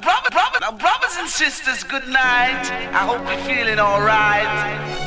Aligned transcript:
Brother, 0.00 0.30
brother, 0.30 0.58
now, 0.60 0.70
brothers 0.70 1.16
and 1.18 1.28
sisters, 1.28 1.82
good 1.82 2.06
night. 2.06 2.70
I 2.94 3.02
hope 3.02 3.18
you're 3.26 3.42
feeling 3.42 3.80
alright. 3.80 4.46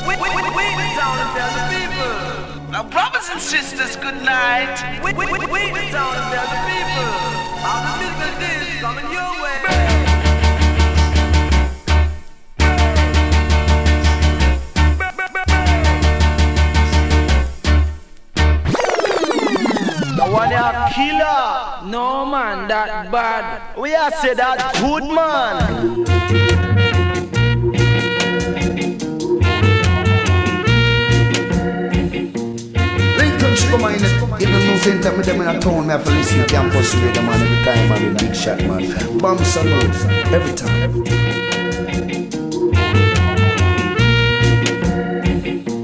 We, 0.03 0.19
we, 0.19 0.27
we, 0.35 0.43
we 0.51 0.65
and 0.67 1.31
tell 1.31 1.51
the 1.55 1.63
people. 1.71 2.71
Now, 2.71 2.83
brothers 2.83 3.29
and 3.31 3.39
sisters, 3.39 3.95
good 3.95 4.21
night. 4.21 4.75
We, 5.01 5.13
we, 5.13 5.27
we, 5.31 5.47
we 5.47 5.81
town 5.95 6.11
and 6.11 6.27
tell 6.35 6.43
the 6.43 6.59
people. 6.67 7.07
How 7.63 7.79
the 7.87 8.09
business 8.19 8.67
is 8.67 8.81
coming 8.81 9.07
your 9.13 9.31
way. 9.35 9.40
One 20.31 20.53
a 20.53 20.89
killer. 20.93 21.89
No 21.91 22.25
man, 22.25 22.67
that 22.67 23.11
bad. 23.11 23.77
We 23.77 23.95
are 23.95 24.11
say 24.11 24.33
that 24.33 24.73
good 24.79 25.03
man. 25.03 26.05
Come 33.69 33.83
on, 33.85 33.93
in 33.93 34.01
the 34.01 34.59
news 34.67 34.81
center, 34.81 35.15
me 35.15 35.23
them 35.23 35.41
in 35.41 35.47
a 35.47 35.59
town, 35.59 35.87
me 35.87 35.93
have 35.93 36.03
to 36.03 36.11
listen 36.11 36.39
to 36.39 36.45
campus 36.45 36.93
radio, 36.95 37.21
man, 37.21 37.41
every 37.41 37.63
time, 37.63 37.91
I'm 37.91 38.15
a 38.15 38.19
big 38.19 38.35
shot, 38.35 38.59
man. 38.59 39.17
Bomb 39.17 39.37
salute, 39.45 39.95
every 40.33 40.53
time. 40.53 40.83
Every 40.83 41.03
time. 41.05 41.31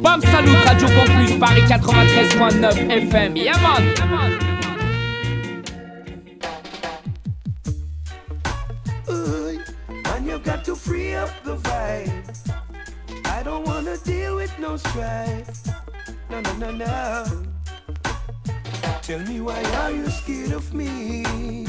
Bam 0.08 0.22
Salut, 0.22 0.66
Radio 0.66 0.88
Campus, 0.88 1.17
Paris 1.40 1.70
93.9 1.70 3.10
FM. 3.10 3.38
Yeah, 3.38 3.58
man. 3.62 3.84
You've 10.26 10.44
got 10.44 10.66
to 10.66 10.76
free 10.76 11.16
up 11.16 11.30
the 11.44 11.56
vibe. 11.58 12.52
I 13.26 13.42
don't 13.44 13.66
wanna 13.66 13.98
deal 13.98 14.36
with 14.36 14.58
no 14.60 14.78
strife. 14.78 15.66
No, 16.30 16.42
no, 16.42 16.54
no, 16.58 16.72
no. 16.72 17.26
Tell 19.02 19.20
me 19.22 19.42
why 19.42 19.64
are 19.82 19.92
you 19.92 20.10
scared 20.10 20.52
of 20.52 20.74
me? 20.74 21.66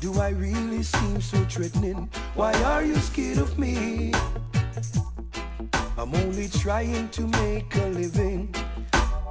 Do 0.00 0.20
I 0.20 0.28
really 0.30 0.82
seem 0.82 1.20
so 1.20 1.38
threatening? 1.46 2.08
Why 2.34 2.52
are 2.62 2.84
you 2.84 2.96
scared 2.96 3.38
of 3.38 3.58
me? 3.58 4.12
I'm 6.06 6.14
only 6.22 6.46
trying 6.46 7.08
to 7.08 7.22
make 7.22 7.74
a 7.74 7.86
living. 7.86 8.54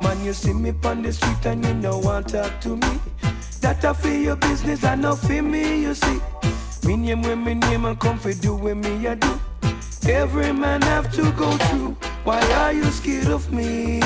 Man, 0.02 0.26
you 0.26 0.34
see 0.34 0.52
me 0.52 0.74
on 0.84 1.04
the 1.04 1.14
street 1.14 1.46
and 1.46 1.64
you 1.66 1.74
know 1.76 2.00
want 2.00 2.28
talk 2.28 2.60
to 2.62 2.76
me. 2.76 3.00
That 3.62 3.86
I 3.86 3.94
feel 3.94 4.22
your 4.22 4.36
business 4.36 4.84
and 4.84 5.04
not 5.04 5.20
for 5.20 5.42
me, 5.42 5.84
you 5.84 5.94
see. 5.94 6.20
Me 6.86 6.98
name 6.98 7.22
when 7.22 7.46
me 7.46 7.54
name 7.54 7.86
and 7.86 7.98
come 7.98 8.20
for 8.20 8.34
do 8.34 8.56
when 8.56 8.82
me 8.82 9.08
I 9.08 9.16
do. 9.16 9.40
Every 10.06 10.52
man 10.52 10.82
have 10.82 11.14
to 11.14 11.32
go 11.32 11.50
through. 11.56 11.96
Why 12.26 12.42
are 12.42 12.74
you 12.74 12.84
scared 12.92 13.28
of 13.28 13.54
me? 13.54 14.02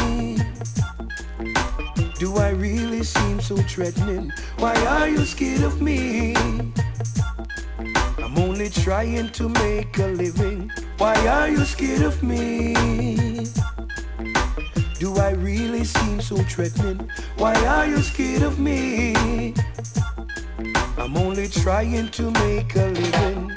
Do 2.19 2.37
I 2.37 2.49
really 2.49 3.01
seem 3.01 3.41
so 3.41 3.57
threatening? 3.57 4.31
Why 4.59 4.75
are 4.85 5.09
you 5.09 5.25
scared 5.25 5.63
of 5.63 5.81
me? 5.81 6.35
I'm 8.19 8.37
only 8.37 8.69
trying 8.69 9.29
to 9.29 9.49
make 9.49 9.97
a 9.97 10.05
living. 10.05 10.69
Why 10.99 11.15
are 11.27 11.47
you 11.47 11.63
scared 11.63 12.01
of 12.01 12.21
me? 12.21 12.73
Do 14.99 15.15
I 15.15 15.31
really 15.31 15.85
seem 15.85 16.19
so 16.19 16.35
threatening? 16.35 17.09
Why 17.37 17.55
are 17.55 17.87
you 17.87 18.01
scared 18.01 18.41
of 18.41 18.59
me? 18.59 19.53
I'm 20.97 21.15
only 21.15 21.47
trying 21.47 22.09
to 22.09 22.31
make 22.43 22.75
a 22.75 22.87
living. 22.87 23.49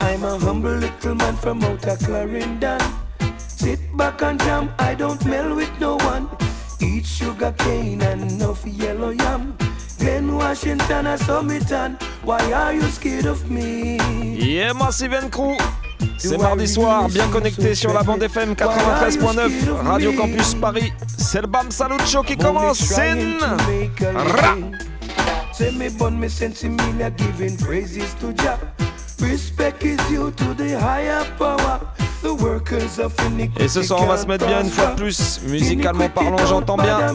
I'm 0.00 0.24
a 0.24 0.38
humble 0.38 0.72
little 0.72 1.14
man 1.14 1.36
from 1.36 1.62
out 1.64 1.86
of 1.86 1.98
Clarendon. 1.98 2.80
Sit 3.36 3.80
back 3.98 4.22
and 4.22 4.40
jam, 4.40 4.72
I 4.78 4.94
don't 4.94 5.22
mell 5.26 5.54
with 5.54 5.78
no 5.78 5.96
one. 5.96 6.30
Eat 6.80 7.04
sugar 7.04 7.52
cane 7.58 8.00
and 8.00 8.22
enough 8.32 8.64
yellow 8.64 9.10
yam. 9.10 9.54
Glen 9.98 10.34
Washington, 10.34 11.08
I 11.08 11.16
Summiton. 11.16 12.02
Why 12.24 12.40
are 12.54 12.72
you 12.72 12.88
scared 12.88 13.26
of 13.26 13.50
me? 13.50 13.98
Yeah, 14.38 14.72
Massive 14.72 15.12
and 15.12 15.30
Crew. 15.30 15.58
C'est 16.18 16.38
mardi 16.38 16.66
soir, 16.66 17.08
bien 17.08 17.28
connecté 17.28 17.74
sur 17.74 17.92
la 17.92 18.02
bande 18.02 18.22
FM 18.22 18.54
93.9, 18.54 19.50
Radio 19.84 20.12
Campus 20.12 20.54
Paris. 20.54 20.92
C'est 21.18 21.42
le 21.42 21.46
Bam 21.46 21.70
Salut 21.70 21.96
Show 22.06 22.22
qui 22.22 22.36
commence. 22.36 22.78
C'est 22.78 23.14
Say 25.52 25.70
me 25.70 25.88
bun 25.88 26.18
me 26.18 26.28
sense 26.28 26.64
Emilia 26.64 27.10
giving 27.16 27.56
praises 27.56 28.14
to 28.20 28.32
Jah. 28.42 28.58
Respect 29.20 29.84
is 29.84 29.96
due 30.08 30.32
to 30.32 30.54
the 30.54 30.76
higher 30.76 31.24
power. 31.38 31.78
The 32.22 32.34
workers 32.42 32.98
of 32.98 33.14
Et 33.60 33.68
ce 33.68 33.82
soir 33.82 34.00
on 34.02 34.06
va 34.06 34.16
se 34.16 34.26
mettre 34.26 34.46
bien 34.46 34.62
une 34.62 34.70
fois 34.70 34.86
de 34.86 34.96
plus, 34.96 35.40
musicalement 35.46 36.08
parlant 36.08 36.44
j'entends 36.46 36.76
bien. 36.76 37.14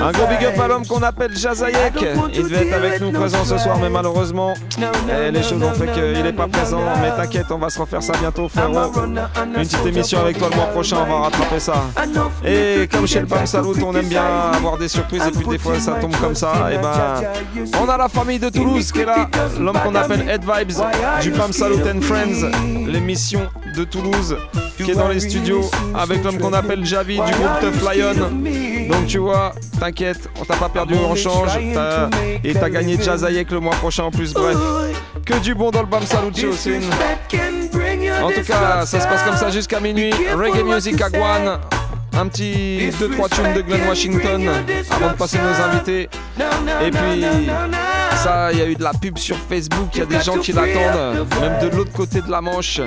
Un 0.00 0.12
gros 0.12 0.26
big 0.26 0.44
up 0.44 0.58
à 0.60 0.68
l'homme 0.68 0.86
qu'on 0.86 1.02
appelle 1.02 1.36
Jazayek. 1.36 1.92
Il 2.32 2.42
devait 2.44 2.66
être 2.66 2.74
avec 2.74 3.00
nous 3.00 3.12
présent 3.12 3.44
ce 3.44 3.58
soir, 3.58 3.78
mais 3.80 3.88
malheureusement, 3.88 4.54
eh, 4.78 5.30
les 5.30 5.42
choses 5.42 5.62
ont 5.62 5.72
fait 5.74 5.90
qu'il 5.92 6.22
n'est 6.22 6.32
pas 6.32 6.46
présent. 6.48 6.80
Mais 7.00 7.10
t'inquiète, 7.10 7.46
on 7.50 7.58
va 7.58 7.70
se 7.70 7.78
refaire 7.78 8.02
ça 8.02 8.12
bientôt, 8.20 8.48
frérot. 8.48 8.92
Une 9.04 9.52
petite 9.52 9.86
émission 9.86 10.20
avec 10.20 10.38
toi 10.38 10.48
le 10.50 10.56
mois 10.56 10.66
prochain, 10.66 10.98
on 11.00 11.10
va 11.10 11.20
rattraper 11.24 11.60
ça. 11.60 11.84
Et 12.44 12.88
comme 12.90 13.06
chez 13.06 13.20
le 13.20 13.26
Bam 13.26 13.46
Salut, 13.46 13.82
on 13.84 13.94
aime 13.94 14.08
bien 14.08 14.24
avoir 14.54 14.78
des 14.78 14.88
surprises 14.88 15.22
et 15.26 15.30
puis 15.30 15.46
des 15.46 15.58
fois 15.58 15.78
ça 15.78 15.92
tombe 15.94 16.16
comme 16.16 16.34
ça. 16.34 16.52
Et 16.72 16.78
ben, 16.78 17.22
on 17.80 17.88
a 17.88 17.96
la 17.96 18.08
famille 18.08 18.38
de 18.38 18.48
Toulouse 18.48 18.92
qui 18.92 19.00
est 19.00 19.04
là, 19.04 19.28
l'homme 19.58 19.78
qu'on 19.84 19.94
appelle 19.94 20.28
Head 20.28 20.42
Vibes 20.42 20.72
du 21.22 21.30
Bam 21.30 21.52
Salut 21.52 21.82
and 21.82 22.00
Friends, 22.00 22.50
l'émission 22.86 23.48
de 23.76 23.84
Toulouse 23.84 24.36
qui 24.76 24.90
est 24.90 24.94
dans 24.94 25.08
les 25.08 25.20
studios 25.20 25.70
avec 25.94 26.24
l'homme 26.24 26.38
qu'on 26.38 26.52
appelle 26.52 26.84
Javi 26.84 27.14
du 27.14 27.32
groupe 27.32 27.60
Tough 27.60 27.82
Lion. 27.82 28.30
Donc 28.90 29.06
tu 29.06 29.18
vois, 29.18 29.52
t'inquiète, 29.78 30.28
on 30.40 30.44
t'a 30.44 30.56
pas 30.56 30.68
perdu 30.68 30.94
en 30.94 31.14
change 31.14 31.50
et 32.44 32.54
t'as 32.54 32.70
gagné 32.70 32.98
Jazayek 33.00 33.50
le 33.50 33.60
mois 33.60 33.76
prochain 33.76 34.04
en 34.04 34.10
plus. 34.10 34.32
Bref, 34.32 34.56
que 35.24 35.38
du 35.38 35.54
bon 35.54 35.70
dans 35.70 35.80
le 35.80 35.86
Bam 35.86 36.02
Salut 36.04 36.48
aussi. 36.48 36.72
En 38.22 38.30
tout 38.30 38.42
cas, 38.46 38.84
ça 38.86 39.00
se 39.00 39.06
passe 39.06 39.22
comme 39.22 39.36
ça 39.36 39.50
jusqu'à 39.50 39.80
minuit. 39.80 40.12
Reggae 40.34 40.64
Music 40.64 41.00
à 41.00 41.10
Guan. 41.10 41.58
Un 42.12 42.26
petit 42.26 42.90
2-3 43.00 43.30
tunes 43.30 43.54
de 43.54 43.60
Glen 43.62 43.86
Washington 43.88 44.50
avant 44.90 45.10
de 45.12 45.16
passer 45.16 45.38
nos 45.38 45.64
invités. 45.64 46.08
Et 46.84 46.90
puis 46.90 47.24
ça, 48.16 48.52
il 48.52 48.58
y 48.58 48.62
a 48.62 48.66
eu 48.66 48.74
de 48.74 48.82
la 48.82 48.92
pub 48.92 49.18
sur 49.18 49.36
Facebook, 49.36 49.88
il 49.94 49.98
y 49.98 50.02
a 50.02 50.06
des 50.06 50.20
gens 50.20 50.38
qui 50.38 50.52
l'attendent, 50.52 51.26
même 51.40 51.70
de 51.70 51.76
l'autre 51.76 51.92
côté 51.92 52.20
de 52.20 52.30
la 52.30 52.40
Manche. 52.40 52.80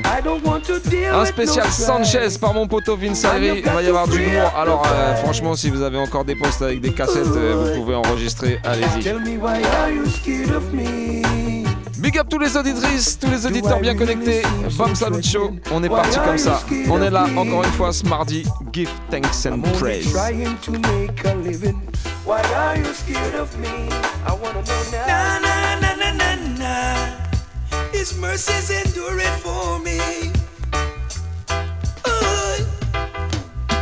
Un 1.13 1.25
spécial 1.25 1.67
Sanchez 1.71 2.37
par 2.39 2.53
mon 2.53 2.67
poteau 2.67 2.95
Vince 2.97 3.25
Il 3.41 3.63
va 3.63 3.81
y 3.81 3.87
avoir 3.87 4.07
du 4.07 4.19
lourd. 4.19 4.53
Alors 4.57 4.83
euh, 4.85 5.15
franchement, 5.15 5.55
si 5.55 5.69
vous 5.69 5.81
avez 5.81 5.97
encore 5.97 6.25
des 6.25 6.35
postes 6.35 6.61
avec 6.61 6.81
des 6.81 6.91
cassettes, 6.93 7.27
euh, 7.35 7.71
vous 7.73 7.81
pouvez 7.81 7.95
enregistrer, 7.95 8.59
allez-y. 8.63 9.01
Big 11.99 12.17
up 12.19 12.27
tous 12.29 12.39
les 12.39 12.57
auditrices, 12.57 13.17
tous 13.17 13.29
les 13.31 13.45
auditeurs 13.45 13.79
bien 13.79 13.95
connectés. 13.95 14.41
Bam 14.77 14.93
Salut 14.93 15.23
Show, 15.23 15.53
on 15.71 15.81
est 15.83 15.89
parti 15.89 16.19
comme 16.25 16.37
ça. 16.37 16.61
On 16.89 17.01
est 17.01 17.09
là 17.09 17.25
encore 17.37 17.63
une 17.63 17.71
fois 17.71 17.93
ce 17.93 18.05
mardi. 18.05 18.43
Give 18.73 18.89
thanks 19.09 19.45
and 19.45 19.61
praise. 19.79 20.13
His 28.03 28.17
mercies 28.17 28.69
endure 28.69 29.17
it 29.17 29.35
for 29.39 29.79
me. 29.79 30.29
Oh. 32.03 32.59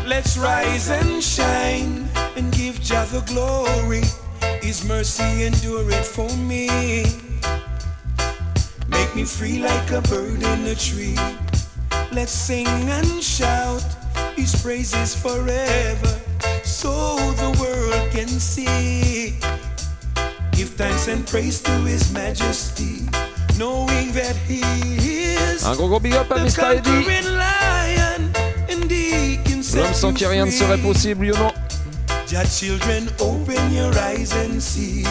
Let's 0.06 0.38
rise 0.38 0.92
and 0.92 1.24
shine 1.24 2.08
and 2.36 2.54
give 2.54 2.80
Jah 2.80 3.08
the 3.12 3.22
glory. 3.22 4.04
His 4.62 4.86
mercy 4.88 5.46
endure 5.46 5.90
it 5.90 6.06
for 6.06 6.30
me. 6.38 6.70
Make 8.90 9.16
me 9.16 9.24
free 9.25 9.57
like 9.57 9.90
a 9.90 10.01
bird 10.01 10.44
in 10.44 10.68
a 10.68 10.75
tree. 10.75 11.18
Let's 12.12 12.31
sing 12.31 12.68
and 12.68 13.24
shout 13.24 13.81
His 14.36 14.54
praises 14.62 15.16
forever 15.16 16.13
so 16.63 17.18
the 17.42 17.57
world 17.60 18.12
can 18.12 18.28
see. 18.28 19.40
Give 20.51 20.69
thanks 20.69 21.07
and 21.07 21.25
praise 21.25 21.60
to 21.63 21.72
His 21.90 22.13
Majesty, 22.13 23.10
Un 25.63 25.75
gros 25.75 25.88
gros 25.88 26.00
big 26.00 26.13
up 26.13 26.31
à 26.31 26.40
Mr. 26.40 26.78
Eddie. 26.78 27.06
L'homme 29.75 29.94
sans 29.94 30.13
qui 30.13 30.25
rien 30.25 30.46
ne 30.46 30.52
serait 30.52 30.78
possible, 30.80 31.28
you 31.28 31.34
know. 31.34 31.52
Your 32.31 32.44
children, 32.46 33.08
open 33.19 33.74
your 33.74 33.92
eyes 33.98 34.34
and 34.34 34.60
see. 34.60 35.04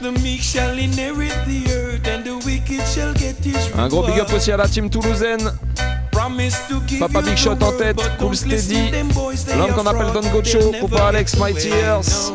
The 0.00 0.12
meek 0.22 0.40
shall 0.40 0.78
inherit 0.78 1.34
the 1.46 1.70
earth 1.72 2.08
and 2.08 2.24
the 2.24 2.36
wicked 2.46 2.80
shall 2.86 3.12
get 3.12 3.36
his 3.44 3.68
reward. 3.68 3.78
Un 3.78 3.88
gros 3.88 4.06
big 4.06 4.20
up 4.20 4.32
aussi 4.32 4.52
à 4.52 4.56
la 4.56 4.68
team 4.68 4.88
toulousaine. 4.88 5.52
Papa 6.98 7.22
Big 7.22 7.36
Shot 7.36 7.62
en 7.62 7.72
tête, 7.72 8.00
Cool 8.18 8.34
Steady, 8.34 8.90
l'homme 9.56 9.72
qu'on 9.72 9.86
appelle 9.86 10.12
Don 10.12 10.28
Gocho, 10.30 10.72
Papa 10.80 11.08
Alex, 11.08 11.36
Mighty 11.36 11.70
Earth, 11.70 12.32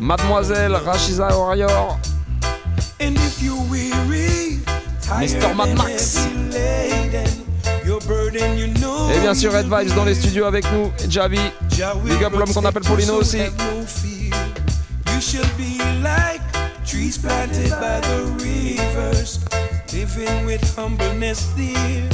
Mademoiselle 0.00 0.74
Rashiza 0.74 1.28
Warrior. 1.36 1.98
Mr. 5.22 5.54
Mad 5.54 5.74
Max. 5.76 6.18
Et 9.14 9.20
bien 9.20 9.34
sûr, 9.34 9.52
Red 9.52 9.66
Vibes 9.66 9.94
dans 9.94 10.04
les 10.04 10.14
studios 10.14 10.46
avec 10.46 10.64
nous. 10.72 10.90
Javi. 11.08 11.38
Big 12.04 12.24
up 12.24 12.32
l'homme 12.36 12.52
qu'on 12.52 12.64
appelle 12.64 12.82
Paulino 12.82 13.14
aussi. 13.14 13.38
You 13.38 15.20
should 15.20 15.46
be 15.56 15.78
like 16.02 16.40
trees 16.84 17.18
planted 17.18 17.70
by 17.70 18.00
the 18.00 18.24
rivers, 18.42 19.40
living 19.92 20.46
with 20.46 20.62
humbleness 20.76 21.46
dear. 21.56 22.08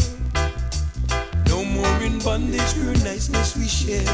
No 1.49 1.65
more 1.65 2.03
in 2.05 2.19
bondage, 2.19 2.75
pure 2.75 2.93
niceness 3.05 3.57
we 3.57 3.67
share. 3.67 4.05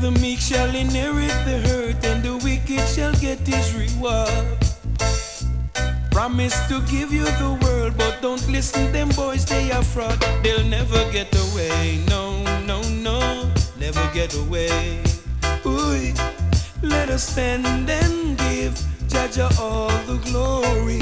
The 0.00 0.10
meek 0.20 0.40
shall 0.40 0.74
inherit 0.74 1.34
the 1.44 1.60
hurt, 1.68 2.04
and 2.04 2.22
the 2.24 2.36
wicked 2.42 2.86
shall 2.88 3.12
get 3.20 3.38
his 3.46 3.74
reward. 3.74 4.69
Promise 6.20 6.68
to 6.68 6.82
give 6.82 7.14
you 7.14 7.24
the 7.24 7.58
world, 7.62 7.94
but 7.96 8.20
don't 8.20 8.46
listen 8.46 8.92
them 8.92 9.08
boys, 9.16 9.46
they 9.46 9.72
are 9.72 9.82
fraud. 9.82 10.20
They'll 10.42 10.66
never 10.66 11.10
get 11.10 11.34
away, 11.34 12.04
no, 12.10 12.44
no, 12.66 12.82
no, 12.90 13.50
never 13.78 14.06
get 14.12 14.34
away. 14.34 15.00
Ooh, 15.64 16.12
let 16.82 17.08
us 17.08 17.26
stand 17.26 17.64
and 17.88 18.36
give 18.36 18.74
Jaja 19.08 19.48
all 19.58 19.88
the 20.04 20.18
glory. 20.28 21.00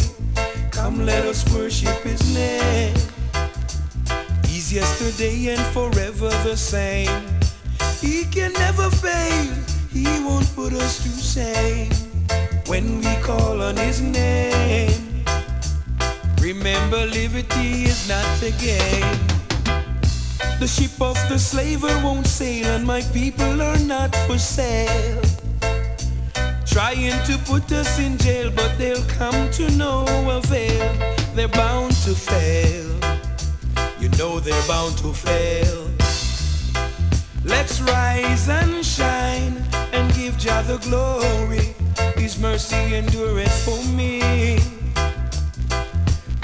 Come, 0.71 1.05
let 1.05 1.25
us 1.25 1.43
worship 1.53 1.99
his 2.05 2.23
name. 2.33 2.95
He's 4.47 4.73
yesterday 4.73 5.49
and 5.49 5.67
forever 5.75 6.31
the 6.47 6.57
same. 6.57 7.27
He 8.01 8.25
can 8.27 8.53
never 8.53 8.89
fail, 8.89 9.53
He 9.91 10.05
won't 10.23 10.47
put 10.55 10.73
us 10.75 11.03
to 11.03 11.11
shame 11.11 11.91
when 12.69 13.01
we 13.01 13.17
call 13.17 13.61
on 13.61 13.77
His 13.77 14.01
name. 14.01 15.08
Remember, 16.49 17.05
liberty 17.05 17.85
is 17.85 18.09
not 18.09 18.43
a 18.43 18.51
game. 18.53 19.19
The 20.59 20.67
ship 20.67 20.99
of 20.99 21.15
the 21.29 21.39
slaver 21.39 21.95
won't 22.03 22.27
sail, 22.27 22.65
and 22.69 22.87
my 22.87 23.03
people 23.13 23.61
are 23.61 23.79
not 23.81 24.17
for 24.27 24.39
sale. 24.39 25.21
Trying 26.65 27.23
to 27.27 27.37
put 27.45 27.71
us 27.71 27.99
in 27.99 28.17
jail, 28.17 28.51
but 28.57 28.79
they'll 28.79 29.05
come 29.09 29.51
to 29.59 29.71
no 29.73 30.07
avail. 30.39 30.91
They're 31.35 31.49
bound 31.49 31.93
to 32.07 32.15
fail. 32.15 32.97
You 34.01 34.09
know 34.17 34.41
they're 34.41 34.67
bound 34.67 34.97
to 35.05 35.13
fail. 35.13 35.91
Let's 37.45 37.83
rise 37.83 38.49
and 38.49 38.83
shine 38.83 39.63
and 39.93 40.15
give 40.15 40.39
Jah 40.39 40.65
the 40.67 40.79
glory. 40.79 41.75
His 42.17 42.39
mercy 42.39 42.95
endureth 42.95 43.53
for 43.67 43.85
me. 43.93 44.59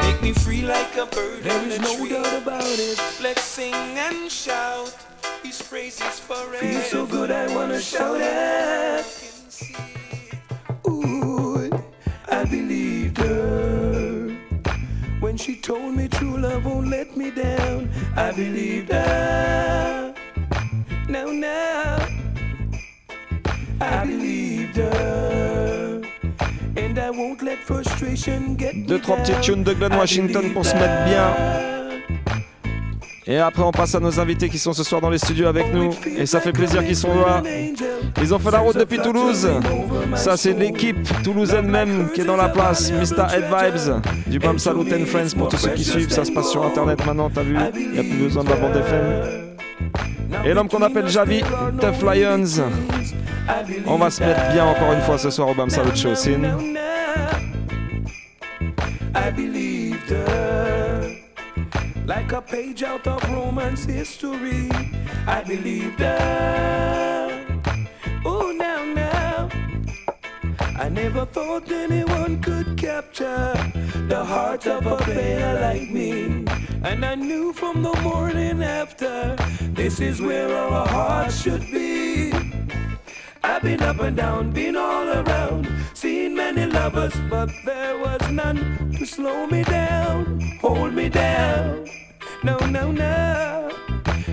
Make 0.04 0.22
me 0.22 0.32
free 0.32 0.62
like 0.62 0.96
a 0.96 1.06
bird. 1.06 1.42
There 1.42 1.62
is 1.68 1.80
no 1.80 1.96
tree. 1.96 2.10
doubt 2.10 2.42
about 2.42 2.78
it. 2.88 2.98
Let's 3.20 3.42
sing 3.42 3.74
and 3.74 4.30
shout. 4.30 4.94
His 5.42 5.60
praises 5.62 6.18
forever. 6.20 6.56
Feel 6.56 6.80
so 6.82 7.06
good, 7.06 7.30
I 7.30 7.44
wanna 7.54 7.80
shout 7.80 8.20
it. 8.20 9.04
Ooh, 10.88 11.70
I 12.28 12.44
believed 12.44 13.18
her 13.18 14.36
when 15.20 15.36
she 15.36 15.56
told 15.56 15.94
me 15.94 16.08
true 16.08 16.36
love 16.38 16.64
won't 16.64 16.88
let 16.88 17.16
me 17.16 17.30
down. 17.30 17.90
I 18.16 18.32
believed 18.32 18.92
her 18.92 19.74
no, 21.14 21.30
no. 21.30 21.96
I 23.80 24.04
believed 24.04 24.76
her. 24.78 25.83
Deux, 28.86 28.98
trois 28.98 29.16
petites 29.16 29.40
tunes 29.40 29.62
de 29.62 29.72
Glenn 29.72 29.94
Washington 29.94 30.52
pour 30.52 30.64
se 30.64 30.74
mettre 30.74 31.04
bien. 31.04 31.34
Et 33.26 33.38
après, 33.38 33.62
on 33.62 33.72
passe 33.72 33.94
à 33.94 34.00
nos 34.00 34.20
invités 34.20 34.48
qui 34.48 34.58
sont 34.58 34.72
ce 34.72 34.84
soir 34.84 35.00
dans 35.00 35.08
les 35.10 35.18
studios 35.18 35.46
avec 35.46 35.72
nous. 35.72 35.90
Et 36.16 36.26
ça 36.26 36.40
fait 36.40 36.52
plaisir 36.52 36.84
qu'ils 36.84 36.96
sont 36.96 37.14
là. 37.14 37.42
Ils 38.20 38.34
ont 38.34 38.38
fait 38.38 38.50
la 38.50 38.58
route 38.58 38.76
depuis 38.76 38.98
Toulouse. 38.98 39.48
Ça, 40.14 40.36
c'est 40.36 40.52
l'équipe 40.52 40.96
toulousaine 41.22 41.66
même 41.66 42.10
qui 42.14 42.20
est 42.20 42.24
dans 42.24 42.36
la 42.36 42.48
place. 42.48 42.92
Mr. 42.92 43.24
Head 43.34 43.44
Vibes 43.44 44.02
du 44.26 44.38
Bam 44.38 44.58
Salut 44.58 44.92
and 44.92 45.06
Friends 45.06 45.34
pour 45.36 45.48
tous 45.48 45.56
ceux 45.56 45.70
qui 45.70 45.84
suivent. 45.84 46.10
Ça 46.10 46.24
se 46.24 46.32
passe 46.32 46.50
sur 46.50 46.64
internet 46.64 47.04
maintenant, 47.06 47.30
t'as 47.30 47.42
vu 47.42 47.56
Il 47.74 47.92
n'y 47.92 47.98
a 47.98 48.02
plus 48.02 48.24
besoin 48.24 48.44
de 48.44 48.50
la 48.50 48.56
bande 48.56 48.76
FM. 48.76 49.44
Et 50.44 50.52
l'homme 50.52 50.68
qu'on 50.68 50.82
appelle 50.82 51.08
Javi, 51.08 51.40
Tough 51.80 52.02
Lions. 52.02 52.62
On 53.86 53.96
va 53.96 54.10
se 54.10 54.22
mettre 54.22 54.52
bien 54.52 54.64
encore 54.66 54.92
une 54.92 55.00
fois 55.00 55.16
ce 55.16 55.30
soir 55.30 55.48
au 55.48 55.54
Bam 55.54 55.70
Salut 55.70 55.96
Show. 55.96 56.14
I 59.14 59.30
believed 59.30 60.10
her 60.10 61.16
like 62.06 62.32
a 62.32 62.42
page 62.42 62.82
out 62.82 63.06
of 63.06 63.22
romance 63.30 63.84
history. 63.84 64.68
I 65.26 65.42
believed 65.46 66.00
her. 66.00 67.46
Oh, 68.24 68.52
now, 68.56 68.84
now. 68.84 69.48
I 70.76 70.88
never 70.88 71.24
thought 71.24 71.70
anyone 71.70 72.42
could 72.42 72.76
capture 72.76 73.54
the 74.08 74.24
heart 74.24 74.66
of 74.66 74.86
a 74.86 74.96
player 74.96 75.60
like 75.60 75.90
me. 75.90 76.44
And 76.82 77.04
I 77.04 77.14
knew 77.14 77.52
from 77.52 77.82
the 77.82 77.94
morning 78.02 78.62
after, 78.62 79.36
this 79.60 80.00
is 80.00 80.20
where 80.20 80.54
our 80.54 80.86
hearts 80.86 81.40
should 81.40 81.62
be. 81.70 82.43
I've 83.46 83.62
been 83.62 83.82
up 83.82 84.00
and 84.00 84.16
down, 84.16 84.52
been 84.52 84.74
all 84.74 85.06
around, 85.06 85.68
seen 85.92 86.34
many 86.34 86.64
lovers, 86.64 87.14
but 87.28 87.50
there 87.66 87.98
was 87.98 88.30
none 88.30 88.90
to 88.96 89.04
slow 89.04 89.46
me 89.46 89.62
down, 89.64 90.40
hold 90.62 90.94
me 90.94 91.10
down. 91.10 91.86
No, 92.42 92.56
no, 92.56 92.90
no. 92.90 93.70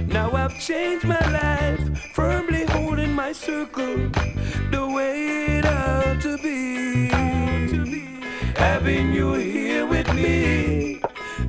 Now 0.07 0.31
I've 0.31 0.57
changed 0.61 1.05
my 1.05 1.19
life, 1.29 1.83
firmly 2.13 2.63
holding 2.67 3.11
my 3.11 3.33
circle 3.33 3.97
the 4.71 4.89
way 4.95 5.57
it 5.57 5.65
ought 5.65 6.21
to 6.21 6.37
be. 6.37 7.09
Having 8.55 9.11
you 9.11 9.33
here 9.33 9.85
with 9.85 10.07
me, 10.13 11.01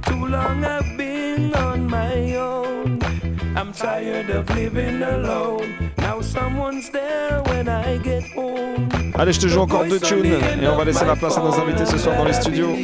too 0.07 0.27
long 0.27 0.65
I've 0.65 0.97
been 0.99 1.55
on 1.55 1.89
my 1.89 2.35
own. 2.35 2.99
I'm 3.57 3.73
tired 3.73 4.31
of 4.31 4.51
living 4.51 5.01
alone. 5.01 5.92
Allez, 9.15 9.33
je 9.33 9.41
te 9.41 9.47
joue 9.47 9.61
encore 9.61 9.85
deux 9.85 10.01
tunes 10.01 10.27
et 10.27 10.69
on 10.69 10.77
va 10.77 10.85
laisser 10.85 11.05
la 11.05 11.17
place 11.17 11.37
à 11.39 11.41
nos 11.41 11.55
invités 11.55 11.87
ce 11.87 11.99
soir 11.99 12.17
dans 12.17 12.25
les 12.25 12.33
studios. 12.33 12.77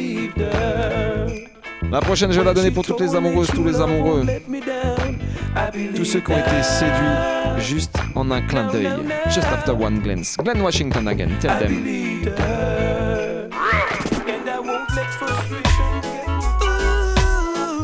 La 1.91 2.01
prochaine, 2.01 2.31
je 2.31 2.39
vais 2.39 2.45
la 2.45 2.53
donner 2.53 2.71
pour 2.71 2.85
toutes 2.85 2.99
les 3.01 3.15
amoureuses, 3.15 3.49
tous 3.49 3.63
les 3.63 3.81
amoureux. 3.81 4.25
Tous 5.95 6.05
ceux 6.05 6.19
qui 6.19 6.31
ont 6.31 6.37
été 6.37 6.63
séduits 6.63 7.59
juste 7.59 7.97
en 8.15 8.29
un 8.31 8.41
clin 8.41 8.67
d'œil. 8.67 8.89
Just 9.25 9.47
after 9.47 9.71
one 9.71 9.99
glance. 9.99 10.37
Glenn 10.37 10.61
Washington 10.61 11.07
again. 11.07 11.29
Tell 11.39 11.57
them. 11.59 11.83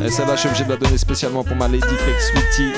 Et 0.04 0.10
celle-là, 0.12 0.36
je 0.36 0.40
suis 0.42 0.50
obligé 0.50 0.66
de 0.66 0.70
la 0.70 0.78
donner 0.78 0.98
spécialement 1.00 1.44
pour 1.44 1.56
ma 1.56 1.68
Lady 1.68 1.82
Fake 1.82 2.22
Sweetie. 2.22 2.74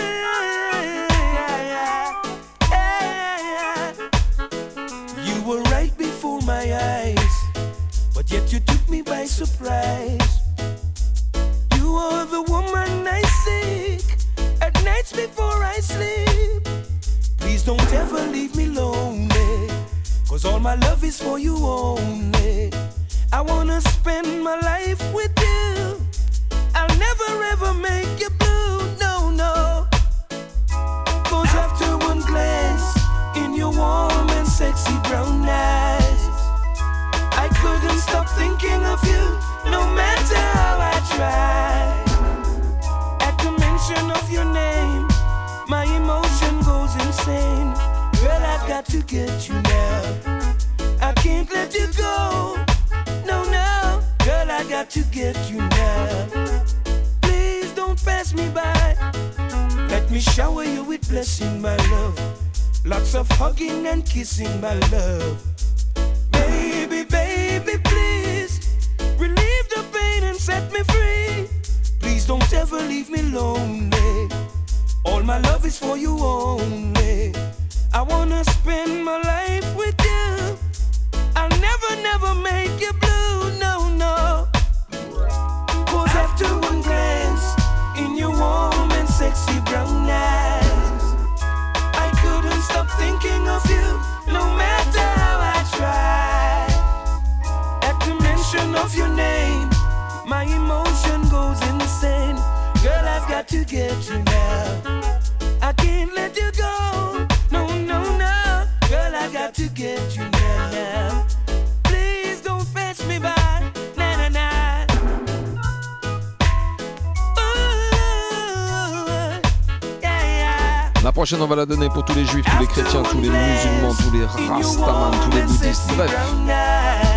on 121.36 121.46
va 121.46 121.56
la 121.58 121.66
donner 121.66 121.90
pour 121.90 122.06
tous 122.06 122.14
les 122.14 122.26
juifs, 122.26 122.46
tous 122.46 122.60
les 122.60 122.68
chrétiens, 122.68 123.04
tous 123.04 123.20
les 123.20 123.30
musulmans, 123.30 123.94
tous 123.94 124.12
les 124.14 124.26
rastamans, 124.26 125.12
tous 125.12 125.36
les 125.36 125.42
bouddhistes. 125.44 125.92
Bref, 125.96 126.16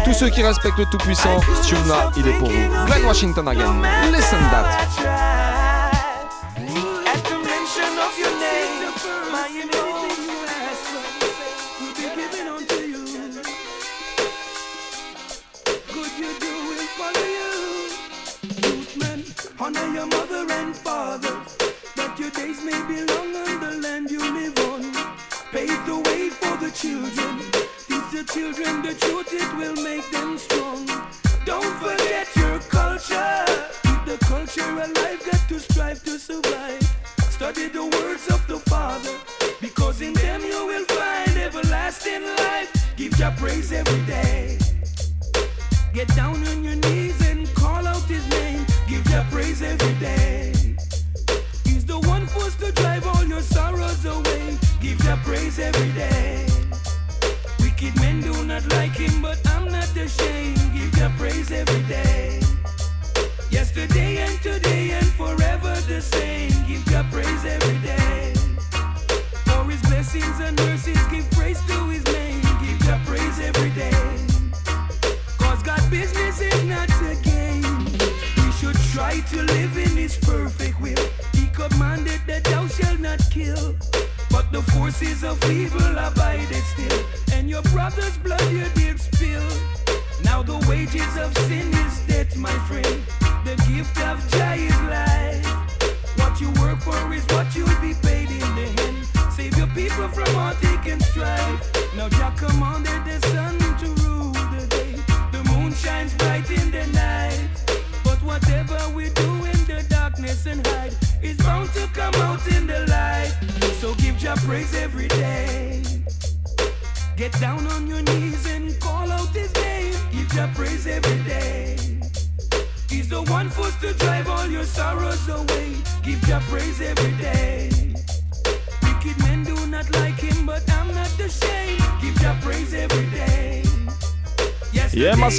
tous 0.04 0.12
ceux 0.12 0.30
qui 0.30 0.42
respectent 0.42 0.78
le 0.78 0.86
Tout-Puissant, 0.86 1.40
ce 1.62 1.68
tune-là, 1.68 2.10
il 2.16 2.26
est 2.26 2.38
pour 2.38 2.48
vous. 2.48 2.86
Glenn 2.86 3.04
Washington 3.04 3.46
again. 3.48 3.82
Listen 4.12 4.40
that. 4.50 5.49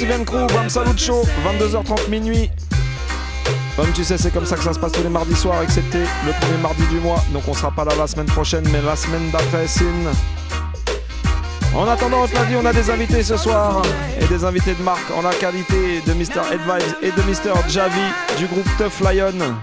Steven 0.02 0.24
Crew, 0.24 0.48
Bam 0.52 0.68
Salut 0.68 0.98
Show, 0.98 1.22
22h30 1.46 2.10
minuit. 2.10 2.50
Comme 3.76 3.92
tu 3.92 4.02
sais, 4.02 4.18
c'est 4.18 4.32
comme 4.32 4.44
ça 4.44 4.56
que 4.56 4.64
ça 4.64 4.72
se 4.72 4.80
passe 4.80 4.90
tous 4.90 5.04
les 5.04 5.08
mardis 5.08 5.36
soirs, 5.36 5.62
excepté 5.62 5.98
le 6.26 6.32
premier 6.40 6.60
mardi 6.60 6.84
du 6.88 6.98
mois. 6.98 7.22
Donc 7.32 7.44
on 7.46 7.54
sera 7.54 7.70
pas 7.70 7.84
là 7.84 7.92
la 7.96 8.08
semaine 8.08 8.26
prochaine, 8.26 8.64
mais 8.72 8.82
la 8.82 8.96
semaine 8.96 9.30
d'après, 9.30 9.68
Sin. 9.68 9.84
En 11.72 11.86
attendant, 11.86 12.22
lundi, 12.34 12.56
on 12.60 12.66
a 12.66 12.72
des 12.72 12.90
invités 12.90 13.22
ce 13.22 13.36
soir. 13.36 13.80
Et 14.20 14.26
des 14.26 14.44
invités 14.44 14.74
de 14.74 14.82
marque 14.82 15.08
en 15.16 15.22
la 15.22 15.34
qualité 15.34 16.00
de 16.04 16.12
Mr. 16.14 16.40
Advice 16.50 16.96
et 17.00 17.12
de 17.12 17.22
Mr. 17.22 17.54
Javi 17.68 18.02
du 18.38 18.46
groupe 18.46 18.66
Tough 18.78 19.06
Lion. 19.08 19.54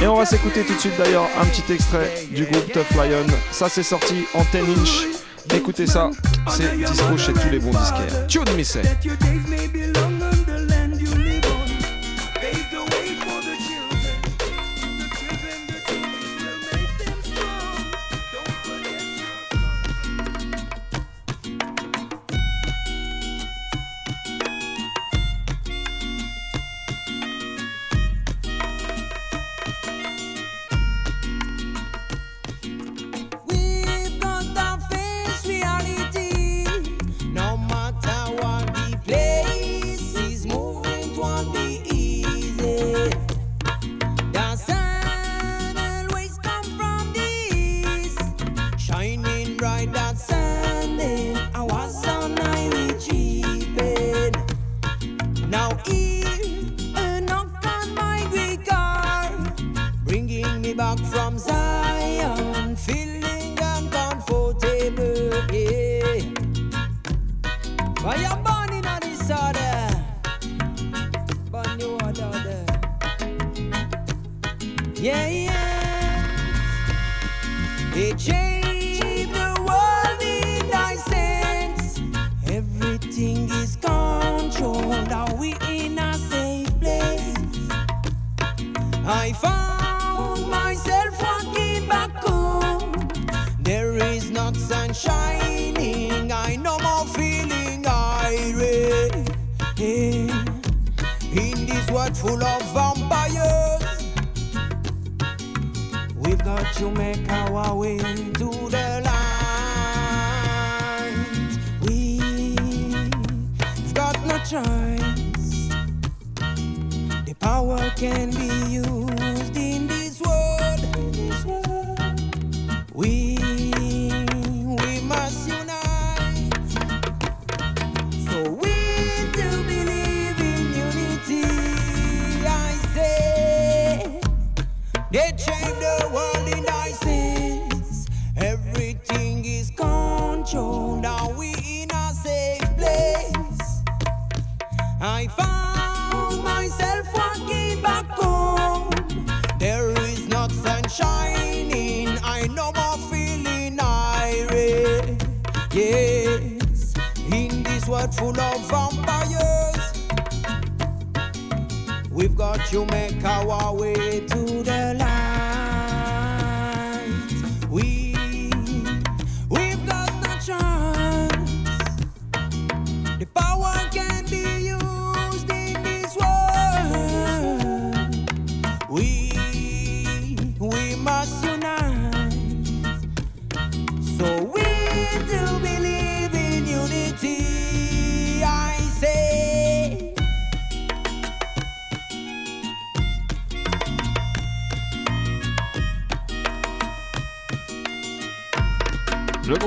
Et 0.00 0.06
on 0.06 0.14
va 0.14 0.24
s'écouter 0.26 0.62
tout 0.62 0.74
de 0.74 0.78
suite 0.78 0.96
d'ailleurs 0.96 1.26
un 1.40 1.44
petit 1.46 1.72
extrait 1.72 2.08
du 2.30 2.44
groupe 2.44 2.72
Tough 2.72 2.94
Lion. 2.94 3.26
Ça 3.50 3.68
c'est 3.68 3.82
sorti 3.82 4.26
en 4.34 4.42
10 4.52 4.58
inch. 4.58 5.08
Écoutez 5.52 5.88
ça, 5.88 6.10
c'est 6.50 6.76
dispo 6.76 7.16
chez 7.16 7.32
tous 7.32 7.48
les 7.50 7.58
bons 7.58 7.70
disquaires. 7.70 8.26
Ciao, 8.28 8.44
Dimissel. 8.44 8.86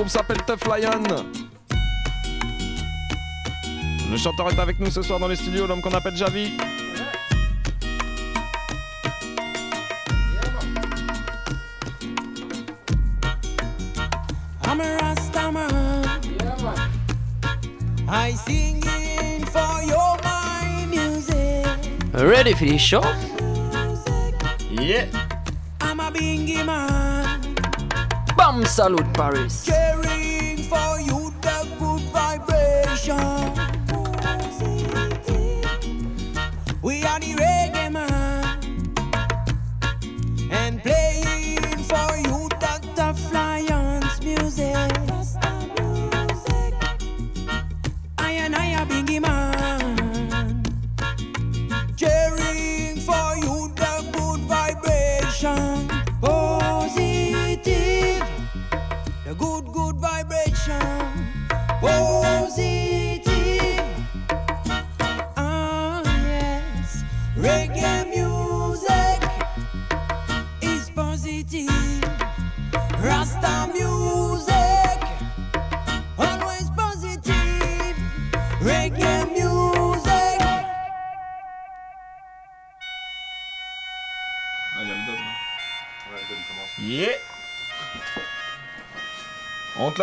Groupe 0.06 0.12
s'appelle 0.12 0.42
Tough 0.46 0.68
Lion. 0.68 1.02
Le 4.08 4.16
chanteur 4.16 4.50
est 4.50 4.58
avec 4.58 4.78
nous 4.78 4.90
ce 4.90 5.02
soir 5.02 5.18
dans 5.18 5.26
les 5.26 5.34
studios, 5.34 5.66
l'homme 5.66 5.80
qu'on 5.80 5.94
appelle 5.94 6.16
Javi. 6.16 6.56
I'm 14.64 14.80
a 14.80 14.96
Rasta 15.00 15.50
man. 15.50 16.04
I 18.08 18.34
sing 18.34 18.82
in 18.86 19.44
for 19.46 19.82
your 19.82 20.16
my 20.22 20.86
music. 20.86 21.66
Ready 22.14 22.54
for 22.54 22.66
this 22.66 22.80
show? 22.80 23.02
Yeah. 24.70 25.06
I'm 25.80 25.98
a 25.98 26.12
bingy 26.12 26.64
man. 26.64 27.40
Bam 28.36 28.64
Salute 28.64 29.12
Paris. 29.14 29.85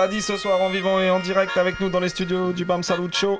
Dit 0.09 0.21
ce 0.21 0.35
soir 0.37 0.61
en 0.61 0.69
vivant 0.69 0.99
et 0.99 1.09
en 1.09 1.19
direct 1.19 1.55
avec 1.57 1.79
nous 1.79 1.89
dans 1.89 1.99
les 2.01 2.09
studios 2.09 2.51
du 2.51 2.65
Bam 2.65 2.83
Salut 2.83 3.07
Show. 3.11 3.39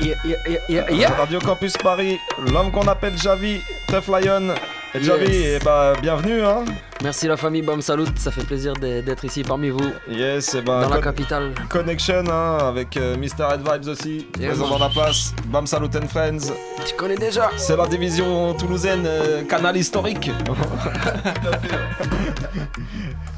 Yeah, 0.00 0.16
yeah, 0.24 0.36
yeah, 0.48 0.60
yeah, 0.68 0.90
yeah. 0.90 1.10
Radio 1.14 1.38
Campus 1.38 1.76
Paris, 1.76 2.18
l'homme 2.52 2.70
qu'on 2.72 2.86
appelle 2.88 3.16
Javi, 3.18 3.60
Tough 3.88 4.08
Lion. 4.08 4.54
Et 4.94 5.02
Javi, 5.02 5.26
Yes. 5.32 5.58
eh 5.60 5.64
bah, 5.64 5.92
bienvenue 6.00 6.42
hein. 6.42 6.64
Merci 7.02 7.28
la 7.28 7.36
famille 7.36 7.60
Bam 7.62 7.82
Salut, 7.82 8.06
ça 8.16 8.30
fait 8.30 8.44
plaisir 8.44 8.72
d'être 8.74 9.24
ici 9.26 9.42
parmi 9.42 9.68
vous, 9.68 9.92
Yes, 10.08 10.54
et 10.54 10.62
bah, 10.62 10.82
dans 10.82 10.88
la 10.94 11.02
capitale. 11.02 11.52
Connection 11.68 12.24
hein, 12.30 12.58
avec 12.60 12.96
euh, 12.96 13.16
Mr. 13.16 13.44
Red 13.44 13.60
Vibes 13.70 13.88
aussi, 13.88 14.26
présent 14.32 14.68
dans 14.68 14.78
la 14.78 14.88
place. 14.88 15.34
Bam 15.46 15.66
Salut 15.66 15.88
and 16.02 16.08
Friends. 16.08 16.52
Tu 16.86 16.94
connais 16.94 17.16
déjà 17.16 17.50
C'est 17.56 17.76
la 17.76 17.86
division 17.86 18.54
toulousaine, 18.54 19.04
euh, 19.06 19.42
canal 19.44 19.76
historique. 19.76 20.30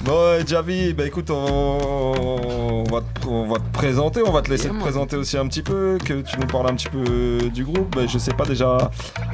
bon, 0.08 0.46
Javi, 0.46 0.94
bah 0.94 1.06
écoute, 1.06 1.30
on, 1.30 2.84
va 2.90 3.02
on 3.28 3.46
va 3.46 3.58
présenter, 3.82 4.22
on 4.26 4.32
va 4.32 4.42
te 4.42 4.50
laisser 4.50 4.68
te 4.70 4.74
présenter 4.74 5.16
aussi 5.16 5.38
un 5.38 5.46
petit 5.46 5.62
peu, 5.62 5.98
que 6.04 6.14
tu 6.22 6.36
nous 6.40 6.46
parles 6.48 6.66
un 6.68 6.74
petit 6.74 6.88
peu 6.88 7.48
du 7.48 7.64
groupe. 7.64 7.94
Bah, 7.94 8.02
je 8.08 8.18
sais 8.18 8.32
pas 8.34 8.44
déjà, 8.44 8.90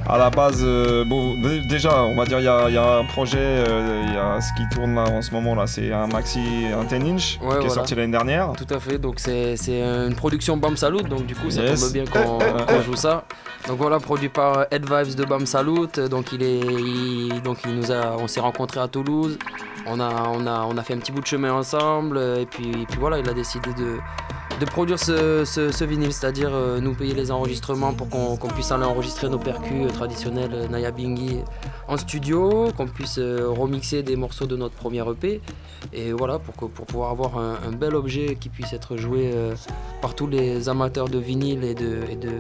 à 0.07 0.19
la 0.19 0.29
base, 0.29 0.61
euh, 0.63 1.03
bon, 1.07 1.33
dé- 1.41 1.63
déjà, 1.67 2.03
on 2.05 2.15
va 2.15 2.27
dire, 2.27 2.41
il 2.41 2.45
y 2.45 2.49
a, 2.49 2.69
il 2.69 2.75
y 2.75 2.79
a 2.79 2.99
un 2.99 3.05
projet, 3.07 3.39
euh, 3.41 4.03
il 4.07 4.13
y 4.13 4.17
a 4.19 4.39
ce 4.43 4.49
qui 4.55 4.69
tourne 4.69 4.95
là 4.97 5.05
en 5.09 5.23
ce 5.23 5.31
moment, 5.33 5.55
là, 5.55 5.67
c'est 5.67 5.91
un 5.95 6.07
maxi, 6.09 6.41
un 6.79 6.85
10 6.85 6.95
inch, 7.11 7.39
Ouais, 7.43 7.59
qui 7.61 7.67
est 7.67 7.71
sorti 7.71 7.95
l'année 7.95 8.13
dernière. 8.13 8.53
Tout 8.53 8.67
à 8.75 8.79
fait, 8.79 8.99
donc 8.99 9.15
c'est 9.19 9.57
une 9.69 10.15
production 10.15 10.59
Bam 10.59 10.77
Salut, 10.77 11.03
donc 11.05 11.25
du 11.25 11.35
coup 11.35 11.49
ça 11.51 11.63
Yes. 11.63 11.81
tombe 11.81 11.93
bien 11.93 12.05
qu'on 12.05 12.39
qu'on 12.39 12.83
joue 12.83 12.97
ça. 12.97 13.25
Donc 13.67 13.79
voilà, 13.79 13.99
produit 13.99 14.29
par 14.29 14.67
Ed 14.71 14.85
Vibes 14.85 15.15
de 15.15 15.25
Bam 15.25 15.47
Salut, 15.47 15.89
donc 16.11 16.33
il 16.33 16.43
est, 16.43 16.61
il- 16.61 17.41
donc 17.43 17.59
il 17.65 17.75
nous 17.77 17.91
a, 17.91 18.15
on 18.19 18.27
s'est 18.29 18.41
rencontrés 18.41 18.81
à 18.81 18.89
Toulouse, 18.89 19.39
on 19.87 19.99
a, 20.01 20.11
on 20.35 20.47
a, 20.47 20.67
on 20.69 20.77
a 20.77 20.83
fait 20.83 20.93
un 20.93 20.99
petit 20.99 21.13
bout 21.13 21.23
de 21.23 21.27
chemin 21.27 21.53
ensemble, 21.53 22.19
euh, 22.19 22.43
et 22.43 22.47
puis, 22.47 22.69
et 22.69 22.85
puis 22.87 22.99
voilà, 23.01 23.19
il 23.19 23.29
a 23.29 23.33
décidé 23.33 23.71
de, 23.73 23.97
de 24.61 24.65
produire 24.67 24.99
ce, 25.01 25.45
ce- 25.45 25.73
ce 25.73 25.85
vinyle, 25.85 26.13
c'est-à-dire 26.13 26.51
euh, 26.53 26.79
nous 26.81 26.95
payer 26.95 27.13
les 27.13 27.33
enregistrements 27.33 27.93
pour 27.93 28.09
qu'on 28.09 28.49
puisse 28.49 28.71
aller 28.71 28.85
enregistrer 28.85 29.29
nos 29.29 29.39
percus 29.39 29.87
euh, 29.87 29.89
traditionnels 29.89 30.51
euh, 30.55 30.69
Naya 30.69 30.93
Bingi 30.93 31.39
en 31.89 31.97
studio, 31.97 32.69
qu'on 32.77 32.87
puisse 32.87 33.19
euh, 33.19 33.49
remixer 33.49 34.03
des 34.05 34.15
morceaux 34.15 34.47
de 34.47 34.57
notre 34.57 34.75
premier 34.77 35.03
EP. 35.11 35.41
Et 35.93 36.13
voilà, 36.13 36.39
pour, 36.39 36.55
que- 36.55 36.73
pour 36.73 36.87
pouvoir 36.87 37.11
avoir 37.11 37.37
un, 37.37 37.59
un 37.69 37.73
bel 37.73 37.97
objet 37.97 38.37
qui 38.41 38.49
puisse 38.49 38.73
être 38.73 38.97
joué 38.97 39.33
euh, 39.35 39.55
par 40.01 40.15
tous 40.15 40.29
les 40.29 40.69
amateurs 40.69 41.09
de 41.09 41.19
vinyle 41.19 41.65
et 41.65 41.75
de, 41.75 41.99
et 42.11 42.17
de, 42.17 42.31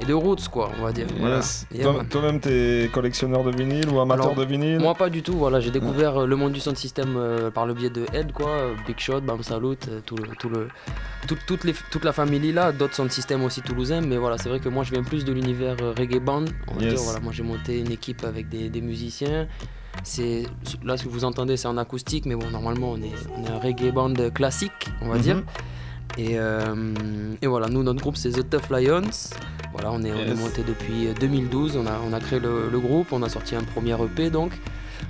et 0.00 0.04
de 0.04 0.14
roots, 0.14 0.48
quoi, 0.50 0.70
on 0.78 0.84
va 0.84 0.92
dire. 0.92 1.06
Voilà. 1.18 1.40
Yeah. 1.74 1.92
Toi-même, 2.08 2.38
t'es 2.38 2.88
collectionneur 2.92 3.42
de 3.42 3.50
vinyle 3.50 3.88
ou 3.90 3.98
amateur 3.98 4.26
Alors, 4.26 4.36
de 4.36 4.44
vinyle? 4.44 4.78
Moi, 4.78 4.94
pas 4.94 5.10
du 5.10 5.22
tout, 5.22 5.34
voilà, 5.34 5.58
j'ai 5.58 5.72
découvert 5.72 6.24
le 6.24 6.36
monde 6.36 6.52
du 6.52 6.60
sound 6.60 6.76
system 6.76 7.18
par 7.52 7.66
le 7.66 7.74
biais 7.74 7.90
de 7.90 8.06
Ed, 8.12 8.32
quoi, 8.32 8.48
Big 8.86 8.98
Shot, 9.00 9.20
Bam 9.22 9.42
Salut, 9.42 9.76
euh, 9.88 10.00
tout 10.06 10.16
le, 10.16 10.28
tout 10.38 10.48
le, 10.48 10.68
tout- 11.26 11.36
toute 11.46 11.63
toute, 11.64 11.74
les, 11.84 11.90
toute 11.90 12.04
la 12.04 12.12
famille 12.12 12.52
là, 12.52 12.72
d'autres 12.72 12.94
sont 12.94 13.04
de 13.06 13.10
système 13.10 13.42
aussi 13.42 13.62
toulousain, 13.62 14.00
mais 14.02 14.16
voilà, 14.16 14.36
c'est 14.38 14.48
vrai 14.48 14.60
que 14.60 14.68
moi 14.68 14.84
je 14.84 14.90
viens 14.90 15.02
plus 15.02 15.24
de 15.24 15.32
l'univers 15.32 15.76
euh, 15.80 15.94
reggae 15.96 16.20
band. 16.20 16.44
On 16.68 16.74
va 16.74 16.82
Yes. 16.82 16.94
dire, 16.94 17.02
voilà, 17.02 17.20
moi 17.20 17.32
j'ai 17.32 17.42
monté 17.42 17.80
une 17.80 17.90
équipe 17.92 18.24
avec 18.24 18.48
des, 18.48 18.68
des 18.68 18.80
musiciens. 18.80 19.46
C'est 20.02 20.44
là 20.84 20.96
ce 20.96 21.04
que 21.04 21.08
vous 21.08 21.24
entendez, 21.24 21.56
c'est 21.56 21.68
en 21.68 21.76
acoustique, 21.78 22.26
mais 22.26 22.34
bon, 22.34 22.50
normalement 22.50 22.90
on 22.92 22.96
est, 22.98 23.12
on 23.38 23.44
est 23.44 23.48
un 23.48 23.58
reggae 23.58 23.92
band 23.92 24.12
classique, 24.34 24.90
on 25.00 25.08
va 25.08 25.16
Mhm. 25.16 25.20
dire. 25.22 25.42
Et, 26.18 26.38
euh, 26.38 26.94
et 27.42 27.46
voilà, 27.46 27.68
nous 27.68 27.82
notre 27.82 28.00
groupe 28.00 28.16
c'est 28.16 28.30
The 28.30 28.48
Tough 28.48 28.70
Lions. 28.70 29.02
Voilà, 29.72 29.90
on 29.90 30.02
est, 30.04 30.12
on 30.12 30.18
est 30.20 30.28
Yes. 30.28 30.38
monté 30.38 30.62
depuis 30.62 31.08
euh, 31.08 31.14
2012. 31.18 31.76
On 31.76 31.86
a, 31.86 31.98
on 32.08 32.12
a 32.12 32.20
créé 32.20 32.38
le, 32.40 32.68
le 32.70 32.78
groupe, 32.78 33.08
on 33.12 33.22
a 33.22 33.28
sorti 33.28 33.56
un 33.56 33.62
premier 33.62 33.94
EP 34.00 34.30
donc 34.30 34.52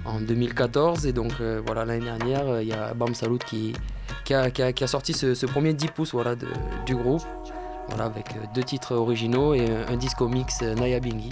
en 0.07 0.21
2014 0.21 1.07
et 1.07 1.13
donc 1.13 1.33
euh, 1.41 1.61
voilà 1.67 1.85
l'année 1.85 2.05
dernière 2.05 2.47
euh, 2.47 2.63
il 2.63 2.69
y 2.69 2.73
a 2.73 2.95
Bam 2.95 3.15
Salut 3.15 3.39
qui, 3.47 3.73
qui, 4.25 4.35
a, 4.35 4.51
qui 4.51 4.63
a- 4.63 4.73
qui 4.73 4.85
a 4.85 4.87
sorti 4.87 5.13
ce, 5.13 5.35
ce 5.35 5.47
premier 5.47 5.73
10 5.75 5.89
pouces 5.89 6.13
voilà, 6.13 6.35
de- 6.35 6.49
du 6.87 6.95
groupe 6.97 7.23
voilà, 7.89 8.05
avec 8.05 8.31
euh, 8.31 8.41
deux 8.55 8.63
titres 8.65 8.95
originaux 8.95 9.55
et 9.55 9.69
un, 9.71 9.93
un 9.93 9.97
disco 9.97 10.27
mix 10.29 10.61
euh, 10.63 10.75
Naya 10.75 11.01
Bingi 11.01 11.31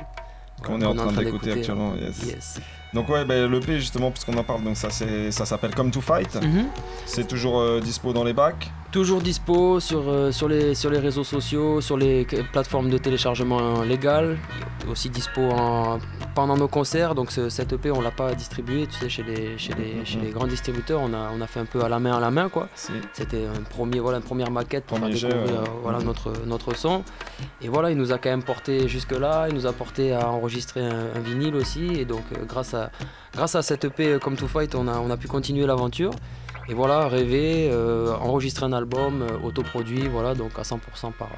Qu'on 0.63 0.81
est 0.81 0.85
en 0.85 0.95
train 0.95 1.11
d'écouter 1.13 1.53
actuellement. 1.53 1.95
Yes. 1.97 2.23
Yes. 2.27 2.61
Donc 2.95 3.09
ouais, 3.09 3.25
bah, 3.25 3.47
l'EP 3.49 3.79
justement, 3.81 4.11
puisqu'on 4.13 4.37
en 4.37 4.45
parle, 4.45 4.63
donc 4.63 4.77
ça, 4.77 4.91
s'appelle 4.91 5.75
Come 5.75 5.91
to 5.91 6.01
Fight. 6.01 6.37
Mhm. 6.37 6.67
C'est 7.07 7.27
toujours 7.27 7.59
euh, 7.59 7.81
dispo 7.81 8.13
dans 8.13 8.23
les 8.23 8.33
bacs. 8.35 8.71
Toujours 8.93 9.23
dispo 9.23 9.81
sur, 9.81 10.03
euh, 10.07 10.33
sur, 10.33 10.49
les, 10.49 10.75
sur 10.75 10.91
les 10.91 10.99
réseaux 10.99 11.25
sociaux, 11.25 11.81
sur 11.81 11.97
les 11.97 12.27
plateformes 12.53 12.91
de 12.91 12.99
téléchargement 12.99 13.81
légales, 13.81 14.37
aussi 14.91 15.09
dispo 15.09 15.41
en- 15.51 15.99
pendant 16.35 16.59
nos 16.59 16.69
concerts. 16.69 17.15
Donc 17.15 17.31
ce, 17.31 17.49
cette 17.49 17.73
EP 17.73 17.91
on 17.91 18.03
l'a 18.03 18.11
pas 18.11 18.35
distribué, 18.35 18.87
tu 18.87 18.99
sais, 18.99 19.09
chez 19.09 19.23
les, 19.23 19.57
chez 19.57 19.73
les, 19.73 20.05
chez 20.05 20.19
les 20.21 20.29
grands 20.29 20.47
distributeurs, 20.47 21.01
on 21.03 21.15
a, 21.15 21.31
on 21.35 21.41
a 21.41 21.47
fait 21.47 21.61
un 21.61 21.65
peu 21.65 21.83
à 21.83 21.89
la 21.89 21.99
main 22.01 22.15
à 22.19 22.21
la 22.21 22.31
main 22.31 22.51
quoi. 22.51 22.69
C'était 23.15 23.47
un 23.47 23.63
premier, 23.63 23.99
voilà, 23.99 24.19
une 24.19 24.25
première 24.25 24.51
maquette 24.51 24.85
pour 24.85 24.99
Premier 25.01 25.17
faire 25.17 25.31
ouais. 25.43 25.95
euh, 25.95 26.03
notre, 26.05 26.31
notre 26.47 26.77
son. 26.77 27.03
Et 27.63 27.69
voilà, 27.69 27.91
il 27.93 27.97
nous 27.97 28.13
a 28.13 28.19
quand 28.19 28.29
même 28.29 28.43
porté 28.43 28.89
jusque-là, 28.89 29.47
il 29.49 29.55
nous 29.55 29.65
a 29.67 29.73
porté 29.73 30.13
à 30.13 30.29
enregistrer 30.29 30.85
un, 30.85 31.07
un 31.17 31.21
vinyle 31.21 31.55
aussi. 31.57 31.87
Et 31.99 32.05
donc, 32.05 32.25
euh, 32.37 32.45
grâce, 32.47 32.75
à, 32.75 32.91
grâce 33.33 33.55
à 33.55 33.63
cette 33.63 33.87
EP 33.87 34.19
Come 34.21 34.37
to 34.37 34.47
Fight, 34.49 34.75
on 34.75 34.87
a, 34.87 34.99
on 34.99 35.11
a 35.11 35.17
pu 35.17 35.29
continuer 35.29 35.65
l'aventure. 35.65 36.11
Et 36.69 36.75
voilà, 36.75 37.09
rêver, 37.09 37.69
euh, 37.71 38.15
enregistrer 38.21 38.65
un 38.67 38.73
album 38.73 39.23
euh, 39.23 39.39
autoproduit, 39.43 40.07
voilà, 40.09 40.35
donc 40.35 40.53
à 40.59 40.63
100% 40.63 40.79
par, 41.13 41.31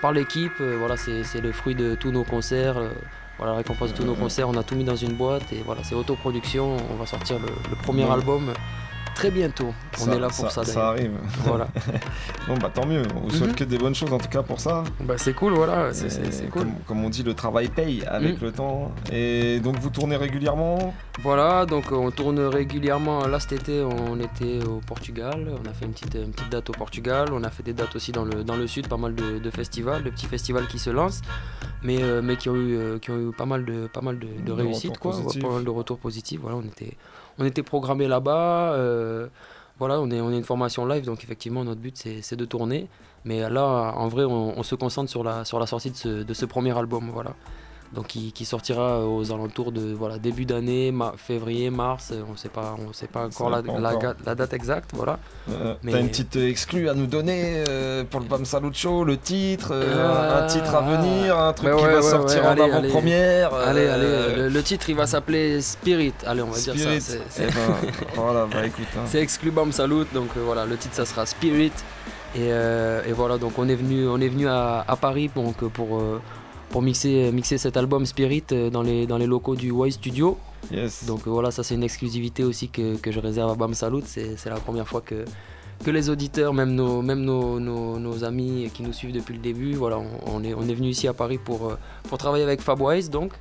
par 0.00 0.12
l'équipe. 0.12 0.52
Euh, 0.60 0.76
voilà, 0.78 0.96
c'est 0.96 1.24
c'est 1.24 1.40
le 1.40 1.52
fruit 1.52 1.74
de 1.74 1.94
tous 1.96 2.12
nos 2.12 2.24
concerts. 2.24 2.78
euh, 2.78 2.90
voilà, 3.38 3.52
la 3.52 3.58
récompense 3.58 3.90
de 3.92 3.96
tous 3.96 4.04
nos 4.04 4.14
concerts, 4.14 4.48
on 4.48 4.56
a 4.56 4.62
tout 4.62 4.76
mis 4.76 4.84
dans 4.84 4.96
une 4.96 5.14
boîte 5.14 5.50
et 5.52 5.62
voilà, 5.64 5.82
c'est 5.82 5.94
autoproduction. 5.94 6.76
On 6.92 6.96
va 6.96 7.06
sortir 7.06 7.38
le, 7.38 7.46
le 7.70 7.76
premier 7.82 8.04
album 8.10 8.52
très 9.20 9.30
bientôt. 9.30 9.72
On 10.00 10.04
Ça- 10.04 10.12
est 10.14 10.18
là 10.18 10.28
pour 10.28 10.50
ça, 10.50 10.64
Ça 10.64 10.88
arrive. 10.88 11.12
Voilà. 11.44 11.68
Bon 12.48 12.56
bah 12.56 12.70
tant 12.74 12.86
mieux, 12.86 13.02
on 13.16 13.20
vous 13.20 13.30
souhaite 13.30 13.50
Mhm. 13.50 13.54
que 13.56 13.64
des 13.64 13.78
bonnes 13.78 13.94
choses 13.94 14.12
en 14.12 14.18
tout 14.18 14.28
cas 14.28 14.42
pour 14.42 14.58
ça. 14.60 14.82
Bah, 15.00 15.14
c'est 15.18 15.34
cool, 15.34 15.52
voilà, 15.52 15.92
c'est 15.92 16.50
cool. 16.50 16.62
Comme, 16.62 16.72
comme 16.86 17.04
on 17.04 17.10
dit, 17.10 17.22
le 17.22 17.34
travail 17.34 17.68
paye 17.68 18.02
avec 18.06 18.36
Mhm. 18.40 18.46
le 18.46 18.52
temps. 18.52 18.92
Et 19.12 19.60
donc 19.60 19.78
vous 19.78 19.90
tournez 19.90 20.16
régulièrement? 20.16 20.94
Voilà, 21.22 21.66
donc 21.66 21.92
on 21.92 22.10
tourne 22.10 22.40
régulièrement. 22.40 23.26
Là 23.28 23.38
cet 23.40 23.52
été, 23.52 23.82
on 23.82 24.18
était 24.20 24.64
au 24.66 24.80
Portugal. 24.86 25.38
On 25.62 25.68
a 25.68 25.72
fait 25.72 25.84
une 25.84 25.92
petite, 25.92 26.14
une 26.14 26.32
petite 26.32 26.48
date 26.50 26.70
au 26.70 26.72
Portugal. 26.72 27.28
On 27.32 27.44
a 27.44 27.50
fait 27.50 27.62
des 27.62 27.74
dates 27.74 27.94
aussi 27.94 28.10
dans 28.12 28.24
le, 28.24 28.42
dans 28.42 28.56
le 28.56 28.66
sud, 28.66 28.88
pas 28.88 28.96
mal 28.96 29.14
de, 29.14 29.38
de 29.38 29.50
festivals, 29.50 30.02
de 30.02 30.10
petits 30.10 30.26
festivals 30.26 30.66
qui 30.66 30.78
se 30.78 30.90
lancent, 30.90 31.20
mais, 31.82 32.02
euh, 32.02 32.22
mais 32.22 32.36
qui, 32.36 32.48
ont 32.48 32.56
eu, 32.56 32.76
euh, 32.76 32.98
qui 32.98 33.10
ont 33.10 33.20
eu 33.28 33.32
pas 33.32 33.46
mal 33.46 33.64
de, 33.64 33.86
pas 33.92 34.00
mal 34.00 34.18
de, 34.18 34.26
de 34.26 34.42
De 34.46 34.52
réussites, 34.52 34.98
quoi. 34.98 35.12
Pas 35.40 35.48
mal 35.56 35.64
de 35.64 35.70
retours 35.70 35.98
positifs. 35.98 36.40
Voilà, 36.40 36.56
on 36.56 36.62
était, 36.62 36.96
on 37.38 37.44
était 37.44 37.62
programmé 37.62 38.08
là-bas. 38.08 38.74
euh, 38.74 39.28
voilà, 39.78 40.00
on 40.00 40.10
est, 40.10 40.20
on 40.20 40.30
une 40.30 40.44
formation 40.44 40.84
live, 40.84 41.06
donc 41.06 41.24
effectivement 41.24 41.64
notre 41.64 41.80
but 41.80 41.96
c'est 41.96 42.36
de 42.36 42.44
tourner. 42.44 42.88
Mais 43.24 43.48
là, 43.50 43.92
en 43.96 44.08
vrai, 44.08 44.24
on, 44.24 44.62
se 44.62 44.74
concentre 44.74 45.10
sur 45.10 45.22
la, 45.22 45.44
sur 45.44 45.58
la 45.58 45.66
sortie 45.66 45.90
de 45.90 45.96
ce, 45.96 46.08
de 46.22 46.34
ce 46.34 46.46
premier 46.46 46.76
album, 46.76 47.10
voilà. 47.12 47.34
Donc 47.92 48.06
qui, 48.06 48.30
qui 48.30 48.44
sortira 48.44 49.04
aux 49.04 49.32
alentours 49.32 49.72
de 49.72 49.92
voilà 49.92 50.18
début 50.18 50.44
d'année, 50.44 50.92
ma- 50.92 51.12
février, 51.16 51.70
mars. 51.70 52.10
euh, 52.12 52.22
On 52.32 52.36
sait 52.36 52.48
pas, 52.48 52.76
on 52.78 52.92
sait 52.92 53.08
pas 53.08 53.24
encore, 53.26 53.50
Ça 53.50 53.56
la, 53.56 53.62
pas 53.64 53.80
la 53.80 53.88
encore. 53.88 54.00
ga- 54.00 54.14
la 54.24 54.34
date 54.36 54.52
exacte, 54.52 54.90
voilà. 54.94 55.18
Euh, 55.50 55.74
Mais- 55.82 55.90
T'as 55.90 55.98
une 56.00 56.08
petite 56.08 56.36
exclue 56.36 56.88
à 56.88 56.94
nous 56.94 57.06
donner 57.08 57.64
euh, 57.68 58.04
pour 58.08 58.20
le 58.20 58.26
Bam 58.26 58.44
Salut 58.44 58.70
Show, 58.72 59.02
le 59.02 59.16
titre, 59.16 59.70
euh, 59.72 59.82
Euh, 59.96 60.44
un 60.44 60.46
titre 60.46 60.72
à 60.72 60.82
venir, 60.82 61.36
un 61.36 61.52
truc 61.52 61.68
bah 61.68 61.76
qui 61.78 61.82
ouais, 61.84 61.90
va 61.90 61.96
ouais, 61.96 62.02
sortir 62.02 62.42
ouais, 62.42 62.46
en 62.46 62.50
allez, 62.50 62.62
allez. 62.62 62.72
avant-première. 62.74 63.54
Allez, 63.54 63.80
euh, 63.86 63.94
allez, 63.94 64.42
le, 64.42 64.48
le 64.50 64.62
titre 64.62 64.88
il 64.88 64.94
va 64.94 65.08
s'appeler 65.08 65.60
Spirit. 65.60 66.14
Allez, 66.24 66.42
on 66.42 66.46
va 66.50 66.58
dire 66.60 66.74
Spirit. 66.74 67.00
ça. 67.00 67.12
c'est- 67.14 67.18
Eh 67.18 67.50
c'est- 67.50 67.54
ben, 67.54 67.92
voilà, 68.14 68.46
bah 68.46 68.58
hein. 68.62 69.04
Exclu 69.14 69.50
Bam 69.50 69.72
Salut, 69.72 70.04
donc 70.14 70.28
euh, 70.36 70.42
voilà, 70.44 70.64
le 70.64 70.76
titre 70.76 70.94
ça 70.94 71.04
sera 71.04 71.26
Spirit. 71.26 71.72
Et, 72.36 72.52
euh, 72.52 73.02
et 73.04 73.10
voilà, 73.10 73.38
donc 73.38 73.54
on 73.58 73.68
est 73.68 73.74
venu, 73.74 74.06
on 74.06 74.20
est 74.20 74.28
venu 74.28 74.46
à, 74.46 74.84
à 74.86 74.94
Paris 74.94 75.28
donc, 75.34 75.64
euh, 75.64 75.68
pour, 75.68 75.98
euh, 75.98 76.20
pour 76.70 76.82
mixer, 76.82 77.30
mixer 77.32 77.58
cet 77.58 77.76
album 77.76 78.06
Spirit 78.06 78.44
euh, 78.52 78.70
dans 78.70 78.82
les, 78.82 79.06
dans 79.06 79.18
les 79.18 79.26
locaux 79.26 79.56
du 79.56 79.72
Y 79.72 79.92
Studio. 79.92 80.38
Yes. 80.70 81.04
Donc 81.04 81.26
euh, 81.26 81.30
voilà, 81.30 81.50
ça 81.50 81.62
c'est 81.62 81.74
une 81.74 81.82
exclusivité 81.82 82.44
aussi 82.44 82.68
que, 82.68 82.96
que 82.96 83.10
je 83.12 83.20
réserve 83.20 83.50
à 83.50 83.54
Bam 83.54 83.74
Salut. 83.74 84.02
C'est 84.06 84.46
la 84.46 84.60
première 84.60 84.86
fois 84.86 85.00
que, 85.00 85.24
que 85.84 85.90
les 85.90 86.08
auditeurs, 86.08 86.54
même, 86.54 86.74
nos, 86.74 87.02
même 87.02 87.22
nos, 87.22 87.58
nos, 87.60 87.98
nos 87.98 88.24
amis 88.24 88.70
qui 88.72 88.82
nous 88.82 88.92
suivent 88.92 89.12
depuis 89.12 89.34
le 89.34 89.40
début, 89.40 89.74
voilà, 89.74 89.98
on, 89.98 90.36
on 90.36 90.44
est, 90.44 90.54
on 90.54 90.62
est 90.62 90.74
venu 90.74 90.88
ici 90.88 91.08
à 91.08 91.12
Paris 91.12 91.38
pour, 91.44 91.68
euh, 91.68 91.74
pour 92.08 92.18
travailler 92.18 92.44
avec 92.44 92.60
Fabwise 92.60 93.10
donc. 93.10 93.32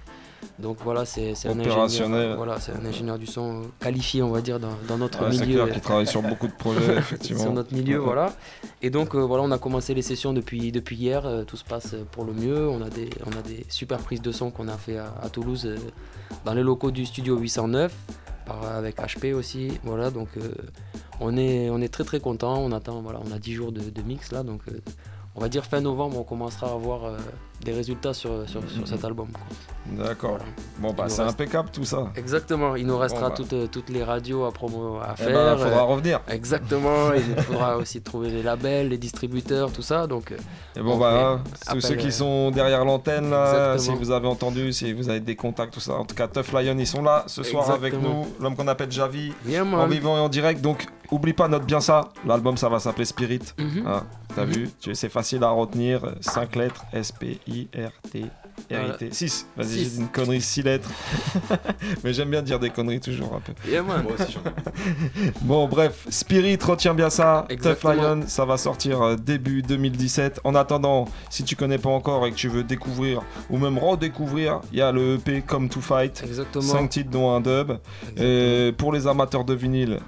Donc 0.59 0.77
voilà, 0.83 1.05
c'est 1.05 1.33
un 1.45 1.57
ingénieur, 1.59 2.35
voilà, 2.35 2.57
un 2.81 2.85
ingénieur 2.85 3.17
du 3.17 3.25
son 3.27 3.63
qualifié, 3.79 4.21
on 4.21 4.29
va 4.29 4.41
dire, 4.41 4.59
dans, 4.59 4.73
dans 4.87 4.97
notre 4.97 5.23
Ouais, 5.25 5.31
c'est 5.33 5.45
milieu. 5.45 5.61
clair 5.63 5.73
qu'il 5.73 5.81
travaille 5.81 6.07
sur 6.07 6.21
beaucoup 6.21 6.47
de 6.47 6.53
projets, 6.53 6.95
effectivement. 6.97 7.43
sur 7.43 7.53
notre 7.53 7.73
milieu, 7.73 7.97
voilà. 7.97 8.33
Et 8.81 8.89
donc 8.89 9.15
euh, 9.15 9.19
voilà, 9.19 9.43
on 9.43 9.51
a 9.51 9.57
commencé 9.57 9.93
les 9.93 10.01
sessions 10.01 10.33
depuis, 10.33 10.71
depuis 10.73 10.97
hier, 10.97 11.25
euh, 11.25 11.43
tout 11.43 11.55
se 11.57 11.63
passe 11.63 11.95
pour 12.11 12.25
le 12.25 12.33
mieux. 12.33 12.67
On 12.67 12.81
a 12.81 12.89
des, 12.89 13.09
on 13.25 13.31
a 13.37 13.41
des 13.41 13.65
super 13.69 13.99
prises 13.99 14.21
de 14.21 14.31
son 14.31 14.51
qu'on 14.51 14.67
a 14.67 14.77
fait 14.77 14.97
à, 14.97 15.13
à 15.21 15.29
Toulouse, 15.29 15.65
euh, 15.65 15.77
dans 16.45 16.53
les 16.53 16.63
locaux 16.63 16.91
du 16.91 17.05
studio 17.05 17.37
809, 17.37 17.93
par, 18.45 18.63
avec 18.65 18.97
HP 18.97 19.33
aussi. 19.33 19.79
Voilà, 19.83 20.09
donc 20.11 20.27
on, 21.21 21.37
est, 21.37 21.69
on 21.69 21.79
est 21.81 21.87
très 21.93 22.03
très 22.03 22.19
content. 22.19 22.57
On 22.59 22.71
attend, 22.73 23.01
voilà, 23.01 23.19
on 23.25 23.31
a 23.33 23.39
10 23.39 23.53
jours 23.53 23.71
de, 23.71 23.81
de 23.81 24.01
mix 24.01 24.31
là, 24.33 24.43
donc 24.43 24.61
on 25.39 25.41
va 25.41 25.47
dire 25.47 25.63
fin 25.65 25.79
novembre, 25.79 26.17
on 26.19 26.23
commencera 26.23 26.67
à 26.67 26.73
avoir 26.73 27.05
euh, 27.05 27.17
des 27.63 27.71
résultats 27.71 28.13
sur, 28.13 28.29
sur, 28.49 28.61
sur 28.69 28.85
cet 28.85 29.05
album. 29.05 29.29
D'accord. 29.85 30.31
Voilà. 30.31 30.45
Bon, 30.79 30.93
bah 30.93 31.05
Il 31.07 31.11
c'est 31.11 31.21
reste- 31.23 31.33
impeccable 31.35 31.69
tout 31.71 31.85
ça. 31.85 32.11
Exactement, 32.17 32.75
il 32.75 32.85
nous 32.85 32.97
restera 32.97 33.29
bah. 33.29 33.35
toutes, 33.37 33.53
euh, 33.53 33.67
toutes 33.67 33.87
les 33.89 34.03
radios 34.03 34.43
à 34.43 34.51
promo 34.51 34.97
à 34.97 35.15
Eh 35.17 35.23
faire. 35.23 35.33
ben, 35.33 35.57
faudra 35.57 35.79
euh, 35.79 35.83
revenir. 35.83 36.19
Exactement, 36.27 37.13
il 37.15 37.41
faudra 37.43 37.77
aussi 37.77 38.01
trouver 38.01 38.29
les 38.31 38.43
labels, 38.43 38.89
les 38.89 38.97
distributeurs, 38.97 39.71
tout 39.71 39.81
ça. 39.81 40.07
Donc, 40.07 40.33
Et 40.75 40.81
bon, 40.81 40.95
on 40.95 40.97
bah, 40.97 41.39
fait 41.55 41.69
hein, 41.69 41.73
tous 41.73 41.81
ceux 41.81 41.95
qui 41.95 42.11
sont 42.11 42.51
derrière 42.51 42.83
l'antenne, 42.83 43.29
là, 43.29 43.77
si 43.77 43.91
vous 43.95 44.11
avez 44.11 44.27
entendu, 44.27 44.73
si 44.73 44.91
vous 44.91 45.07
avez 45.09 45.21
des 45.21 45.37
contacts, 45.37 45.73
tout 45.73 45.79
ça. 45.79 45.93
En 45.93 46.03
tout 46.05 46.15
cas, 46.15 46.27
Tough 46.27 46.51
Lion, 46.51 46.75
ils 46.77 46.85
sont 46.87 47.01
là 47.01 47.23
ce 47.27 47.43
soir 47.43 47.71
avec 47.71 47.93
nous. 47.93 48.27
L'homme 48.41 48.57
qu'on 48.57 48.67
appelle 48.67 48.91
Javi, 48.91 49.31
Bien, 49.45 49.71
en 49.71 49.87
vivant 49.87 50.17
et 50.17 50.19
en 50.19 50.27
direct. 50.29 50.59
Donc, 50.61 50.85
oublie 51.11 51.33
pas, 51.33 51.47
note 51.47 51.65
bien 51.65 51.79
ça. 51.79 52.09
L'album, 52.27 52.57
ça 52.57 52.67
va 52.67 52.79
s'appeler 52.79 53.05
Spirit. 53.05 53.39
Mhm. 53.57 53.87
Hein, 53.87 54.03
T'as 54.35 54.45
vu 54.45 54.69
C'est 54.93 55.09
facile 55.09 55.43
à 55.43 55.49
retenir. 55.49 56.01
5 56.21 56.55
lettres 56.55 56.85
S-P-I-R-T. 56.93 58.25
R-I-T. 58.71 59.09
6. 59.11 59.47
Vas-y, 59.57 59.67
Six. 59.67 59.77
j'ai 59.77 59.89
dit 59.89 59.97
une 60.01 60.07
connerie, 60.09 60.41
6 60.41 60.61
lettres. 60.63 60.89
Mais 62.03 62.13
j'aime 62.13 62.29
bien 62.29 62.41
dire 62.41 62.59
des 62.59 62.69
conneries 62.69 62.99
toujours 62.99 63.33
un 63.35 63.39
peu. 63.39 63.53
Bien, 63.65 63.83
man. 63.83 64.05
Bon, 65.41 65.67
bref, 65.67 66.05
Spirit, 66.09 66.57
retiens 66.61 66.93
bien 66.93 67.09
ça. 67.09 67.45
Tough 67.47 67.53
Exactement. 67.53 67.93
Lion, 67.93 68.21
ça 68.27 68.45
va 68.45 68.57
sortir 68.57 69.01
euh, 69.01 69.15
début 69.15 69.61
2017. 69.61 70.41
En 70.43 70.55
attendant, 70.55 71.05
si 71.29 71.43
tu 71.43 71.55
connais 71.55 71.77
pas 71.77 71.89
encore 71.89 72.25
et 72.27 72.31
que 72.31 72.35
tu 72.35 72.47
veux 72.49 72.63
découvrir 72.63 73.21
ou 73.49 73.57
même 73.57 73.77
redécouvrir, 73.77 74.61
il 74.71 74.79
y 74.79 74.81
a 74.81 74.91
le 74.91 75.15
EP 75.15 75.41
Come 75.41 75.69
to 75.69 75.81
Fight. 75.81 76.23
Exactement. 76.25 76.63
5 76.63 76.89
titres 76.89 77.09
dont 77.09 77.31
un 77.31 77.41
dub. 77.41 77.73
Et 78.17 78.73
pour 78.77 78.93
les 78.93 79.07
amateurs 79.07 79.45
de 79.45 79.53
vinyle, 79.53 79.99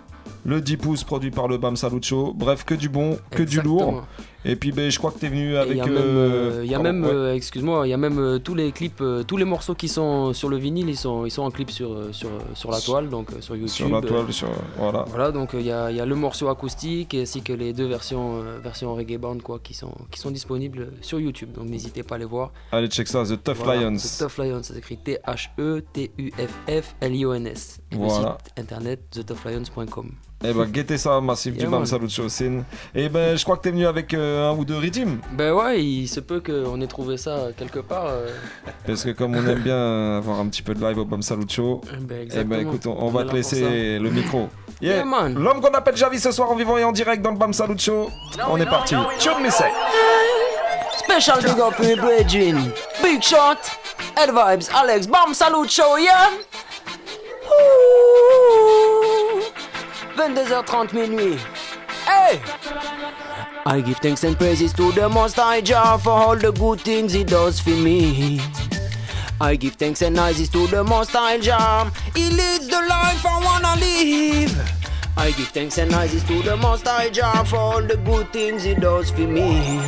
le 0.46 0.62
10 0.62 0.78
pouces 0.78 1.04
produit 1.04 1.32
par 1.32 1.48
le 1.48 1.58
Bam 1.58 1.76
Salut 1.76 2.02
Show. 2.02 2.34
Bref, 2.36 2.64
que 2.66 2.74
du 2.76 2.90
bon, 2.90 3.18
que 3.30 3.44
du 3.44 3.62
lourd. 3.62 4.04
Et 4.44 4.56
puis 4.56 4.72
ben, 4.72 4.90
je 4.90 4.98
crois 4.98 5.12
que 5.12 5.20
tu 5.20 5.28
es 5.28 5.30
venu 5.30 5.56
avec. 5.56 5.74
Il 5.74 5.78
y 5.78 5.82
a 5.82 5.86
même, 5.86 5.98
euh, 5.98 6.52
euh, 6.58 6.62
il 6.66 6.72
y 6.72 6.74
a 6.74 6.78
pardon, 6.80 6.94
même 6.94 7.04
ouais. 7.04 7.12
euh, 7.14 7.36
excuse-moi, 7.36 7.86
il 7.86 7.92
y 7.92 7.94
a 7.94 7.98
même 7.98 8.18
euh, 8.18 8.40
tous 8.40 8.56
les 8.56 8.72
clips, 8.72 9.04
tous 9.28 9.38
les 9.38 9.46
morceaux 9.46 9.76
qui 9.76 9.88
sont 9.88 10.34
sur 10.34 10.50
le 10.50 10.58
vinyle, 10.58 10.90
ils 10.90 10.98
sont, 10.98 11.28
ils 11.28 11.32
sont 11.32 11.44
en 11.44 11.52
clip 11.52 11.70
sur, 11.70 11.96
sur, 12.12 12.30
sur 12.56 12.72
la 12.72 12.80
toile, 12.80 13.10
donc 13.10 13.28
sur 13.40 13.56
YouTube. 13.56 13.70
sur 13.70 13.88
la 13.90 14.02
toile, 14.02 14.34
sur. 14.34 14.50
Voilà. 14.78 15.06
Voilà, 15.10 15.32
donc 15.32 15.52
il 15.54 15.62
y, 15.62 15.72
a, 15.72 15.92
y 15.92 16.00
a 16.00 16.08
le 16.08 16.16
morceau 16.16 16.48
acoustique 16.50 17.14
ainsi 17.14 17.44
que 17.44 17.54
les 17.54 17.72
deux 17.72 17.86
versions, 17.86 18.42
versions 18.64 18.96
reggae 18.96 19.20
band 19.20 19.38
quoi, 19.44 19.60
qui, 19.60 19.76
sont, 19.76 19.94
qui 20.10 20.20
sont 20.20 20.32
disponibles 20.32 20.92
sur 21.02 21.20
YouTube. 21.20 21.52
Donc 21.52 21.68
n'hésitez 21.70 22.02
pas 22.02 22.16
à 22.16 22.18
les 22.18 22.26
voir. 22.26 22.52
Allez, 22.72 22.88
check 22.88 23.08
ça, 23.08 23.24
The 23.24 23.44
Tough 23.44 23.58
Voilà, 23.58 23.82
Lions. 23.82 23.98
The 23.98 24.18
Tough 24.18 24.40
Lions, 24.44 24.64
ça 24.64 24.74
s'écrit 24.74 24.98
T-H-E-T-U-F-F-L-I-O-N-S. 24.98 27.80
Et 27.92 27.96
Voilà. 27.96 28.16
Le 28.16 28.22
site 28.22 28.38
internet 28.58 29.02
thetoughlions.com. 29.12 30.12
Eh 30.44 30.54
ben, 30.54 30.66
guettez 30.66 30.98
ça, 30.98 31.22
Massif 31.22 31.54
Yeah, 31.56 31.66
du 31.66 31.72
Bam. 31.72 31.86
Salut 31.86 32.10
Show 32.10 32.28
Sin. 32.28 32.64
Et 32.96 33.10
ben, 33.10 33.38
je 33.38 33.44
crois 33.44 33.58
que 33.58 33.62
t'es 33.62 33.70
venu 33.72 33.86
avec 33.86 34.14
euh, 34.14 34.50
un 34.50 34.56
ou 34.58 34.66
deux 34.66 34.78
rythmes. 34.78 35.18
Ben 35.34 35.54
ouais, 35.54 35.84
il 35.84 36.08
se 36.08 36.20
peut 36.20 36.42
qu'on 36.42 36.82
ait 36.82 36.88
trouvé 36.88 37.18
ça 37.18 37.48
quelque 37.56 37.80
part. 37.80 38.08
euh, 38.08 38.28
Parce 38.88 39.04
que 39.04 39.12
comme 39.12 39.36
on 39.36 39.48
aime 39.48 39.60
bien 39.60 40.18
avoir 40.18 40.40
un 40.40 40.48
petit 40.48 40.64
peu 40.64 40.74
de 40.74 40.84
live 40.84 40.98
au 40.98 41.06
Bam 41.06 41.22
Salut 41.22 41.46
Show, 41.48 41.82
ben 42.02 42.28
eh 42.34 42.44
ben 42.44 42.62
écoute, 42.62 42.88
on, 42.88 42.92
on 43.00 43.06
On 43.06 43.10
va 43.10 43.24
te 43.26 43.34
laisser 43.34 44.00
le 44.00 44.10
micro. 44.10 44.50
Yeah. 44.82 44.96
Yeah, 44.96 45.06
man. 45.06 45.36
L'homme 45.36 45.62
qu'on 45.62 45.74
appelle 45.76 45.96
Javi 45.96 46.20
ce 46.20 46.32
soir 46.32 46.50
en 46.50 46.56
vivant 46.56 46.76
et 46.78 46.84
en 46.84 46.92
direct 46.92 47.22
dans 47.22 47.32
le 47.32 47.38
Bam 47.38 47.54
Salut 47.54 47.78
Show. 47.78 48.10
On 48.50 48.58
est 48.58 48.66
parti. 48.66 48.96
Tune 49.20 49.44
me 49.44 49.50
say. 49.52 49.70
Special 50.98 51.42
big 51.42 51.60
up 51.60 51.74
for 51.74 51.96
brethren. 51.98 52.72
Big 53.04 53.22
shot. 53.22 53.58
Head 54.16 54.30
vibes. 54.32 54.70
Alex. 54.74 55.08
Bam 55.08 55.34
salute 55.34 55.70
show, 55.70 55.98
yeah. 55.98 56.30
22h30 60.22 60.94
minuit. 60.94 61.40
Hey. 62.06 62.40
I 63.66 63.82
give 63.82 63.98
thanks 63.98 64.24
and 64.24 64.38
praises 64.38 64.72
to 64.74 64.92
the 64.92 65.10
Most 65.10 65.36
High 65.36 65.62
Jah 65.62 65.98
for 65.98 66.12
all 66.12 66.36
the 66.36 66.52
good 66.52 66.80
things 66.82 67.12
He 67.12 67.24
does 67.24 67.60
for 67.60 67.72
me. 67.72 68.40
I 69.40 69.56
give 69.56 69.74
thanks 69.74 70.04
and 70.04 70.16
praises 70.16 70.48
to 70.50 70.68
the 70.68 70.84
Most 70.84 71.10
High 71.10 71.40
Jah. 71.40 71.92
He 72.14 72.30
leads 72.30 72.68
the 72.68 72.82
life 72.88 73.26
I 73.26 73.42
wanna 73.44 73.80
live. 73.82 74.54
I 75.18 75.32
give 75.32 75.48
thanks 75.48 75.80
and 75.80 75.92
praises 75.92 76.24
to 76.26 76.44
the 76.44 76.56
Most 76.56 76.86
High 76.86 77.10
Jah 77.10 77.44
for 77.44 77.58
all 77.58 77.82
the 77.82 77.98
good 77.98 78.32
things 78.32 78.62
He 78.62 78.76
does 78.76 79.10
for 79.10 79.22
me. 79.22 79.80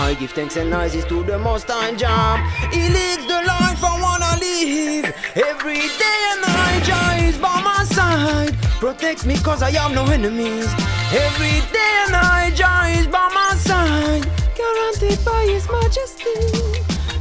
I 0.00 0.16
give 0.18 0.30
thanks 0.30 0.56
and 0.56 0.72
praises 0.72 1.04
to 1.04 1.22
the 1.22 1.38
Most 1.38 1.68
High 1.68 1.94
Jah. 1.96 2.38
He 2.72 2.80
leads 2.88 3.26
the 3.26 3.42
life 3.46 3.84
I 3.84 4.00
wanna 4.00 4.40
live. 4.40 5.04
Every 5.36 5.82
day 6.02 6.18
and 6.32 6.40
night, 6.40 6.82
Jah 6.82 7.28
is 7.28 7.36
by 7.36 7.60
my 7.60 7.84
side. 7.84 8.67
Protect 8.78 9.26
me 9.26 9.36
cause 9.38 9.60
I 9.60 9.72
have 9.72 9.92
no 9.92 10.06
enemies. 10.06 10.72
Every 11.10 11.58
day 11.72 11.92
and 12.02 12.12
night, 12.12 12.52
Jah 12.54 12.86
is 12.96 13.08
by 13.08 13.28
my 13.34 13.56
side. 13.58 14.24
Guaranteed 14.54 15.24
by 15.24 15.42
His 15.50 15.68
Majesty. 15.68 16.78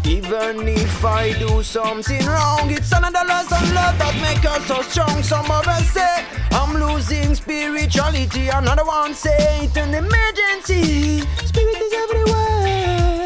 Even 0.07 0.67
if 0.67 1.03
I 1.03 1.33
do 1.39 1.63
something 1.63 2.23
wrong, 2.27 2.69
it's 2.69 2.91
another 2.91 3.25
lesson 3.27 3.73
love 3.73 3.97
that 3.97 4.15
make 4.21 4.45
us 4.45 4.67
so 4.67 4.83
strong. 4.83 5.23
Some 5.23 5.49
of 5.49 5.67
us 5.67 5.89
say 5.89 6.23
I'm 6.51 6.75
losing 6.75 7.33
spirituality. 7.33 8.49
Another 8.49 8.85
one 8.85 9.15
say 9.15 9.65
it's 9.65 9.75
an 9.77 9.95
emergency. 9.95 11.21
Spirit 11.43 11.81
is 11.81 11.93
everywhere. 11.93 13.16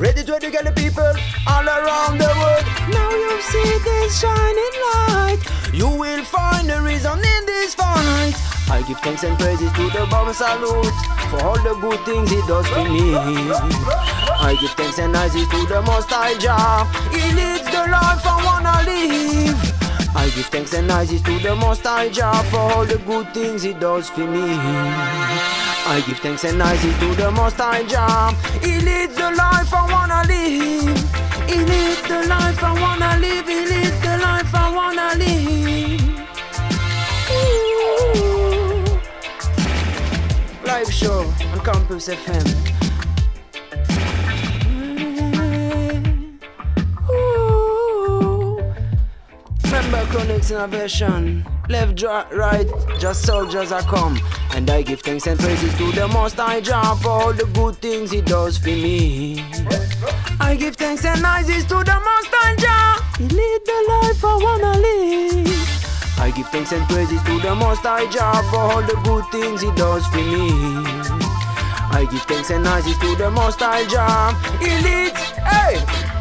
Ready 0.00 0.24
to 0.24 0.34
educate 0.34 0.64
the 0.64 0.72
people 0.72 1.12
all 1.46 1.68
around 1.68 2.16
the 2.16 2.32
world. 2.40 2.64
Now 2.88 3.10
you 3.10 3.38
see 3.42 3.70
this 3.84 4.18
shining 4.18 4.74
light. 4.88 5.40
You 5.74 5.88
will 5.88 6.24
find 6.24 6.70
the 6.70 6.80
reason 6.80 7.18
in 7.18 7.44
this 7.44 7.74
fight. 7.74 8.32
I 8.70 8.82
give 8.88 8.98
thanks 9.00 9.24
and 9.24 9.38
praises 9.38 9.70
to 9.72 9.90
the 9.90 10.06
bomb 10.10 10.32
salute 10.32 10.96
for 11.28 11.44
all 11.44 11.60
the 11.60 11.76
good 11.82 12.00
things 12.06 12.30
he 12.30 12.40
does 12.48 12.66
for 12.68 12.82
me. 12.88 13.12
I 13.12 14.56
give 14.58 14.70
thanks 14.70 14.98
and 14.98 15.12
praises 15.12 15.46
to 15.48 15.66
the 15.66 15.82
Most 15.82 16.08
High 16.08 16.32
Jah. 16.38 16.88
He 17.12 17.20
leads 17.36 17.68
the 17.68 17.84
life 17.92 18.24
I 18.24 18.40
wanna 18.40 18.80
live. 18.88 20.16
I 20.16 20.30
give 20.34 20.46
thanks 20.46 20.72
and 20.72 20.88
praises 20.88 21.20
to 21.20 21.38
the 21.40 21.54
Most 21.54 21.82
High 21.82 22.08
Jah 22.08 22.42
for 22.44 22.56
all 22.56 22.86
the 22.86 22.96
good 22.96 23.34
things 23.34 23.62
He 23.62 23.74
does 23.74 24.08
for 24.08 24.26
me. 24.26 25.59
I 25.86 26.02
give 26.06 26.18
thanks 26.18 26.44
and 26.44 26.60
praises 26.60 26.98
to 26.98 27.14
the 27.14 27.30
Most 27.30 27.56
High 27.56 27.84
Jah. 27.84 28.34
He 28.62 28.80
leads 28.80 29.14
the 29.16 29.30
life 29.30 29.72
I 29.72 29.86
wanna 29.90 30.22
live. 30.26 30.98
He 31.48 31.56
leads 31.64 32.02
the 32.02 32.26
life 32.28 32.62
I 32.62 32.72
wanna 32.80 33.16
live. 33.18 33.46
He 33.46 33.60
leads 33.66 34.00
the 34.00 34.18
life 34.18 34.54
I 34.54 34.70
wanna 34.74 35.14
live. 35.16 36.00
Ooh. 37.32 38.26
Live 40.66 40.92
show 40.92 41.24
on 41.52 41.60
Campus 41.64 42.08
FM. 42.08 42.89
Remember 49.90 50.12
Chronics 50.12 50.50
Innovation. 50.52 51.44
Left, 51.68 52.00
right, 52.32 52.68
just 53.00 53.26
soldiers 53.26 53.72
are 53.72 53.82
come. 53.82 54.20
And 54.52 54.70
I 54.70 54.82
give 54.82 55.00
thanks 55.00 55.26
and 55.26 55.36
praises 55.36 55.76
to 55.78 55.90
the 55.90 56.06
Most 56.06 56.36
High 56.36 56.60
Jah 56.60 56.94
for 57.02 57.08
all 57.08 57.32
the 57.32 57.46
good 57.46 57.74
things 57.78 58.12
He 58.12 58.20
does 58.20 58.56
for 58.56 58.68
me. 58.68 59.44
I 60.38 60.54
give 60.56 60.76
thanks 60.76 61.04
and 61.04 61.20
praises 61.20 61.64
to 61.64 61.82
the 61.82 61.98
Most 62.08 62.28
High 62.30 62.54
Jah. 62.54 63.04
He 63.18 63.24
lead 63.24 63.60
the 63.66 63.84
life 63.88 64.24
I 64.24 64.36
wanna 64.36 64.78
live. 64.78 66.20
I 66.20 66.30
give 66.36 66.46
thanks 66.50 66.70
and 66.70 66.86
praises 66.88 67.20
to 67.24 67.40
the 67.40 67.56
Most 67.56 67.80
High 67.80 68.08
Jah 68.12 68.44
for 68.48 68.60
all 68.60 68.82
the 68.82 68.94
good 69.02 69.24
things 69.32 69.60
He 69.60 69.72
does 69.72 70.06
for 70.06 70.18
me. 70.18 70.52
I 71.90 72.06
give 72.08 72.22
thanks 72.22 72.50
and 72.50 72.64
praises 72.64 72.96
to 72.98 73.16
the 73.16 73.28
Most 73.32 73.58
High 73.58 73.86
Jah. 73.86 74.38
He 74.60 74.70
leads, 74.86 75.20
hey. 75.50 76.19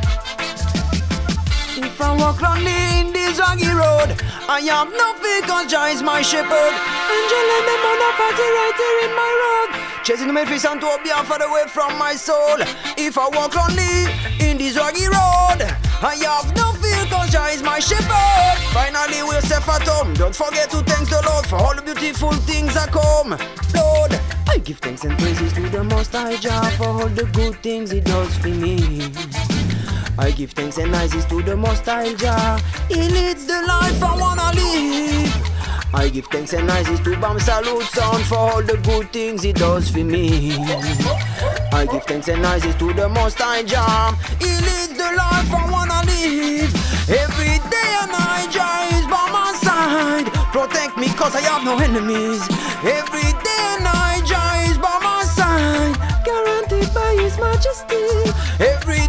I 2.01 2.15
walk 2.15 2.41
lonely 2.41 2.99
in 2.99 3.11
this 3.11 3.39
rocky 3.39 3.67
road, 3.67 4.15
I 4.47 4.61
have 4.71 4.87
no 4.87 5.13
fear 5.19 5.41
cause 5.41 5.69
Jah 5.69 5.91
is 5.91 6.01
my 6.01 6.21
shepherd. 6.21 6.73
Angel 7.11 7.47
and 7.55 7.65
them 7.67 7.83
on 7.91 7.99
a 7.99 8.11
party 8.15 8.47
right 8.55 8.77
here 8.79 8.99
in 9.09 9.13
my 9.15 9.31
road. 9.41 9.69
Chasing 10.03 10.33
me 10.33 10.45
face 10.45 10.65
and 10.65 10.79
to 10.79 10.99
be 11.03 11.09
far 11.09 11.41
away 11.41 11.65
from 11.67 11.97
my 11.97 12.15
soul. 12.15 12.57
If 12.95 13.17
I 13.17 13.27
walk 13.29 13.55
lonely 13.55 14.07
in 14.39 14.57
this 14.57 14.77
rocky 14.77 15.07
road, 15.07 15.59
I 15.99 16.15
have 16.23 16.55
no 16.55 16.71
fear 16.79 17.03
cause 17.11 17.31
Jah 17.31 17.51
is 17.51 17.63
my 17.63 17.79
shepherd. 17.79 18.57
Finally 18.71 19.23
we're 19.23 19.41
safe 19.41 19.67
at 19.67 19.87
home. 19.87 20.13
Don't 20.13 20.35
forget 20.35 20.69
to 20.71 20.81
thank 20.83 21.09
the 21.09 21.21
Lord 21.27 21.47
for 21.47 21.57
all 21.57 21.75
the 21.75 21.81
beautiful 21.83 22.31
things 22.47 22.73
that 22.75 22.91
come. 22.91 23.35
Lord, 23.75 24.13
I 24.47 24.57
give 24.63 24.79
thanks 24.79 25.03
and 25.03 25.17
praises 25.17 25.53
to 25.53 25.67
the 25.69 25.83
Most 25.83 26.13
High 26.13 26.37
Jah 26.37 26.71
for 26.77 26.87
all 26.87 27.09
the 27.09 27.25
good 27.33 27.61
things 27.61 27.91
He 27.91 27.99
does 27.99 28.37
for 28.37 28.47
me. 28.47 29.11
I 30.19 30.31
give 30.31 30.51
thanks 30.51 30.77
and 30.77 30.91
praises 30.91 31.25
to 31.27 31.41
the 31.41 31.55
Most 31.55 31.85
High 31.85 32.13
Jah. 32.13 32.59
He 32.89 33.07
leads 33.07 33.45
the 33.45 33.61
life 33.65 34.03
I 34.03 34.17
wanna 34.19 34.51
live. 34.53 35.93
I 35.93 36.09
give 36.09 36.25
thanks 36.25 36.51
and 36.51 36.67
praises 36.67 36.99
to 37.05 37.15
Bam 37.21 37.39
Salute 37.39 37.83
Sound 37.83 38.25
for 38.25 38.35
all 38.35 38.61
the 38.61 38.75
good 38.83 39.13
things 39.13 39.43
he 39.43 39.53
does 39.53 39.89
for 39.89 40.03
me. 40.03 40.57
I 41.71 41.87
give 41.89 42.03
thanks 42.03 42.27
and 42.27 42.43
praises 42.43 42.75
to 42.75 42.91
the 42.91 43.07
Most 43.07 43.37
High 43.39 43.63
Jah. 43.63 44.13
He 44.39 44.51
leads 44.67 44.97
the 44.99 45.09
life 45.15 45.49
I 45.55 45.63
wanna 45.71 46.03
live. 46.03 46.71
Every 47.07 47.55
day 47.71 47.89
and 48.03 48.11
night 48.11 48.49
Jah 48.51 48.91
is 48.99 49.07
by 49.07 49.25
my 49.31 49.55
side. 49.63 50.27
Protect 50.51 50.97
me 50.97 51.07
cause 51.15 51.33
I 51.33 51.41
have 51.47 51.63
no 51.63 51.77
enemies. 51.79 52.43
Every 52.83 53.31
day 53.47 53.63
and 53.71 53.83
night 53.87 54.23
Jah 54.27 54.67
is 54.67 54.77
by 54.77 54.99
my 54.99 55.23
side. 55.23 55.95
Guaranteed 56.25 56.93
by 56.93 57.15
His 57.23 57.39
Majesty. 57.39 58.03
Every 58.59 59.07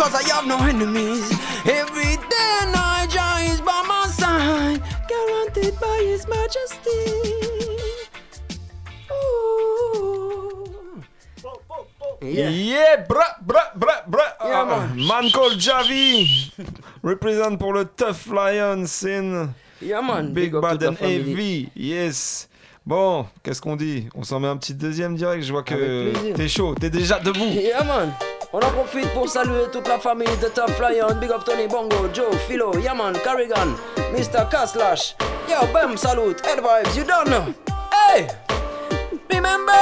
cause 0.00 0.14
I 0.14 0.22
have 0.34 0.46
no 0.46 0.56
enemies. 0.64 1.30
Every 1.66 2.16
day 2.16 2.50
and 2.62 2.72
night 2.72 3.08
Jah 3.10 3.38
is 3.52 3.60
by 3.60 3.82
my 3.86 4.06
side. 4.08 4.80
Guaranteed 5.08 5.78
by 5.78 5.96
His 6.08 6.26
Majesty. 6.26 7.04
Ooh. 9.12 11.02
Yeah, 12.22 12.96
bra, 13.08 13.24
bra, 13.42 13.60
bra, 13.76 13.94
bra. 14.06 14.24
Yeah, 14.44 14.60
Ah, 14.60 14.64
man. 14.64 15.06
man 15.06 15.30
called 15.30 15.58
Javi. 15.58 16.50
Represent 17.02 17.56
pour 17.58 17.72
le 17.74 17.84
Tough 17.84 18.26
Lions 18.26 19.04
in 19.04 19.52
Yeah 19.82 20.02
man, 20.02 20.32
Big 20.32 20.54
up 20.54 20.62
Bad 20.62 20.82
and. 20.82 20.96
Heavy. 20.98 21.70
Yes. 21.74 22.48
Bon, 22.86 23.26
qu'est-ce 23.42 23.60
qu'on 23.60 23.76
dit? 23.76 24.08
On 24.14 24.22
s'en 24.22 24.40
met 24.40 24.48
un 24.48 24.56
petit 24.56 24.74
deuxième 24.74 25.14
direct. 25.16 25.44
Je 25.44 25.52
vois 25.52 25.62
que 25.62 26.32
t'es 26.34 26.48
chaud. 26.48 26.74
T'es 26.74 26.90
déjà 26.90 27.18
debout. 27.20 27.44
Yeah 27.52 27.84
man, 27.84 28.12
on 28.52 28.58
en 28.58 28.70
profite 28.70 29.12
pour 29.14 29.28
saluer 29.28 29.70
toute 29.72 29.86
la 29.88 29.98
famille 29.98 30.36
de 30.42 30.48
Top 30.48 30.70
Lion. 30.80 31.14
Big 31.20 31.30
up 31.30 31.44
Tony 31.44 31.66
Bongo, 31.66 32.08
Joe, 32.12 32.32
Philo, 32.48 32.76
Yaman, 32.78 33.14
Carrigan, 33.24 33.76
Mr. 34.12 34.48
Caslash. 34.50 35.14
Yo, 35.48 35.66
Bam, 35.72 35.96
salute, 35.96 36.40
Head 36.44 36.60
Vibes, 36.60 36.96
you 36.96 37.04
know. 37.04 37.54
Hey! 37.92 38.28
Remember? 39.32 39.72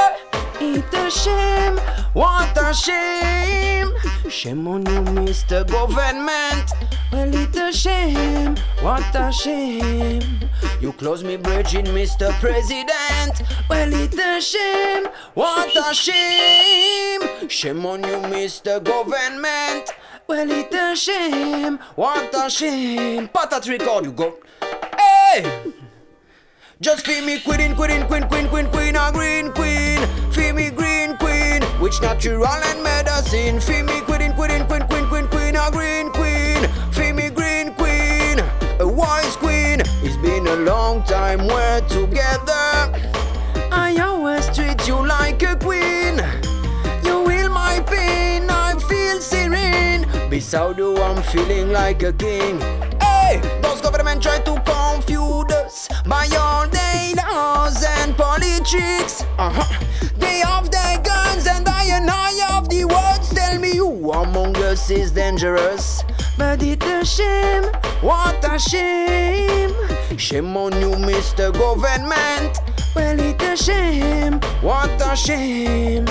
It's 0.61 0.93
a 0.93 1.09
shame, 1.09 1.77
what 2.13 2.57
a 2.57 2.73
shame. 2.73 3.93
Shame 4.29 4.67
on 4.67 4.85
you, 4.85 5.01
Mr. 5.23 5.65
Government. 5.65 6.71
Well, 7.11 7.33
it's 7.33 7.57
a 7.57 7.71
shame, 7.71 8.55
what 8.81 9.15
a 9.15 9.31
shame. 9.31 10.21
You 10.81 10.91
close 10.93 11.23
me 11.23 11.37
bridge 11.37 11.75
in, 11.75 11.85
Mr. 11.85 12.31
President. 12.39 13.41
Well, 13.69 13.93
it's 13.93 14.17
a 14.17 14.41
shame, 14.41 15.07
what 15.33 15.75
a 15.75 15.93
shame. 15.93 17.49
Shame 17.49 17.85
on 17.85 18.03
you, 18.03 18.17
Mr. 18.27 18.83
Government. 18.83 19.91
Well, 20.27 20.51
it's 20.51 20.75
a 20.75 20.95
shame, 20.95 21.79
what 21.95 22.35
a 22.35 22.49
shame. 22.49 23.29
Patat 23.29 23.67
record, 23.69 24.05
you 24.05 24.11
go. 24.11 24.37
Hey! 24.97 25.73
Just 26.81 27.05
feel 27.05 27.25
me 27.25 27.41
queen, 27.41 27.75
queen, 27.75 28.05
queen, 28.07 28.23
queen, 28.29 28.47
queen, 28.47 28.67
queen, 28.69 28.95
a 28.95 29.11
green 29.11 29.51
queen. 29.51 29.99
Feel 30.31 30.53
me 30.53 30.69
green 30.69 31.17
queen, 31.17 31.61
which 31.81 32.01
natural 32.01 32.45
and 32.45 32.81
medicine. 32.81 33.59
Feel 33.59 33.83
me 33.83 33.99
queen, 34.03 34.31
queen, 34.31 34.65
queen, 34.65 34.87
queen, 34.87 35.05
queen, 35.07 35.27
queen, 35.27 35.55
a 35.57 35.69
green 35.71 36.09
queen. 36.11 36.63
Feel 36.93 37.13
me 37.15 37.31
green 37.31 37.73
queen, 37.73 38.39
a 38.79 38.87
wise 38.87 39.35
queen. 39.35 39.81
It's 40.01 40.15
been 40.23 40.47
a 40.47 40.55
long 40.55 41.03
time 41.03 41.45
we're 41.47 41.81
together. 41.89 43.18
Beside 50.29 50.77
you, 50.77 50.95
I'm 50.97 51.23
feeling 51.23 51.71
like 51.71 52.03
a 52.03 52.13
king. 52.13 52.59
Hey, 53.01 53.41
those 53.63 53.81
government 53.81 54.21
try 54.21 54.37
to 54.39 54.61
confuse 54.61 55.51
us 55.51 55.89
by 56.05 56.27
all 56.39 56.67
their 56.67 57.15
laws 57.15 57.83
and 57.83 58.15
politics. 58.15 59.23
Uh-huh. 59.39 59.85
They 60.17 60.39
have 60.39 60.69
their 60.69 60.99
guns 61.01 61.47
and 61.47 61.67
I 61.67 61.85
and 61.85 62.07
I 62.09 62.31
have 62.47 62.69
the 62.69 62.85
words. 62.85 63.33
Tell 63.33 63.57
me 63.59 63.75
who 63.75 64.11
among 64.11 64.55
us 64.57 64.91
is 64.91 65.11
dangerous. 65.11 66.03
But 66.39 66.63
it's 66.63 66.85
a 66.85 67.03
shame, 67.03 67.63
what 67.99 68.41
a 68.49 68.57
shame. 68.57 69.75
Shame 70.17 70.55
on 70.55 70.71
you, 70.79 70.91
Mr. 70.91 71.51
Government. 71.51 72.57
Well, 72.95 73.19
it's 73.19 73.43
a 73.43 73.57
shame, 73.57 74.39
what 74.61 74.89
a 75.05 75.17
shame. 75.17 76.07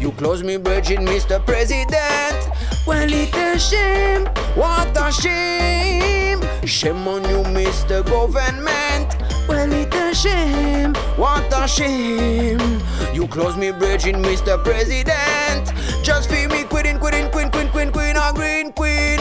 You 0.00 0.12
close 0.12 0.44
me 0.44 0.58
bridging, 0.58 1.00
Mr. 1.04 1.44
President. 1.44 2.38
Well, 2.86 3.12
it's 3.12 3.36
a 3.36 3.58
shame, 3.58 4.26
what 4.54 4.96
a 4.96 5.10
shame. 5.10 6.40
Shame 6.64 7.08
on 7.08 7.24
you, 7.24 7.42
Mr. 7.42 8.06
Government. 8.06 9.16
Well, 9.48 9.72
it's 9.72 9.96
a 9.96 10.14
shame, 10.14 10.94
what 11.18 11.52
a 11.52 11.66
shame. 11.66 12.80
You 13.12 13.26
close 13.26 13.56
me 13.56 13.72
bridging, 13.72 14.22
Mr. 14.22 14.62
President. 14.62 15.72
Just 16.04 16.30
feel 16.30 16.48
me 16.48 16.62
quitting, 16.62 17.00
quitting, 17.00 17.28
queen, 17.32 17.50
queen, 17.50 17.68
queen, 17.70 17.90
queen, 17.90 18.16
a 18.16 18.32
green 18.32 18.70
queen. 18.70 19.18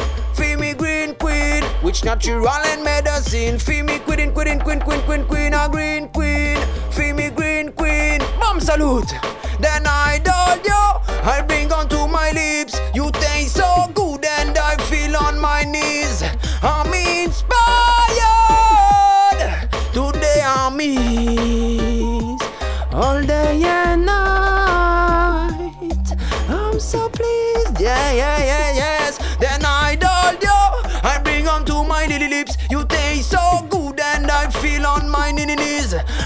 Which 1.84 2.04
natural 2.06 2.48
and 2.48 2.84
medicine. 2.84 3.60
Feel 3.60 3.84
me 3.84 4.00
quitting, 4.00 4.32
quitting, 4.32 4.60
queen, 4.60 4.80
queen, 4.80 5.02
queen, 5.02 5.26
queen, 5.26 5.54
a 5.54 5.67
green 5.69 6.08
queen. 6.10 6.58
Feel 6.91 7.13
me 7.15 7.30
green 7.30 7.72
queen. 7.74 8.19
Bomb 8.39 8.60
salute. 8.60 9.13
Then 9.60 9.84
I 9.86 10.19
told 10.24 10.65
you, 10.65 10.84
I'll 11.30 11.46
bring 11.46 11.72
onto 11.72 12.08
my 12.08 12.32
lips. 12.32 12.80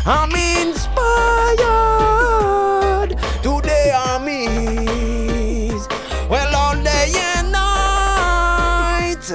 I'm 0.09 0.31
inspired. 0.31 0.87
Today 3.43 3.91
I'm. 3.93 4.23
Well, 6.29 6.55
all 6.55 6.81
day 6.81 7.11
and 7.35 7.51
night. 7.51 9.29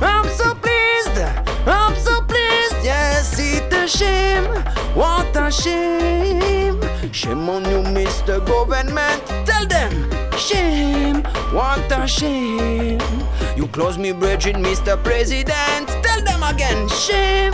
I'm 0.00 0.26
so 0.30 0.54
pleased. 0.54 1.18
I'm 1.66 1.94
so 1.96 2.22
pleased. 2.22 2.76
Yes, 2.82 3.38
it's 3.38 3.74
a 3.74 3.86
shame. 3.86 4.46
What 4.94 5.36
a 5.36 5.50
shame. 5.50 6.80
Shame 7.12 7.46
on 7.50 7.66
you, 7.66 7.82
Mr. 7.92 8.40
Government. 8.46 9.26
Tell 9.44 9.66
them. 9.66 10.10
Shame. 10.38 11.22
What 11.52 11.92
a 11.92 12.08
shame. 12.08 12.98
You 13.58 13.68
close 13.68 13.98
me 13.98 14.12
bridging, 14.12 14.56
Mr. 14.56 14.96
President. 15.04 15.88
Tell 16.02 16.22
them 16.24 16.42
again. 16.44 16.88
Shame. 16.88 17.52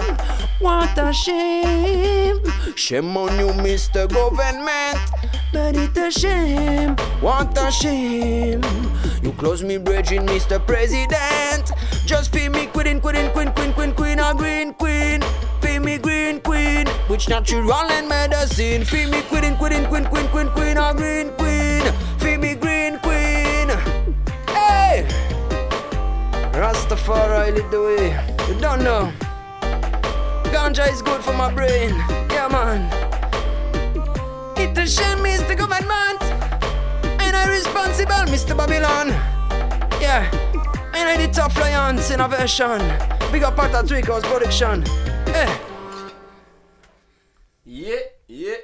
What 0.64 0.96
a 0.96 1.12
shame. 1.12 2.40
Shame 2.74 3.14
on 3.18 3.38
you, 3.38 3.48
Mr. 3.60 4.08
Government. 4.08 4.98
But 5.52 5.76
it's 5.76 5.98
a 5.98 6.10
shame. 6.10 6.96
What 7.20 7.52
a 7.58 7.70
shame. 7.70 8.62
You 9.22 9.32
close 9.32 9.62
me 9.62 9.76
bridging, 9.76 10.22
Mr. 10.22 10.66
President. 10.66 11.70
Just 12.06 12.32
feel 12.32 12.50
me 12.50 12.64
quitting, 12.68 12.98
quitting, 12.98 13.30
queen, 13.32 13.52
queen, 13.52 13.74
queen, 13.74 13.92
queen, 13.92 14.18
a 14.18 14.34
green 14.34 14.72
queen. 14.72 15.20
Feel 15.60 15.82
me 15.82 15.98
green 15.98 16.40
queen, 16.40 16.86
which 17.08 17.28
natural 17.28 17.70
and 17.70 18.08
medicine. 18.08 18.86
Feel 18.86 19.10
me 19.10 19.20
quitting, 19.28 19.56
quitting, 19.56 19.84
queen, 19.84 20.06
queen, 20.06 20.28
queen, 20.28 20.48
queen, 20.48 20.78
a 20.78 20.94
green 20.94 21.28
queen. 21.36 21.82
Feel 22.20 22.38
me 22.38 22.54
green 22.54 22.98
queen. 23.00 23.68
Hey! 24.48 25.04
Rastafari 26.54 27.54
lead 27.54 27.70
the 27.70 27.82
way. 27.82 28.48
You 28.48 28.58
don't 28.62 28.82
know. 28.82 29.12
Ganja 30.54 30.86
is 30.92 31.02
good 31.02 31.20
for 31.22 31.34
my 31.34 31.52
brain. 31.52 31.90
Yeah, 32.30 32.48
man. 32.48 32.80
It's 34.56 34.78
a 34.78 34.86
shame, 34.86 35.18
Mr. 35.18 35.56
Government. 35.56 36.22
And 37.22 37.34
I 37.36 37.46
responsible, 37.48 38.24
Mr. 38.32 38.56
Babylon. 38.56 39.08
Yeah. 40.00 40.30
And 40.94 41.08
I 41.08 41.16
the 41.26 41.32
top 41.32 41.54
lions 41.56 42.10
innovation. 42.10 42.78
Big 43.32 43.42
up 43.42 43.56
Pata 43.56 43.82
Tweakers 43.86 44.22
production. 44.22 44.84
Eh. 45.34 45.48
Yeah, 47.66 47.96
yeah. 48.28 48.56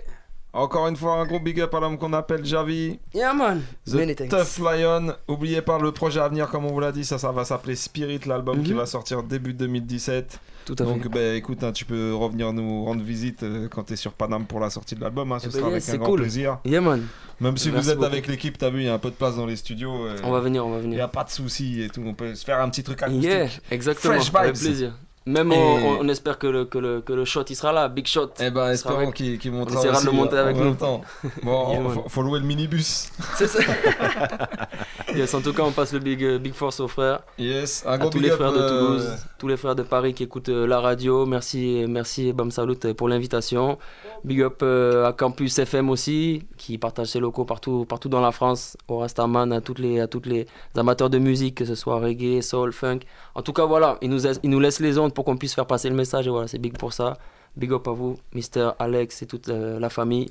Encore 0.53 0.89
une 0.89 0.97
fois, 0.97 1.15
un 1.21 1.27
gros 1.27 1.39
big 1.41 1.61
up 1.61 1.75
à 1.75 1.81
l'homme 1.81 1.97
qu'on 1.99 2.13
appelle 2.13 2.45
Javi. 2.45 2.99
Yeah, 3.15 3.33
man. 3.33 3.63
Many 3.93 4.15
The 4.15 4.29
thanks. 4.29 4.31
Tough 4.59 4.65
Lion. 4.65 5.15
Oubliez 5.29 5.63
pas 5.63 5.79
le 5.79 5.93
projet 5.93 6.21
à 6.21 6.29
venir, 6.29 6.49
comme 6.49 6.65
on 6.67 6.73
vous 6.73 6.81
l'a 6.81 6.93
dit, 6.93 7.05
ça, 7.05 7.19
ça 7.19 7.31
va 7.33 7.45
s'appeler 7.45 7.77
Spirit, 7.77 8.21
l'album 8.27 8.63
qui 8.63 8.73
Mhm. 8.73 8.79
va 8.79 8.87
sortir 8.87 9.23
début 9.23 9.55
2017. 9.55 10.39
Tout 10.67 10.77
à 10.79 10.85
Donc, 10.85 11.03
fait. 11.05 11.09
ben, 11.09 11.37
écoute, 11.37 11.65
hein, 11.65 11.73
tu 11.73 11.85
peux 11.85 12.15
revenir 12.15 12.53
nous 12.53 12.85
rendre 12.85 13.03
visite 13.03 13.43
euh, 13.43 13.69
quand 13.69 13.85
tu 13.85 13.95
es 13.95 13.97
sur 13.97 14.13
Paname 14.13 14.45
pour 14.47 14.61
la 14.61 14.71
sortie 14.71 14.95
de 14.95 15.01
l'album. 15.01 15.33
hein, 15.33 15.39
ce 15.39 15.47
Eh 15.47 15.49
ben, 15.53 15.59
sera 15.59 15.69
avec 15.69 15.89
un 15.89 15.97
grand 15.97 16.07
cool. 16.11 16.21
plaisir. 16.21 16.59
Yeah, 16.65 16.81
man. 16.81 17.07
Même 17.41 17.57
si 17.57 17.71
Merci 17.71 17.85
vous 17.85 17.91
êtes 17.91 17.97
beaucoup. 17.97 18.07
avec 18.07 18.27
l'équipe, 18.27 18.59
t'as 18.59 18.69
vu, 18.71 18.81
il 18.81 18.85
y 18.87 18.89
a 18.89 18.95
un 18.95 18.99
peu 18.99 19.11
de 19.11 19.15
place 19.15 19.37
dans 19.37 19.47
les 19.47 19.57
studios. 19.57 20.05
euh, 20.07 20.17
On 20.23 20.31
va 20.31 20.41
venir, 20.41 20.65
on 20.67 20.71
va 20.71 20.77
Il 20.79 20.83
n'y 20.89 20.91
venir. 20.93 21.05
a 21.05 21.09
pas 21.09 21.25
de 21.25 21.31
souci 21.31 21.83
et 21.83 21.89
tout. 21.89 22.03
On 22.05 22.15
peut 22.15 22.35
se 22.35 22.45
faire 22.45 22.61
un 22.61 22.69
petit 22.69 22.83
truc 22.83 23.03
acoustique. 23.03 23.25
Yeah, 23.25 23.49
exactement. 23.71 24.15
Fresh 24.15 24.31
Avec 24.35 24.55
vibes. 24.55 24.63
plaisir. 24.63 24.93
Même 25.27 25.53
Et- 25.53 25.57
on, 25.57 25.99
on 26.01 26.09
espère 26.09 26.39
que 26.39 26.47
le, 26.47 26.65
que, 26.65 26.79
le, 26.79 27.01
que 27.03 27.13
le 27.13 27.25
shot 27.27 27.45
il 27.51 27.55
sera 27.55 27.73
là, 27.73 27.89
big 27.89 28.07
shot. 28.07 28.31
Eh 28.41 28.51
ben, 28.51 28.71
espérons 28.71 28.99
avec. 29.09 29.15
qu'il 29.15 29.39
On 29.53 29.57
montera 29.59 29.79
essaiera 29.81 29.93
de 29.95 29.99
aussi, 29.99 30.07
le 30.07 30.13
monter 30.13 30.37
euh, 30.37 30.45
avec 30.45 30.57
nous. 30.57 30.75
temps. 30.75 31.03
Bon, 31.43 31.71
Yeah, 31.73 31.91
faut, 31.91 32.09
faut 32.09 32.23
louer 32.23 32.41
le 32.41 32.47
minibus. 32.47 33.11
C'est 33.37 33.47
ça. 33.47 33.61
yes, 35.15 35.35
en 35.35 35.41
tout 35.43 35.53
cas, 35.53 35.63
on 35.63 35.73
passe 35.73 35.93
le 35.93 35.99
big, 35.99 36.23
euh, 36.25 36.39
big 36.39 36.55
force 36.55 36.81
aux 36.81 36.89
frères. 36.89 37.21
Yes, 37.39 37.85
un 37.87 37.93
à 37.93 37.99
gros 37.99 38.11
tous 38.11 38.19
big 38.19 38.27
les 38.27 38.31
up, 38.33 38.37
frères 38.39 38.53
de 38.53 38.59
euh, 38.61 38.69
Toulouse, 38.87 39.17
tous 39.39 39.49
les 39.49 39.57
frères 39.57 39.75
de 39.75 39.83
Paris 39.83 40.15
qui 40.15 40.23
écoutent 40.23 40.49
euh, 40.49 40.67
la 40.67 40.81
radio. 40.81 41.27
Merci, 41.27 41.85
merci 41.89 42.33
Bam 42.33 42.51
Salut 42.51 42.77
euh, 42.85 42.95
pour 42.95 43.09
l'invitation. 43.09 43.79
Big 44.25 44.41
up 44.43 44.61
euh, 44.63 45.07
à 45.07 45.13
Campus 45.13 45.59
FM 45.59 45.91
aussi, 45.91 46.45
qui 46.57 46.79
partage 46.79 47.09
ses 47.09 47.21
locaux 47.21 47.45
partout, 47.45 47.85
partout 47.89 48.09
dans 48.09 48.21
la 48.21 48.33
France. 48.33 48.77
Au 48.89 48.99
Rastaman, 48.99 49.53
à 49.53 49.61
toutes 49.61 49.79
les, 49.79 50.01
à 50.01 50.07
toutes 50.07 50.27
les 50.27 50.47
amateurs 50.77 51.11
de 51.11 51.19
musique, 51.19 51.57
que 51.57 51.65
ce 51.65 51.75
soit 51.75 51.97
reggae, 52.01 52.41
soul, 52.43 52.73
funk. 52.73 53.01
En 53.35 53.43
tout 53.43 53.53
cas, 53.53 53.65
voilà, 53.65 53.99
ils 54.03 54.11
nous, 54.11 54.27
ils 54.27 54.51
nous 54.51 54.61
laissent 54.61 54.81
les 54.81 54.99
ondes 54.99 55.10
pour 55.11 55.25
qu'on 55.25 55.37
puisse 55.37 55.55
faire 55.55 55.67
passer 55.67 55.89
le 55.89 55.95
message. 55.95 56.27
Et 56.27 56.31
voilà, 56.31 56.49
c'est 56.49 56.59
big 56.59 56.77
pour 56.77 56.93
ça. 56.93 57.19
Big 57.57 57.73
up 57.73 57.87
à 57.89 57.93
vous, 57.93 58.17
Mister 58.33 58.71
Alex 58.79 59.23
et 59.23 59.27
toute 59.27 59.49
euh, 59.49 59.81
la 59.81 59.91
famille 59.91 60.31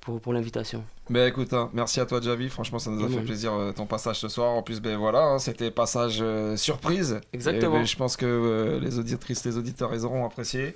pour, 0.00 0.20
pour 0.20 0.32
l'invitation. 0.32 0.84
Ben 1.08 1.28
écoute, 1.28 1.52
hein, 1.52 1.70
merci 1.72 2.00
à 2.00 2.06
toi 2.06 2.20
Javi, 2.20 2.48
franchement 2.48 2.78
ça 2.78 2.90
nous 2.90 3.04
a 3.04 3.08
fait 3.08 3.20
plaisir 3.20 3.52
euh, 3.54 3.72
ton 3.72 3.86
passage 3.86 4.18
ce 4.18 4.28
soir. 4.28 4.50
En 4.50 4.62
plus, 4.62 4.80
ben 4.80 4.96
voilà, 4.96 5.22
hein, 5.22 5.38
c'était 5.38 5.70
passage 5.70 6.18
euh, 6.20 6.56
surprise. 6.56 7.20
Exactement. 7.32 7.76
Et, 7.76 7.78
ben, 7.80 7.86
je 7.86 7.96
pense 7.96 8.16
que 8.16 8.26
euh, 8.26 8.80
les 8.80 8.98
auditrices, 8.98 9.44
les 9.44 9.56
auditeurs, 9.56 9.94
ils 9.94 10.04
auront 10.04 10.24
apprécié. 10.24 10.74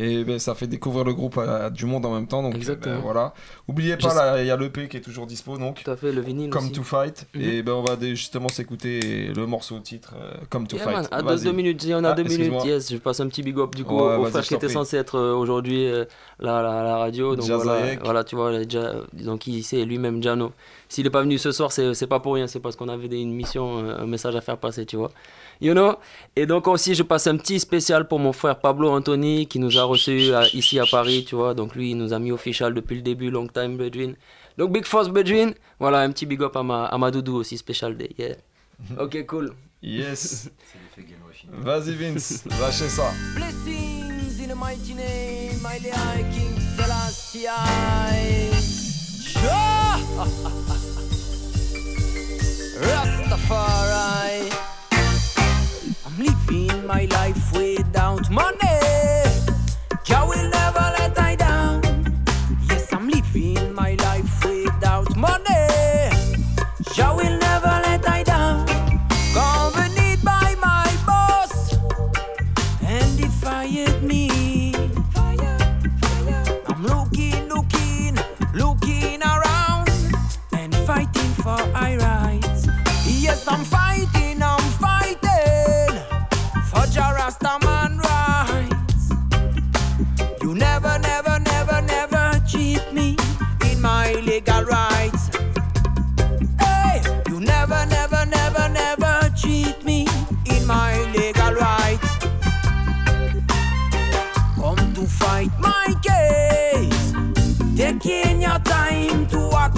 Et 0.00 0.24
ben, 0.24 0.40
ça 0.40 0.56
fait 0.56 0.66
découvrir 0.66 1.04
le 1.04 1.14
groupe 1.14 1.38
à, 1.38 1.66
à 1.66 1.70
du 1.70 1.86
monde 1.86 2.04
en 2.04 2.12
même 2.14 2.26
temps. 2.26 2.42
Donc 2.42 2.56
Exactement. 2.56 2.96
ben, 2.96 3.00
voilà. 3.00 3.32
Oubliez 3.68 3.96
pas, 3.96 4.12
là, 4.12 4.42
il 4.42 4.46
y 4.46 4.50
a 4.50 4.56
l'EP 4.56 4.88
qui 4.88 4.96
est 4.96 5.00
toujours 5.00 5.24
dispo 5.26 5.56
donc. 5.56 5.84
Tout 5.84 5.90
à 5.90 5.96
fait, 5.96 6.10
le 6.10 6.20
vinyle 6.20 6.50
Come 6.50 6.64
aussi. 6.64 6.72
to 6.72 6.82
Fight. 6.82 7.26
Mhm. 7.34 7.40
Et 7.42 7.62
ben 7.62 7.72
on 7.74 7.82
va 7.82 7.96
justement 8.00 8.48
s'écouter 8.48 9.28
le 9.36 9.46
morceau 9.46 9.78
titre 9.78 10.14
euh, 10.20 10.34
Come 10.50 10.66
to 10.66 10.76
Yeah, 10.76 10.84
Fight. 10.84 10.96
man, 10.96 11.08
à 11.12 11.22
deux, 11.22 11.44
deux 11.44 11.52
minutes, 11.52 11.86
on 11.92 12.02
a 12.02 12.10
Ah, 12.10 12.14
deux 12.14 12.24
minutes. 12.24 12.64
Yes, 12.64 12.90
je 12.92 12.96
passe 12.96 13.20
un 13.20 13.28
petit 13.28 13.42
big 13.42 13.56
up 13.58 13.74
du 13.76 13.84
coup 13.84 13.94
Ouais, 14.00 14.16
au 14.16 14.24
frère 14.24 14.42
qui 14.42 14.54
était 14.54 14.68
censé 14.68 14.96
être 14.96 15.16
euh, 15.16 15.32
aujourd'hui 15.34 15.86
euh, 15.86 16.04
là, 16.40 16.58
à 16.58 16.62
la, 16.62 16.80
à 16.80 16.82
la 16.82 16.96
radio. 16.96 17.36
Donc 17.36 17.48
voilà, 17.48 17.94
voilà, 18.02 18.24
tu 18.24 18.34
vois, 18.34 18.52
il 18.52 18.66
disons 19.12 19.38
qui 19.38 19.62
c'est 19.62 19.84
lui-même 19.84 20.20
Jano. 20.22 20.50
S'il 20.88 21.04
n'est 21.04 21.10
pas 21.10 21.22
venu 21.22 21.38
ce 21.38 21.52
soir, 21.52 21.70
c'est 21.72 22.06
pas 22.08 22.18
pour 22.20 22.34
rien, 22.34 22.46
c'est 22.48 22.60
parce 22.60 22.74
qu'on 22.76 22.88
avait 22.88 23.08
des- 23.08 23.20
une 23.20 23.32
mission, 23.32 23.78
un 23.78 24.06
message 24.06 24.34
à 24.36 24.40
faire 24.40 24.58
passer, 24.58 24.86
tu 24.86 24.96
vois. 24.96 25.10
You 25.60 25.72
know 25.74 25.96
Et 26.36 26.46
donc 26.46 26.66
aussi, 26.68 26.94
je 26.94 27.02
passe 27.02 27.26
un 27.26 27.36
petit 27.36 27.58
spécial 27.60 28.06
pour 28.08 28.18
mon 28.18 28.32
frère 28.32 28.58
Pablo 28.58 28.90
Anthony 28.90 29.46
qui 29.46 29.58
nous 29.58 29.78
a 29.78 29.84
reçus 29.84 30.32
à- 30.34 30.46
ici 30.54 30.78
à 30.78 30.84
Paris, 30.86 31.24
tu 31.26 31.34
vois. 31.36 31.54
Donc 31.54 31.74
lui, 31.74 31.90
il 31.92 31.96
nous 31.96 32.12
a 32.12 32.18
mis 32.18 32.32
official 32.32 32.74
depuis 32.74 32.96
le 32.96 33.02
début, 33.02 33.30
long 33.30 33.46
time 33.46 33.76
Bedouin. 33.76 34.12
Donc 34.58 34.72
Big 34.72 34.84
Force 34.84 35.08
Bedouin, 35.08 35.52
voilà, 35.80 36.00
un 36.00 36.10
petit 36.10 36.26
big 36.26 36.42
up 36.42 36.56
à 36.56 36.62
ma, 36.62 36.84
à 36.86 36.98
ma 36.98 37.10
doudou 37.10 37.36
aussi, 37.36 37.56
special 37.58 37.96
day. 37.96 38.10
Yeah. 38.18 38.36
Ok, 38.98 39.24
cool. 39.26 39.52
Yes. 39.82 40.50
Vas-y 41.52 41.92
Vince, 41.94 42.44
lâchez 42.60 42.88
ça. 42.88 43.12
Blessings 43.34 44.40
in 44.42 44.48
the 44.48 44.54
mighty 44.56 44.94
name, 44.94 45.60
high 45.62 46.24
King 46.32 46.54
Selassie. 46.76 47.46
Rastafari. 52.80 54.73
I'm 56.16 56.24
living 56.26 56.86
my 56.86 57.06
life 57.06 57.52
without 57.52 58.30
money. 58.30 58.80
God 60.08 60.28
will 60.28 60.48
never 60.50 60.94
let 60.98 61.18
I 61.18 61.34
down. 61.34 61.82
Yes, 62.68 62.92
I'm 62.92 63.08
living 63.08 63.74
my 63.74 63.94
life 63.94 64.44
without 64.44 65.16
money. 65.16 66.10
God 66.96 67.16
will 67.16 67.38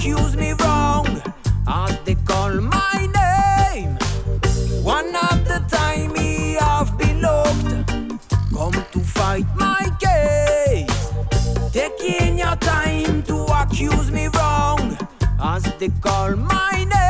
accuse 0.07 0.37
me 0.37 0.53
wrong. 0.61 1.07
As 1.67 1.99
they 2.05 2.15
call 2.15 2.53
my 2.61 3.09
name, 3.21 3.99
one 4.85 5.13
at 5.17 5.45
the 5.45 5.61
time 5.69 6.15
he 6.15 6.55
have 6.55 6.97
been 6.97 7.23
locked. 7.23 7.89
Come 8.55 8.73
to 8.93 9.01
fight 9.01 9.47
my 9.57 9.91
case, 9.99 11.11
taking 11.73 12.39
your 12.39 12.55
time 12.57 13.25
to 13.25 13.37
accuse 13.61 14.13
me 14.13 14.29
wrong. 14.29 14.97
As 15.43 15.65
they 15.81 15.89
call 16.01 16.37
my 16.37 16.85
name, 16.89 17.06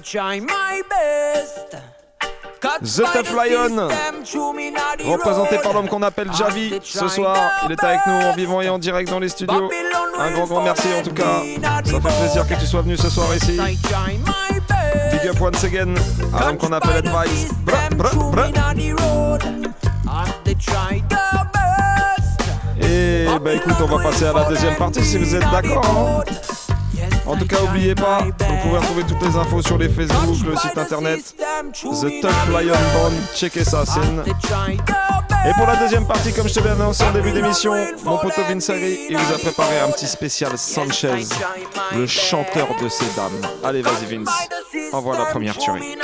I 0.00 0.02
try 0.02 0.40
my 0.40 0.82
best. 0.88 1.76
The 2.80 3.04
Tough 3.12 3.34
Lion, 3.34 3.88
représenté 5.04 5.58
par 5.58 5.74
l'homme 5.74 5.88
qu'on 5.88 6.02
appelle 6.02 6.32
Javi 6.32 6.80
ce 6.82 7.06
soir. 7.08 7.36
Il 7.66 7.72
est 7.72 7.84
avec 7.84 8.00
nous 8.06 8.14
en 8.14 8.32
vivant 8.34 8.62
et 8.62 8.70
en 8.70 8.78
direct 8.78 9.10
dans 9.10 9.18
les 9.18 9.28
studios. 9.28 9.70
Un 10.18 10.30
grand, 10.30 10.46
grand 10.46 10.62
merci 10.62 10.88
en 10.98 11.02
tout 11.02 11.12
cas. 11.12 11.42
Ça 11.84 12.00
fait 12.00 12.18
plaisir 12.18 12.48
que 12.48 12.54
tu 12.54 12.66
sois 12.66 12.80
venu 12.80 12.96
ce 12.96 13.10
soir 13.10 13.26
ici. 13.36 13.60
Big 15.12 15.28
up 15.28 15.38
once 15.38 15.64
again 15.64 15.94
à 16.34 16.46
l'homme 16.46 16.56
qu'on 16.56 16.72
appelle 16.72 17.06
Advice. 17.06 17.48
Et 22.80 23.26
bah 23.44 23.52
écoute, 23.52 23.74
on 23.82 23.86
va 23.96 24.02
passer 24.02 24.24
à 24.24 24.32
la 24.32 24.44
deuxième 24.44 24.76
partie 24.76 25.04
si 25.04 25.18
vous 25.18 25.34
êtes 25.34 25.50
d'accord. 25.50 26.24
hein. 26.26 26.49
En 27.30 27.36
tout 27.36 27.46
cas, 27.46 27.62
oubliez 27.62 27.94
pas, 27.94 28.20
vous 28.24 28.56
pouvez 28.62 28.78
retrouver 28.78 29.04
toutes 29.04 29.22
les 29.22 29.36
infos 29.36 29.62
sur 29.62 29.78
les 29.78 29.88
Facebook, 29.88 30.36
le 30.44 30.56
site 30.56 30.76
internet, 30.76 31.34
The 31.72 32.20
Tough 32.20 32.48
Lion 32.50 32.74
Band, 32.94 33.12
checkez 33.34 33.64
ça, 33.64 33.84
une- 34.02 34.22
Et 35.48 35.54
pour 35.54 35.66
la 35.66 35.76
deuxième 35.76 36.06
partie, 36.06 36.32
comme 36.32 36.48
je 36.48 36.54
te 36.54 36.60
l'ai 36.60 36.70
annoncé 36.70 37.04
en 37.04 37.12
début 37.12 37.30
d'émission, 37.32 37.72
mon 38.04 38.18
poteau 38.18 38.42
Vincari, 38.48 38.98
il 39.08 39.16
vous 39.16 39.32
a 39.34 39.38
préparé 39.38 39.78
un 39.80 39.90
petit 39.90 40.06
spécial 40.08 40.58
Sanchez, 40.58 41.24
le 41.96 42.06
chanteur 42.06 42.68
de 42.82 42.88
ces 42.88 43.06
dames. 43.16 43.40
Allez, 43.64 43.82
vas-y 43.82 44.16
Vince, 44.16 44.28
envoie 44.92 45.16
la 45.16 45.26
première 45.26 45.56
tuerie. 45.56 45.96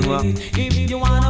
Give 0.00 0.76
me 0.76 0.84
you 0.86 0.98
wanna 0.98 1.29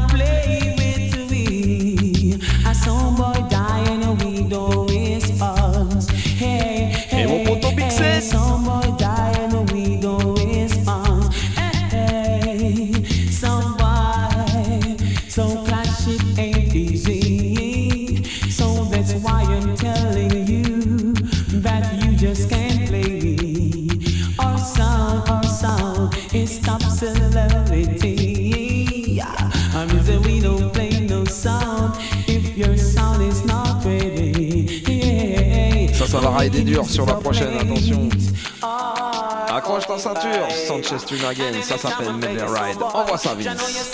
travail 36.48 36.64
des 36.64 36.84
sur 36.84 37.06
la 37.06 37.14
prochaine, 37.14 37.56
attention. 37.58 38.08
Accroche 39.48 39.86
ta 39.86 39.98
ceinture, 39.98 40.48
Sanchez 40.66 41.04
Tunagen, 41.04 41.62
ça 41.62 41.76
s'appelle 41.76 42.12
Never 42.12 42.46
Ride. 42.46 42.78
Envoie 42.94 43.18
ça, 43.18 43.34
Vince. 43.34 43.92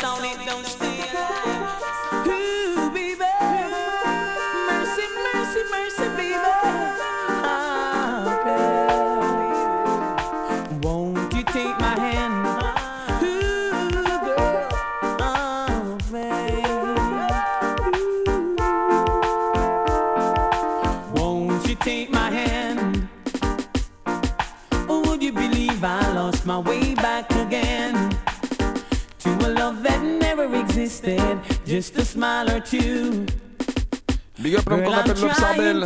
del 35.67 35.85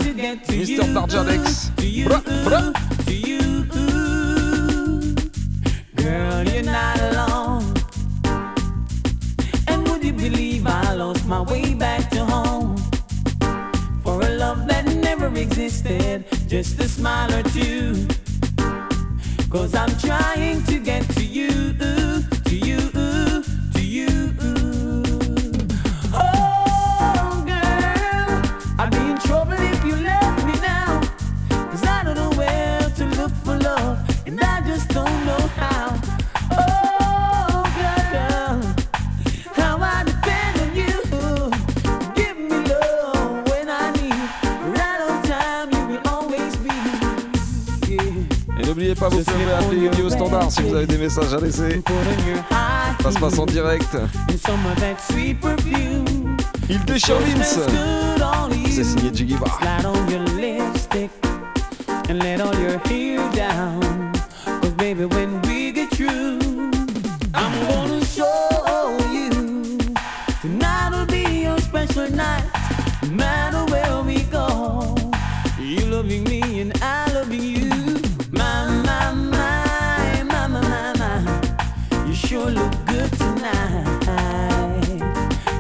look 82.39 82.73
good 82.87 83.11
tonight. 83.15 84.07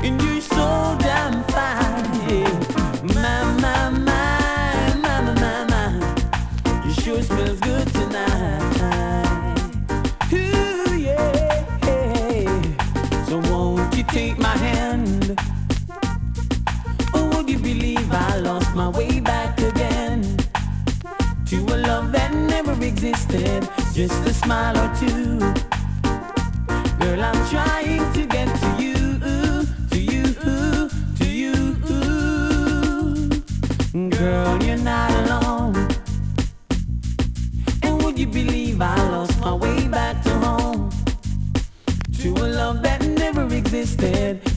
And 0.05 0.23
you're 0.23 0.41
so 0.41 0.97
damn 1.01 1.43
fine. 1.51 2.45
My, 3.13 3.43
my, 3.61 3.91
my, 3.91 4.95
my, 5.03 5.21
my, 5.25 5.35
my, 5.35 5.65
my. 5.65 6.85
You 6.87 6.93
sure 6.93 7.23
good 7.57 7.89
tonight. 7.89 9.59
Ooh, 10.33 10.97
yeah. 10.97 11.65
So 13.25 13.39
won't 13.51 13.97
you 13.97 14.05
take 14.05 14.39
my 14.39 14.57
hand? 14.57 15.37
Or 17.13 17.29
would 17.31 17.51
you 17.51 17.59
believe 17.59 18.13
I 18.13 18.37
lost 18.37 18.77
my 18.77 18.91
way 18.91 19.19
back 19.19 19.59
again? 19.61 20.23
To 21.47 21.57
a 21.57 21.77
love 21.89 22.13
that 22.13 22.33
never 22.33 22.81
existed, 22.85 23.69
just 23.93 24.25
a 24.25 24.33
smile 24.33 24.79
or 24.79 24.95
two. 24.95 25.60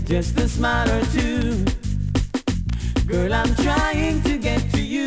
Just 0.05 0.37
a 0.39 0.47
smile 0.47 0.89
or 0.89 1.05
two. 1.05 1.65
Girl, 3.07 3.33
I'm 3.33 3.53
trying 3.55 4.21
to 4.23 4.37
get 4.37 4.61
to 4.71 4.81
you, 4.81 5.05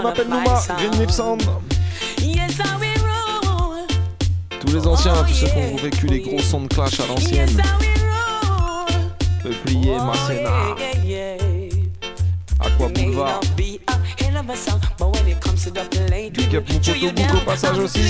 qu'on 0.00 0.08
appelle 0.08 0.28
my 0.28 0.36
Nouma, 0.36 0.60
Green 0.76 1.00
Leaf 1.00 1.10
sound. 1.10 1.42
Tous 4.60 4.72
les 4.74 4.86
anciens, 4.86 5.14
tous 5.24 5.34
ceux 5.34 5.46
qui 5.46 5.58
ont 5.58 5.76
vécu 5.76 6.06
les 6.06 6.20
gros 6.20 6.40
sons 6.40 6.62
de 6.62 6.68
clash 6.68 7.00
à 7.00 7.06
l'ancienne. 7.06 7.62
Peuplier, 9.42 9.96
Masséna, 9.96 10.50
yeah. 11.04 11.36
Aqua 12.60 12.88
Boulevard. 12.88 13.40
Big 13.56 13.80
up 16.54 16.64
mon 16.68 16.78
poteau 16.78 17.06
au 17.06 17.10
down. 17.12 17.44
passage 17.44 17.78
aussi. 17.78 18.00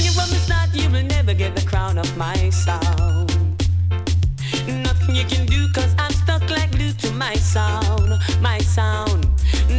Nothing 4.69 5.15
you 5.15 5.25
can 5.29 5.47
do, 5.47 5.69
cause 5.73 5.95
I'm 5.99 6.11
stuck 6.11 6.49
like 6.51 6.71
glue 6.73 6.93
to 6.93 7.13
my 7.13 7.35
sound, 7.35 8.19
my 8.41 8.59
sound. 8.61 9.27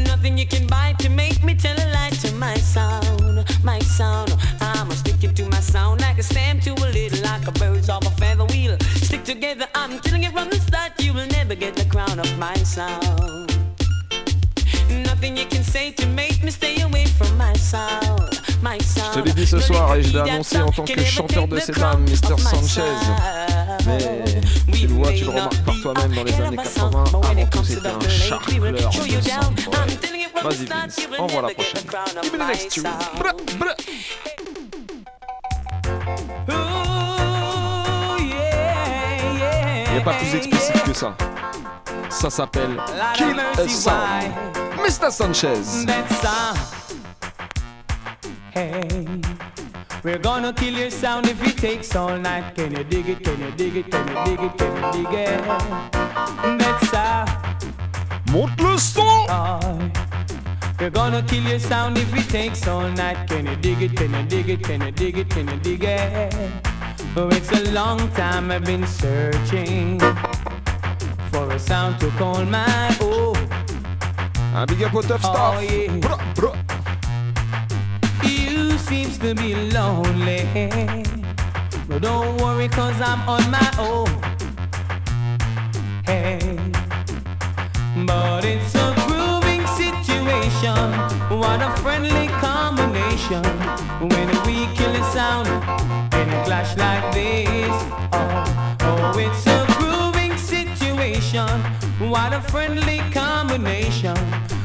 Nothing 0.05 0.37
you 0.37 0.45
can 0.45 0.67
buy 0.67 0.93
to 0.99 1.09
make 1.09 1.43
me 1.43 1.55
tell 1.55 1.76
my 2.37 2.55
sound, 2.57 3.45
my 3.63 3.79
sound. 3.79 4.35
I'm 4.61 4.89
sticking 4.91 5.33
to 5.35 5.45
my 5.49 5.59
sound 5.59 6.01
like 6.01 6.17
a 6.17 6.23
stamp 6.23 6.61
to 6.63 6.73
a 6.73 6.89
little, 6.89 7.21
like 7.23 7.47
a 7.47 7.51
bird's 7.51 7.89
of 7.89 8.05
a 8.05 8.11
feather 8.11 8.45
wheel. 8.45 8.77
Stick 8.95 9.23
together, 9.23 9.67
I'm 9.75 9.99
telling 9.99 10.23
you 10.23 10.31
from 10.31 10.49
the 10.49 10.59
start, 10.59 10.91
you 10.99 11.13
will 11.13 11.27
never 11.27 11.55
get 11.55 11.75
the 11.75 11.85
crown 11.85 12.19
of 12.19 12.37
my 12.37 12.55
sound. 12.57 13.51
Nothing 14.89 15.37
you 15.37 15.45
can 15.45 15.63
say 15.63 15.91
to 15.91 16.05
make 16.07 16.43
me 16.43 16.51
stay 16.51 16.81
away 16.81 17.05
from 17.05 17.35
my 17.37 17.53
sound, 17.53 18.41
my 18.61 18.77
Je 18.77 19.19
te 19.21 19.25
l'ai 19.25 19.33
dit 19.33 19.47
ce 19.47 19.59
soir 19.59 19.95
et 19.95 20.03
je 20.03 20.13
l'ai 20.13 20.29
annoncé 20.29 20.61
en 20.61 20.71
tant 20.71 20.85
que 20.85 21.03
chanteur 21.03 21.47
de 21.47 21.59
cette 21.59 21.81
âme, 21.81 22.03
Mr. 22.03 22.37
Sanchez. 22.37 22.81
Mais 23.85 24.73
tu 24.73 24.87
le 24.87 24.93
vois, 24.93 25.11
tu 25.13 25.23
le 25.23 25.29
remarques 25.29 25.63
par 25.65 25.75
toi-même 25.81 26.13
dans 26.13 26.23
les 26.23 26.33
années 26.33 26.57
80. 26.57 27.03
Avant 27.29 27.45
tout, 27.45 27.63
c'était 27.63 27.87
un 27.87 28.09
charcleur. 28.09 28.73
Vas-y 30.43 30.65
Vince, 30.65 31.07
envoie 31.17 31.41
la 31.41 31.49
prochaine. 31.49 31.81
Give 32.21 32.33
me 32.33 32.37
the 32.37 32.47
next 32.47 32.71
tune. 32.71 32.83
Bra, 33.17 33.33
bra. 33.57 33.73
Il 39.85 39.91
n'y 39.93 39.97
a 39.97 40.01
pas 40.01 40.13
plus 40.13 40.35
explicite 40.35 40.83
que 40.83 40.93
ça. 40.93 41.15
Ça 42.09 42.29
s'appelle 42.29 42.77
Kill 43.15 43.39
a 43.39 43.67
Sound. 43.67 44.31
Mr. 44.77 45.11
Sanchez. 45.11 45.85
Hey, 48.53 49.05
we're 50.03 50.17
gonna 50.17 50.53
kill 50.53 50.73
your 50.73 50.89
sound 50.89 51.27
if 51.27 51.45
it 51.45 51.57
takes 51.57 51.95
all 51.95 52.17
night. 52.17 52.55
Can 52.55 52.71
you 52.71 52.83
dig 52.83 53.09
it? 53.09 53.23
Can 53.23 53.39
you 53.39 53.51
dig 53.51 53.75
it? 53.75 53.91
Can 53.91 54.07
you 54.07 54.23
dig 54.25 54.39
it? 54.39 54.57
Can 54.57 54.75
you 54.75 55.03
dig 55.03 55.13
it? 55.13 55.41
That's 56.57 56.93
uh, 56.93 57.25
Monte 58.31 58.61
le 58.61 58.77
son. 58.77 59.86
We're 60.79 60.91
gonna 60.91 61.23
kill 61.23 61.43
your 61.43 61.59
sound 61.59 61.97
if 61.97 62.13
it 62.15 62.29
takes 62.29 62.67
all 62.67 62.87
night. 62.91 63.27
Can 63.27 63.47
you 63.47 63.55
dig 63.55 63.81
it? 63.81 63.95
Can 63.97 64.13
you 64.13 64.23
dig 64.23 64.49
it? 64.49 64.63
Can 64.63 64.81
you 64.81 64.91
dig 64.91 65.17
it? 65.17 65.29
Can 65.29 65.47
you 65.47 65.57
dig 65.57 65.83
it? 65.83 66.33
Oh, 67.15 67.29
it's 67.29 67.51
a 67.51 67.71
long 67.71 68.09
time 68.11 68.51
I've 68.51 68.63
been 68.63 68.85
searching 68.85 69.99
for 71.31 71.49
a 71.51 71.57
sound 71.59 71.99
to 72.01 72.09
call 72.11 72.45
my 72.45 72.95
own. 73.01 73.35
Big 74.67 74.83
up 74.83 74.93
au 74.93 75.01
tough 75.01 75.21
Oh, 75.25 75.33
stuff. 75.33 75.63
yeah. 75.63 75.97
Bra, 75.97 76.17
bra. 76.35 76.53
You 78.23 78.77
seems 78.77 79.17
to 79.19 79.33
be 79.33 79.55
lonely. 79.71 80.45
But 81.87 82.01
don't 82.03 82.37
worry, 82.41 82.67
cause 82.67 82.99
I'm 83.01 83.21
on 83.27 83.49
my 83.49 83.69
own. 83.79 84.09
Hey. 86.05 86.39
But 88.05 88.45
it's 88.45 88.75
a 88.75 88.96
situation. 90.57 91.39
What 91.39 91.61
a 91.61 91.71
friendly 91.81 92.27
combination. 92.39 93.43
When 93.99 94.27
we 94.45 94.67
kill 94.75 94.95
a 94.95 95.03
sound 95.11 95.47
in 96.13 96.29
a 96.29 96.43
clash 96.45 96.75
like 96.77 97.13
this. 97.13 97.69
Oh, 98.11 98.77
oh, 98.81 99.19
it's 99.19 99.45
a 99.45 99.65
grooving 99.77 100.37
situation. 100.37 101.47
What 102.09 102.33
a 102.33 102.41
friendly 102.41 102.99
combination. 103.11 104.17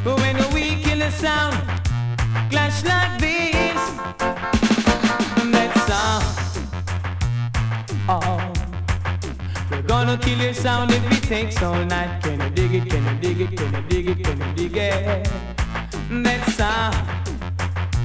When 0.04 0.36
we 0.54 0.76
kill 0.82 1.02
a 1.02 1.10
sound 1.10 1.56
clash 2.50 2.84
like 2.84 3.20
this. 3.20 3.80
That's 5.52 5.90
all. 5.90 6.22
Uh, 8.08 8.20
oh, 8.20 8.20
oh, 8.24 8.52
we're 9.70 9.82
gonna 9.82 10.16
kill 10.16 10.38
your 10.38 10.54
sound 10.54 10.90
if 10.90 11.12
it 11.12 11.22
takes 11.22 11.62
all 11.62 11.84
night. 11.84 12.22
Can 12.22 12.40
you 12.40 12.50
dig 12.50 12.74
it? 12.74 12.90
Can 12.90 13.04
you 13.06 13.20
dig 13.20 13.40
it? 13.40 13.58
Can 13.58 13.74
you 13.74 13.82
dig 13.88 14.08
it? 14.08 14.24
Can 14.24 14.38
you 14.40 14.68
dig 14.68 14.76
it? 14.76 15.61
That's 16.20 16.60
all. 16.60 16.92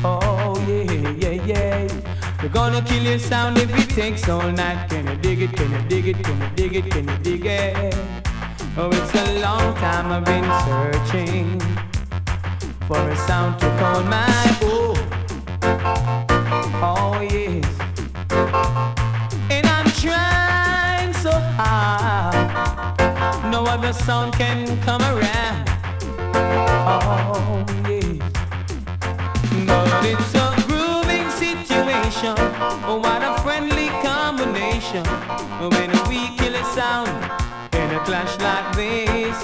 Oh 0.04 0.56
yeah, 0.66 1.10
yeah, 1.12 1.44
yeah. 1.44 1.88
We're 2.42 2.48
gonna 2.48 2.82
kill 2.82 3.04
your 3.04 3.20
sound 3.20 3.58
if 3.58 3.70
it 3.78 3.90
takes 3.90 4.30
all 4.30 4.50
night. 4.50 4.88
Can 4.90 5.08
you 5.08 5.16
dig 5.18 5.42
it? 5.42 5.52
Can 5.52 5.72
you 5.72 5.82
dig 5.90 6.08
it? 6.08 6.24
Can 6.24 6.40
you 6.40 6.50
dig 6.56 6.76
it? 6.76 6.90
Can 6.90 7.08
you 7.10 7.18
dig 7.18 7.46
it? 7.46 7.96
Oh, 8.78 8.90
it's 8.94 9.14
a 9.14 9.42
long 9.42 9.76
time 9.76 10.12
I've 10.12 10.24
been 10.24 10.46
searching 10.66 11.60
for 12.88 13.10
a 13.10 13.16
sound 13.28 13.60
to 13.60 13.68
call 13.78 14.04
my 14.04 14.58
own. 14.64 14.96
Oh 16.80 17.20
yes, 17.20 17.66
and 19.52 19.68
I'm 19.68 19.90
trying 20.00 21.14
so 21.14 21.32
hard. 21.60 22.36
No 23.52 23.66
other 23.66 23.92
sound 23.92 24.34
can 24.36 24.80
come 24.84 25.02
around. 25.02 25.68
Oh 26.90 27.66
but 29.68 30.06
it's 30.06 30.34
a 30.34 30.48
grooving 30.68 31.30
situation. 31.32 32.36
Oh, 32.88 33.00
what 33.04 33.22
a 33.22 33.40
friendly 33.44 33.90
combination 34.02 35.06
when 35.74 35.92
we 36.10 36.36
kill 36.38 36.56
a 36.56 36.64
sound 36.74 37.10
in 37.74 37.92
a 37.96 38.00
clash 38.06 38.34
like 38.40 38.76
this. 38.76 39.38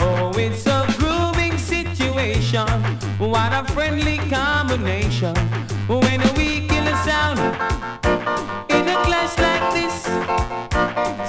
Oh, 0.00 0.32
it's 0.36 0.66
a 0.66 0.86
grooving 0.98 1.58
situation. 1.58 2.66
What 3.18 3.52
a 3.52 3.64
friendly 3.72 4.18
combination. 4.30 5.34
When 5.88 6.20
we 6.36 6.66
kill 6.68 6.86
a 6.86 6.96
sound 7.04 7.38
in 8.70 8.88
a 8.88 8.98
clash 9.06 9.34
like 9.38 9.66
this. 9.76 9.96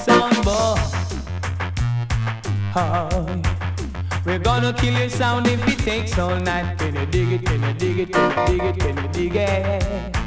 Sound 0.06 0.36
boy. 0.46 0.78
Oh, 2.80 3.47
we're 4.28 4.40
gonna 4.40 4.74
kill 4.74 4.94
your 4.94 5.10
sound 5.10 5.48
if 5.48 5.66
it 5.68 5.80
takes 5.80 6.20
all 6.20 6.38
night. 6.42 6.78
Can 6.78 6.96
you 6.96 7.06
dig 7.06 7.32
it? 7.32 7.46
Can 7.46 7.64
you 7.64 7.74
dig 7.74 8.00
it? 8.00 8.14
Can 8.14 8.52
you 8.52 8.58
dig 8.58 8.66
it? 8.66 8.80
Can 8.80 8.98
you 8.98 9.08
dig 9.10 9.36
it? 9.36 10.18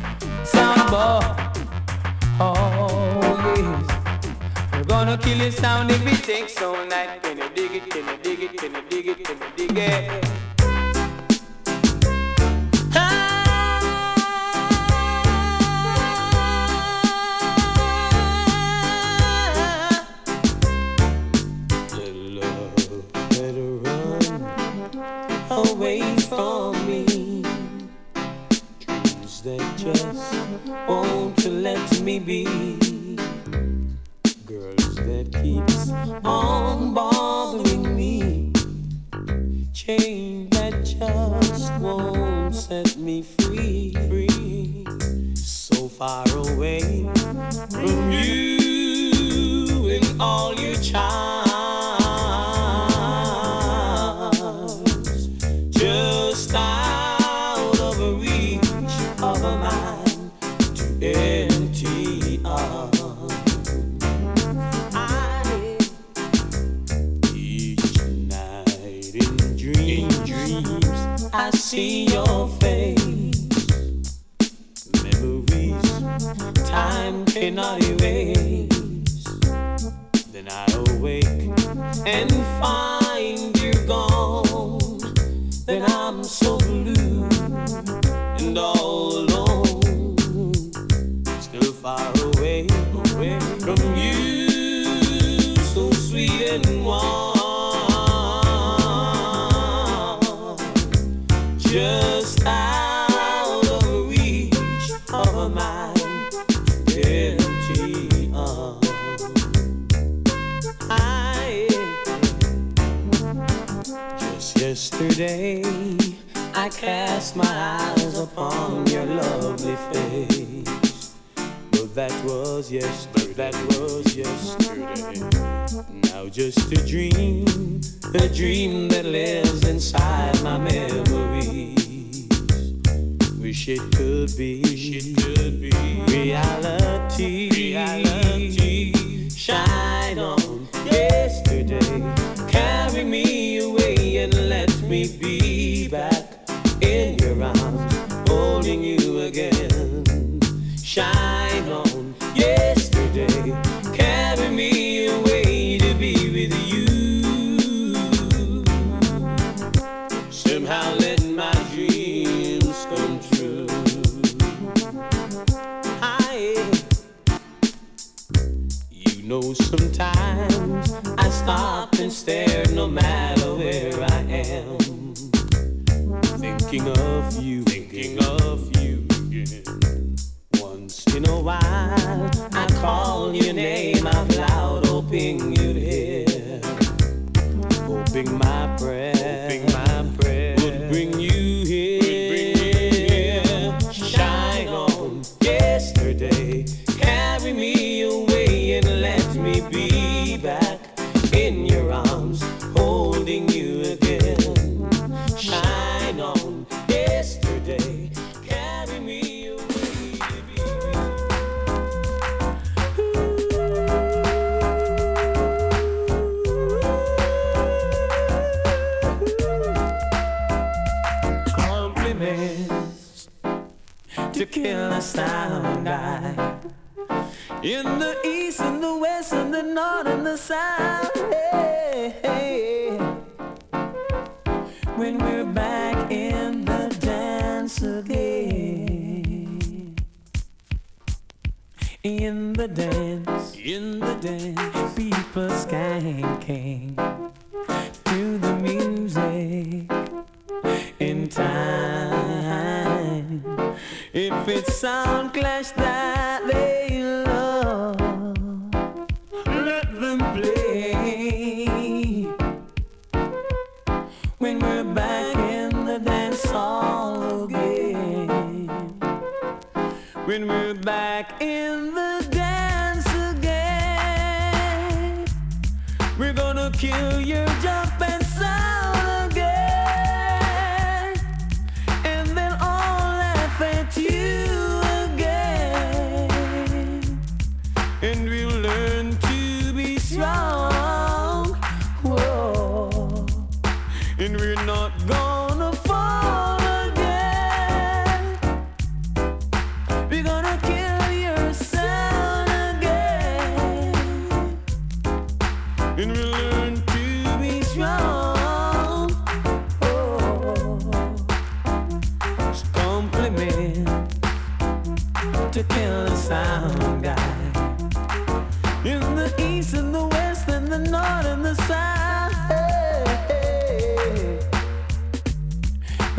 Boy. 0.90 1.20
Oh, 2.40 3.54
yes. 3.56 4.72
We're 4.72 4.84
gonna 4.84 5.18
kill 5.18 5.38
your 5.38 5.52
sound 5.52 5.90
if 5.90 6.04
it 6.04 6.24
takes 6.24 6.60
all 6.62 6.84
night. 6.86 7.22
Can 7.22 7.38
you 7.38 7.48
dig 7.54 7.74
it? 7.76 7.90
Can 7.90 8.08
you 8.08 8.16
dig 8.22 8.42
it? 8.42 8.56
Can 8.58 8.74
you 8.74 8.82
dig 8.88 9.06
it? 9.06 9.24
Can 9.24 9.38
you 9.38 9.68
dig 9.68 9.78
it? 9.78 10.39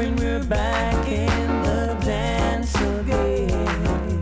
When 0.01 0.15
we're 0.15 0.43
back 0.45 1.07
in 1.07 1.47
the 1.61 1.95
dance 2.03 2.73
again. 2.73 4.19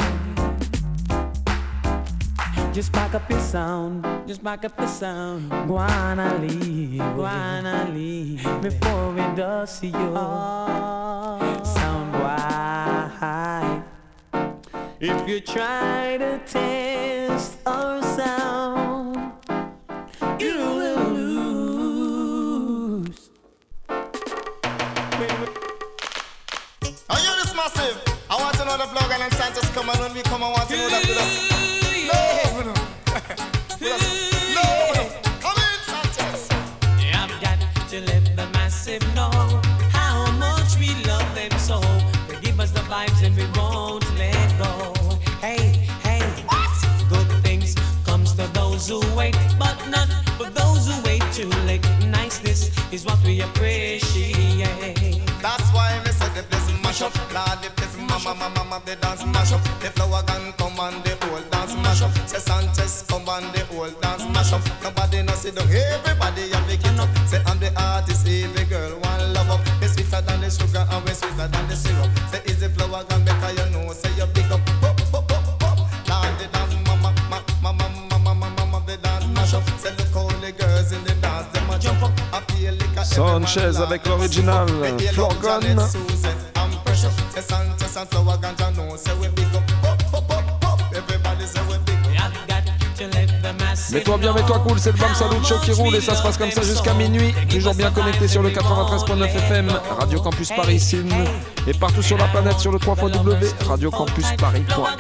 Just 2.73 2.91
back 2.91 3.15
up 3.15 3.29
your 3.29 3.39
sound, 3.39 4.05
just 4.27 4.43
back 4.43 4.65
up 4.65 4.77
your 4.77 4.89
sound. 4.89 5.49
Wanna 5.69 6.37
leave, 6.39 6.99
wanna 7.15 7.89
leave 7.93 8.43
before 8.61 9.11
we 9.11 9.21
dust 9.37 9.81
you. 9.81 9.93
Ah. 9.95 11.63
Sound 11.63 12.11
wide. 12.11 13.83
If 14.99 15.29
you 15.29 15.39
try 15.39 16.17
to 16.17 16.39
test 16.39 17.57
our 17.65 18.03
sound, 18.03 18.58
to 29.19 29.25
know 29.25 29.29
the 29.29 29.29
vlog 29.29 29.29
and 29.29 29.33
Santos 29.33 29.69
come 29.71 29.89
and 29.89 29.99
when 29.99 30.13
we 30.13 30.21
come 30.23 30.43
I 30.43 30.49
want 30.49 30.69
to 30.69 30.75
know 30.75 30.89
that 30.89 31.07
with 31.07 31.17
us. 31.17 31.49
No, 32.07 32.61
no. 32.61 32.73
With 33.79 33.91
us. 33.91 34.55
No, 34.55 34.63
no. 34.95 35.03
Come 35.39 35.57
in, 35.57 35.79
Sanchez. 35.83 36.49
I've 37.13 37.41
got 37.41 37.59
to 37.89 38.01
let 38.01 38.35
the 38.35 38.47
massive 38.53 39.01
know 39.15 39.31
how 39.91 40.31
much 40.33 40.77
we 40.77 40.95
love 41.05 41.35
them 41.35 41.51
so. 41.59 41.79
They 42.27 42.39
give 42.41 42.59
us 42.59 42.71
the 42.71 42.81
vibes 42.81 43.23
and 43.23 43.35
we 43.35 43.45
won't 43.57 44.05
let 44.17 44.57
go. 44.57 44.93
Hey, 45.39 45.87
hey, 46.03 46.21
what? 46.47 46.69
Good 47.09 47.43
things 47.43 47.75
comes 48.05 48.33
to 48.33 48.47
those 48.53 48.87
who 48.89 48.99
wait, 49.15 49.37
but 49.57 49.77
not 49.89 50.07
for 50.37 50.49
those 50.49 50.87
who 50.87 51.01
wait 51.03 51.23
too 51.33 51.49
late. 51.65 51.85
Niceness 52.07 52.71
is 52.91 53.05
what 53.05 53.21
we 53.23 53.41
appreciate. 53.41 54.98
Mash 56.99 57.15
up. 57.15 57.33
Lord, 57.33 57.63
the 57.63 57.69
place 57.71 57.97
mama, 57.97 58.35
mama, 58.35 58.49
mama, 58.55 58.81
the 58.85 58.95
dance 58.97 59.25
mash 59.25 59.51
up. 59.51 59.63
The 59.79 59.89
flower 59.91 60.23
gun 60.23 60.53
come 60.57 60.79
and 60.79 61.03
the 61.03 61.15
whole 61.25 61.41
dance 61.51 61.75
mash 61.75 62.01
up. 62.01 62.11
Say 62.27 62.39
Sanchez 62.39 63.05
come 63.07 63.27
and 63.29 63.45
the 63.53 63.63
whole 63.65 63.89
dance 64.01 64.25
mash 64.33 64.53
up. 64.53 64.61
Nobody 64.83 65.23
no 65.23 65.33
sit 65.33 65.55
down, 65.55 65.67
everybody 65.69 66.49
have 66.51 66.67
to 66.67 66.77
get 66.77 66.99
up. 66.99 67.09
Say 67.27 67.41
I'm 67.45 67.59
the 67.59 67.71
artist, 67.79 68.27
every 68.27 68.65
girl 68.65 68.99
want 68.99 69.23
love 69.33 69.49
up. 69.49 69.61
We 69.81 69.87
sweeter 69.87 70.21
than 70.21 70.41
the 70.41 70.49
sugar 70.49 70.85
and 70.89 71.05
we 71.05 71.13
sweeter 71.13 71.47
than 71.47 71.67
the 71.67 71.75
syrup. 71.75 72.09
Say 72.31 72.41
is 72.45 72.59
the 72.59 72.69
flower 72.69 73.03
gun 73.05 73.23
better? 73.23 73.51
You 73.51 73.69
know? 73.71 73.93
Say 73.93 74.11
you 74.17 74.27
big 74.33 74.51
up. 74.51 74.61
Pop, 74.81 74.97
pop, 75.11 75.27
pop, 75.27 75.59
pop. 75.59 75.77
Lord, 76.09 76.33
the 76.39 76.47
dance 76.51 76.75
mama, 76.87 77.13
mama, 77.29 77.43
mama, 77.61 77.85
mama, 78.11 78.33
mama, 78.35 78.47
mama, 78.57 78.83
the 78.85 78.97
dance 78.97 79.25
mash 79.35 79.53
up. 79.53 79.63
Say 79.79 79.95
look 79.95 80.13
how 80.13 80.27
the 80.41 80.51
girls 80.51 80.91
in 80.91 81.03
the 81.03 81.15
dance 81.21 81.47
them 81.53 81.69
a 81.69 81.79
jump 81.79 82.03
up. 82.03 82.19
Mets-toi 93.91 94.17
bien, 94.17 94.33
mets-toi 94.33 94.59
cool, 94.59 94.79
c'est 94.79 94.91
le 94.91 94.97
Bam 94.97 95.15
Salut 95.15 95.43
Show 95.47 95.57
qui 95.63 95.71
roule 95.71 95.95
et 95.95 96.01
ça 96.01 96.15
se 96.15 96.21
passe 96.21 96.37
comme 96.37 96.51
ça 96.51 96.61
jusqu'à 96.61 96.93
minuit. 96.93 97.33
Toujours 97.49 97.73
bien 97.73 97.91
connecté 97.91 98.27
sur 98.27 98.41
le 98.43 98.49
93.9 98.49 99.23
FM, 99.23 99.71
Radio 99.99 100.21
Campus 100.21 100.49
Paris, 100.49 100.79
Sim, 100.79 101.07
et 101.65 101.73
partout 101.73 102.03
sur 102.03 102.17
la 102.17 102.27
planète 102.27 102.59
sur 102.59 102.71
le 102.71 102.79
3 102.79 102.95
radiocampusparis.org. 103.67 104.99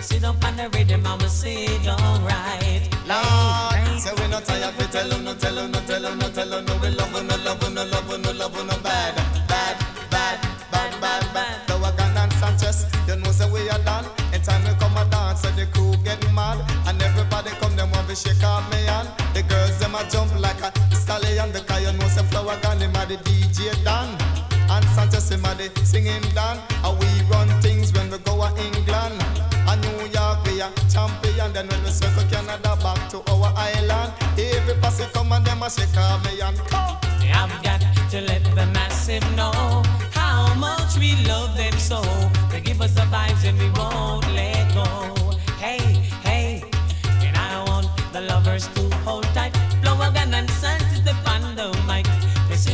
Sit 0.00 0.24
up 0.24 0.36
on 0.42 0.56
the 0.56 0.74
rhythm 0.74 1.04
and 1.04 1.20
we 1.20 1.28
sit 1.28 1.86
alright. 1.86 2.88
Lord, 3.06 4.00
say 4.00 4.12
we 4.16 4.28
not 4.28 4.44
tired, 4.44 4.72
we 4.78 4.86
tell 4.86 5.06
you, 5.06 5.18
no 5.22 5.34
tell 5.34 5.54
you, 5.54 5.68
no 5.68 5.80
tell 5.80 6.02
you, 6.02 6.14
no 6.16 6.28
tell 6.30 6.48
you, 6.48 6.62
no 6.62 6.76
we 6.80 6.88
love 6.88 7.12
you, 7.12 7.22
no 7.24 7.36
love 7.44 7.62
you, 7.62 7.68
no 7.68 7.84
love 7.84 8.10
you, 8.10 8.18
no 8.18 8.32
love 8.32 8.56
you, 8.56 8.77
shake 18.18 18.42
off 18.42 18.64
me 18.72 18.82
hand. 18.84 19.08
The 19.34 19.42
girls 19.42 19.78
them 19.78 19.94
a 19.94 20.02
jump 20.10 20.34
like 20.40 20.60
a 20.60 20.70
stallion, 20.94 21.52
because 21.52 21.82
you 21.82 21.92
know 21.98 22.08
say 22.08 22.24
Flower 22.24 22.58
Gun 22.60 22.78
him 22.78 22.96
a 22.96 23.06
the 23.06 23.16
DJ 23.26 23.72
Dan, 23.84 24.08
and 24.70 24.84
Sanchez 24.94 25.30
him 25.30 25.44
a 25.44 25.54
the 25.54 25.68
singing 25.84 26.26
Dan. 26.34 26.58
And 26.84 26.98
we 26.98 27.08
run 27.30 27.48
things 27.60 27.92
when 27.92 28.10
we 28.10 28.18
go 28.18 28.42
a 28.42 28.48
England. 28.66 29.22
A 29.68 29.76
New 29.76 30.08
York 30.08 30.38
we 30.46 30.62
a 30.62 30.72
champion 30.88 31.52
Then 31.52 31.68
when 31.68 31.82
we 31.84 31.90
circle 31.90 32.24
Canada 32.30 32.74
back 32.82 33.10
to 33.10 33.18
our 33.30 33.52
island 33.54 34.14
Every 34.38 34.72
posse 34.80 35.04
come 35.12 35.30
and 35.30 35.44
them 35.44 35.62
a 35.62 35.68
shake 35.68 35.94
off 35.98 36.24
me 36.24 36.40
and 36.40 36.56
come 36.70 36.96
I've 37.34 37.62
got 37.62 37.82
to 38.10 38.20
let 38.22 38.42
the 38.54 38.64
massive 38.72 39.22
know 39.36 39.82
how 40.12 40.54
much 40.54 40.96
we 40.98 41.14
love 41.26 41.54
them 41.56 41.74
so. 41.74 42.00
They 42.50 42.62
give 42.62 42.80
us 42.80 42.94
the 42.94 43.02
vibes 43.02 43.44
and 43.46 43.58
we 43.58 43.68
won't 43.78 44.26
let 44.32 44.57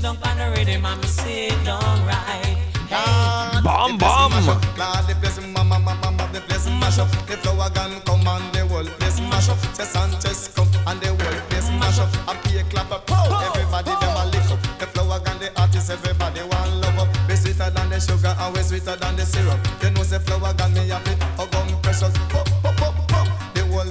down 0.04 0.18
on 0.22 0.36
the 0.36 0.44
rhythm 0.52 0.84
and 0.84 1.00
me 1.00 1.08
sit 1.08 1.64
down 1.64 1.80
right. 2.04 2.44
Hey. 2.92 3.60
Bam 3.64 3.96
bam 3.96 4.36
Lord, 4.44 5.08
the 5.08 5.16
place, 5.16 5.40
mama, 5.40 5.80
mama, 5.80 5.96
mama, 6.02 6.28
the 6.30 6.42
place 6.42 6.68
mash 6.68 6.98
up. 6.98 7.08
The 7.24 7.40
flower 7.40 7.70
gun 7.70 8.02
come 8.04 8.28
and 8.28 8.44
the 8.52 8.66
whole 8.68 8.84
place 9.00 9.20
mash 9.20 9.48
up. 9.48 9.56
Say 9.72 9.84
Sanchez 9.84 10.52
come 10.54 10.68
and 10.86 11.00
the 11.00 11.08
whole 11.08 11.40
place 11.48 11.70
mash 11.80 11.98
up. 11.98 12.12
And 12.28 12.38
pay 12.44 12.62
clap 12.68 12.92
up, 12.92 13.08
everybody 13.08 13.96
them 13.96 14.16
a 14.20 14.24
lick 14.28 14.44
up. 14.52 14.60
The 14.78 14.86
flower 14.92 15.20
gun, 15.24 15.38
the 15.40 15.48
artist, 15.58 15.90
everybody 15.90 16.42
want 16.52 16.70
love 16.84 16.98
up. 17.00 17.08
Be 17.26 17.34
sweeter 17.34 17.70
than 17.70 17.88
the 17.88 17.98
sugar 17.98 18.36
and 18.38 18.54
way 18.54 18.62
sweeter 18.62 18.96
than 18.96 19.16
the 19.16 19.24
syrup. 19.24 19.58
You 19.80 19.90
know 19.90 20.02
say 20.02 20.18
flower 20.18 20.52
gun 20.52 20.74
me 20.74 20.88
happy, 20.88 21.16
oh 21.38 21.48
gum 21.48 21.80
precious. 21.80 22.12
Pop, 22.28 22.44
pop, 22.60 22.73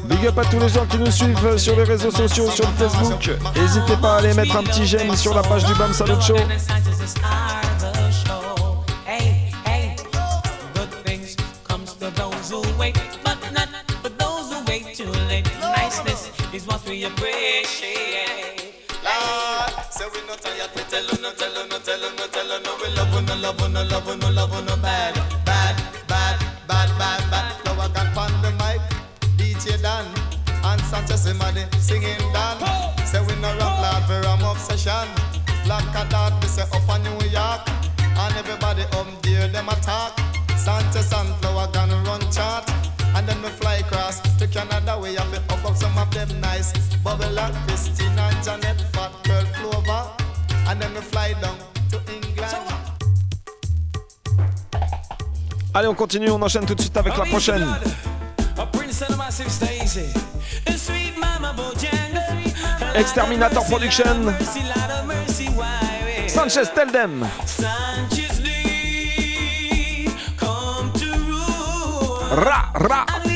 Big 0.05 0.25
up 0.27 0.37
à 0.37 0.45
tous 0.45 0.59
les 0.59 0.69
gens 0.69 0.85
qui 0.85 0.97
nous 0.97 1.11
suivent 1.11 1.57
sur 1.57 1.75
les 1.75 1.83
réseaux 1.83 2.11
sociaux, 2.11 2.49
sur 2.49 2.65
le 2.65 2.73
Facebook. 2.73 3.29
N'hésitez 3.55 3.97
pas 3.97 4.15
à 4.15 4.17
aller 4.19 4.33
mettre 4.33 4.55
un 4.55 4.63
petit 4.63 4.85
j'aime 4.85 5.15
sur 5.15 5.33
la 5.33 5.41
page 5.41 5.65
du 5.65 5.73
Bam 5.75 5.93
Salut 5.93 6.21
Show. 6.21 6.35
Sanchez 31.04 31.26
Imadi 31.28 31.64
singing 31.82 32.18
Dan. 32.32 32.58
Say 33.06 33.20
we 33.20 33.36
no 33.41 33.49
rock 33.60 33.76
lad, 33.84 34.08
we 34.08 34.16
ram 34.26 34.41
obsession. 34.43 35.08
Black 35.66 35.84
a 35.95 36.10
dot, 36.10 36.41
we 36.41 36.47
say 36.47 36.64
up 36.64 36.88
on 36.88 37.04
New 37.04 37.28
York, 37.28 37.62
and 37.99 38.36
everybody 38.38 38.84
up 38.84 39.08
there 39.22 39.47
them 39.49 39.68
attack. 39.68 40.14
Sanchez 40.56 41.12
and 41.12 41.36
Flower 41.41 41.68
gun 41.74 41.89
run 42.06 42.22
chart. 42.32 42.70
And 43.16 43.28
then 43.28 43.41
we 43.43 43.49
fly 43.49 43.76
across 43.76 44.22
to 44.38 44.47
Canada, 44.47 44.97
we 44.97 45.16
have 45.16 45.30
to 45.34 45.54
up 45.54 45.66
up 45.66 45.76
some 45.76 45.97
of 45.97 46.10
them 46.14 46.30
nice. 46.39 46.72
Bubble 47.04 47.38
and 47.38 47.56
Christine 47.68 48.18
and 48.18 48.43
Janet, 48.43 48.80
Fat 48.93 49.12
Girl 49.24 49.43
Clover. 49.56 50.10
And 50.68 50.82
then 50.82 50.93
we 50.93 51.01
fly 51.01 51.34
down 51.34 51.58
to 51.91 51.97
England. 52.14 52.56
Allez, 55.74 55.88
on 55.88 55.95
continue, 55.95 56.30
on 56.30 56.41
enchaîne 56.41 56.66
tout 56.66 56.76
de 56.76 56.82
suite 56.82 56.95
avec 56.95 57.18
la 57.18 57.26
prochaine. 57.26 57.68
Exterminator 62.95 63.61
Production. 63.69 64.33
Sanchez, 66.27 66.69
tell 66.69 66.87
them. 66.87 67.27
Sanchez 67.45 68.39
Lee, 68.41 70.07
come 70.37 70.91
to 70.93 71.09
rule. 71.27 72.19
Ra, 72.35 72.71
ra. 72.75 73.32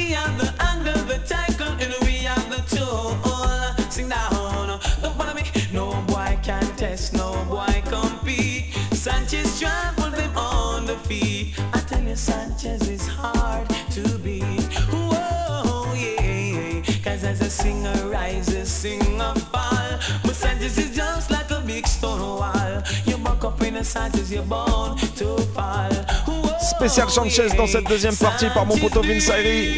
Spécial 26.78 27.10
Sanchez 27.10 27.50
dans 27.56 27.68
cette 27.68 27.88
deuxième 27.88 28.16
partie 28.16 28.48
par 28.54 28.66
mon 28.66 28.78
poteau 28.78 29.02
Vince. 29.02 29.32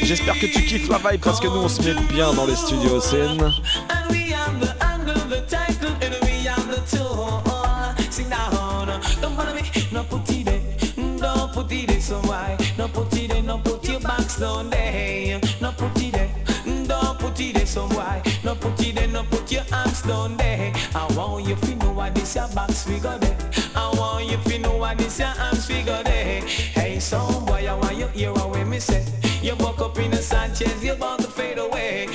J'espère 0.03 0.35
que 0.39 0.45
tu 0.45 0.65
kiffes 0.65 0.89
la 0.89 0.97
vibe 0.97 1.21
parce 1.21 1.39
que 1.39 1.47
nous 1.47 1.61
on 1.63 1.67
se 1.67 1.81
met 1.81 1.95
bien 2.13 2.33
dans 2.33 2.45
les 2.45 2.55
studios 2.55 2.97
OCN. 2.97 3.51
No 18.41 18.55
put 18.55 18.78
your 19.51 19.63
arms 19.71 20.01
down 20.01 20.37
there. 20.37 20.73
I 20.93 21.07
want 21.15 21.47
you 21.47 21.55
to 21.55 21.75
know 21.75 21.91
what 21.91 22.15
this 22.15 22.35
your 22.35 22.47
box 22.49 22.83
figure 22.83 23.17
there. 23.17 23.37
I 23.75 23.89
want 23.97 24.25
you 24.25 24.37
to 24.37 24.59
know 24.59 24.77
what 24.77 24.97
this 24.97 25.19
your 25.19 25.33
arms 25.39 25.65
figure 25.65 26.03
there. 26.03 26.41
Hey, 26.41 26.99
some 26.99 27.45
boy, 27.45 27.67
I 27.67 27.73
want 27.73 27.97
you 27.97 28.07
hear 28.07 28.33
what 28.33 28.67
me 28.67 28.79
say. 28.79 29.05
You 29.41 29.55
buck 29.55 29.79
up 29.81 29.97
in 29.97 30.11
the 30.11 30.17
Sanchez, 30.17 30.83
you're 30.83 30.95
about 30.95 31.19
to 31.19 31.27
fade 31.27 31.57
away. 31.57 32.07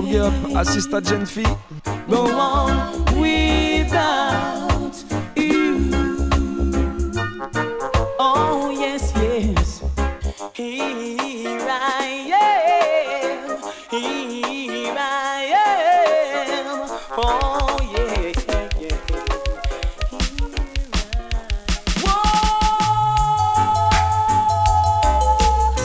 Yeah. 0.00 0.30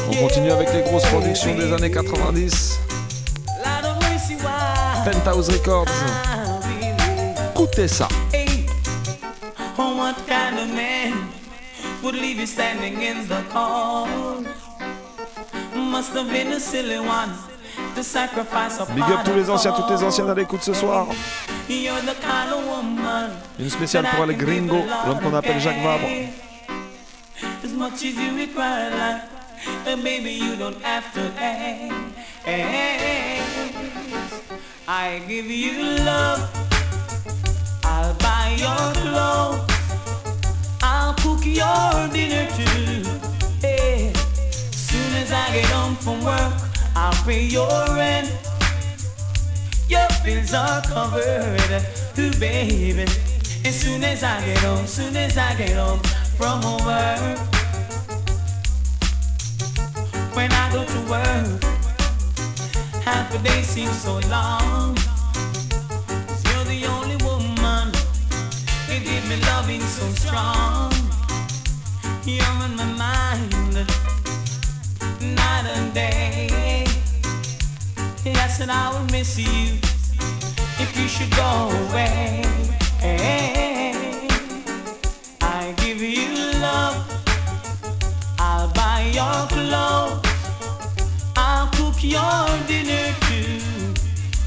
On 0.09 0.15
continue 0.15 0.51
avec 0.51 0.73
les 0.73 0.81
grosses 0.83 1.05
productions 1.05 1.55
des 1.55 1.73
années 1.73 1.91
90. 1.91 2.66
Penthouse 5.27 5.49
Records. 5.49 5.91
Écoutez 7.53 7.89
ça. 7.89 8.07
Hey, 8.31 8.65
what 9.75 10.15
kind 10.25 10.57
of 10.57 10.73
man 10.73 11.27
would 12.01 12.15
leave 12.15 12.39
you 12.39 12.47
standing 12.47 13.01
in 13.01 13.27
the 13.27 13.43
cold? 13.51 14.47
Must 15.75 16.13
have 16.13 16.31
been 16.31 16.53
a 16.53 16.59
silly 16.61 16.99
one 16.99 17.33
to 17.95 18.03
sacrifice 18.03 18.79
a 18.79 18.85
Big 18.93 19.03
up 19.03 19.25
tous 19.25 19.33
les 19.33 19.49
anciens, 19.49 19.73
toutes 19.73 19.89
les 19.89 20.01
anciennes 20.01 20.29
à 20.29 20.33
l'écoute 20.33 20.63
ce 20.63 20.73
soir. 20.73 21.07
You're 21.67 21.99
the 22.03 22.15
kind 22.21 22.53
of 22.53 22.65
woman 22.65 23.31
Une 23.59 23.69
spéciale 23.69 24.07
pour 24.15 24.25
les 24.25 24.35
gringos, 24.35 24.85
l'homme 25.07 25.19
qu'on 25.19 25.35
appelle 25.35 25.59
Jacques 25.59 25.83
Vabre. 25.83 26.07
as 27.65 27.73
much 27.73 27.95
as 27.95 28.15
you 28.15 28.37
require 28.37 28.91
life, 28.91 29.23
and 29.87 30.01
baby 30.01 30.31
you 30.31 30.55
don't 30.55 30.81
have 30.83 31.11
to 31.13 31.19
ask. 31.43 33.16
I 34.99 35.19
give 35.27 35.45
you 35.45 35.99
love, 36.03 36.41
I'll 37.83 38.15
buy 38.15 38.55
your 38.57 38.93
clothes, 39.03 39.61
I'll 40.81 41.13
cook 41.13 41.45
your 41.45 42.07
dinner 42.11 42.49
too. 42.57 43.05
Hey, 43.61 44.11
soon 44.71 45.13
as 45.21 45.31
I 45.31 45.51
get 45.53 45.65
home 45.65 45.95
from 45.97 46.25
work, 46.25 46.53
I'll 46.95 47.13
pay 47.25 47.43
your 47.45 47.69
rent. 47.95 48.27
Your 49.87 50.07
bills 50.25 50.55
are 50.55 50.81
covered, 50.81 51.85
ooh 52.17 52.39
baby. 52.39 53.03
As 53.65 53.79
soon 53.79 54.03
as 54.03 54.23
I 54.23 54.43
get 54.43 54.57
home, 54.57 54.87
soon 54.87 55.15
as 55.15 55.37
I 55.37 55.53
get 55.57 55.77
home 55.77 55.99
from 56.37 56.59
work. 56.83 57.37
When 60.33 60.51
I 60.51 60.71
go 60.73 60.83
to 60.83 60.99
work, 61.07 61.76
half 63.07 63.33
a 63.33 63.37
day 63.37 63.61
seems 63.63 63.97
so 64.01 64.19
long. 64.35 64.93
'Cause 66.27 66.41
you're 66.47 66.67
the 66.73 66.81
only 66.95 67.17
woman, 67.27 67.87
you 68.89 68.99
give 69.09 69.23
me 69.29 69.37
loving 69.51 69.83
so 69.97 70.05
strong. 70.23 70.91
You're 72.25 72.57
on 72.65 72.75
my 72.81 72.89
mind, 73.05 73.75
night 75.39 75.65
and 75.75 75.93
day. 75.93 76.83
Yes, 78.25 78.59
and 78.59 78.71
I 78.83 78.85
will 78.93 79.07
miss 79.15 79.31
you 79.37 79.79
if 80.83 80.89
you 80.99 81.07
should 81.13 81.33
go 81.43 81.53
away. 81.81 82.43
I 85.59 85.61
give 85.83 86.01
you 86.17 86.29
love, 86.67 86.97
I'll 88.47 88.69
buy 88.81 88.99
your 89.19 89.39
clothes, 89.55 90.26
I'll 91.97 92.05
your 92.05 92.67
dinner 92.67 93.15
too. 93.21 93.93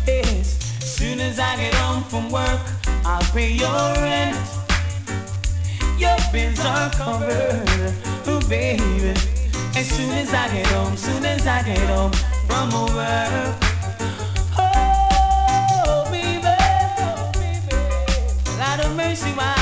Yes, 0.06 0.58
soon 0.84 1.18
as 1.18 1.40
I 1.40 1.56
get 1.56 1.74
home 1.74 2.04
from 2.04 2.30
work, 2.30 2.60
I'll 3.04 3.22
pay 3.32 3.50
your 3.50 3.92
rent. 3.94 4.36
Your 5.98 6.16
bills 6.32 6.64
are 6.64 6.90
covered, 6.90 7.92
oh 8.28 8.40
baby. 8.48 9.14
As 9.74 9.88
soon 9.88 10.10
as 10.10 10.32
I 10.32 10.48
get 10.52 10.66
home, 10.66 10.96
soon 10.96 11.24
as 11.24 11.46
I 11.46 11.62
get 11.64 11.78
home 11.88 12.12
from 12.46 12.70
work. 12.94 13.56
Oh, 14.56 16.06
baby, 16.10 16.46
oh, 16.46 17.32
Lord 18.58 18.80
of 18.86 18.96
mercy, 18.96 19.30
why? 19.30 19.59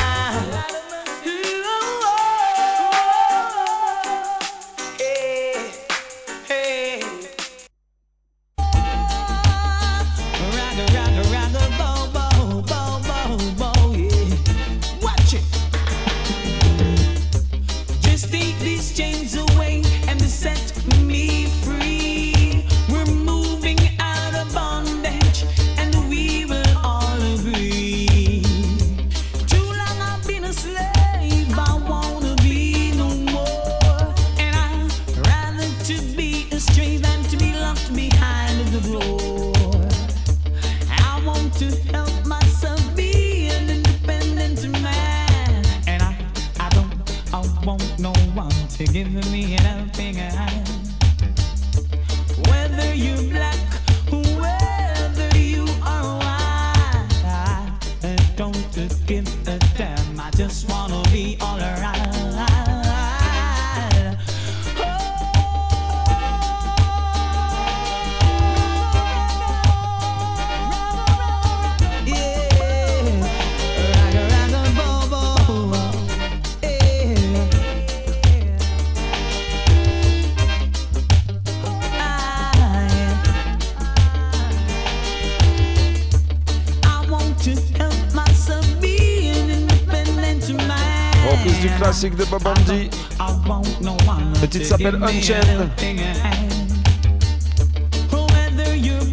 S'appelle 94.91 95.03
Unchained. 95.03 95.71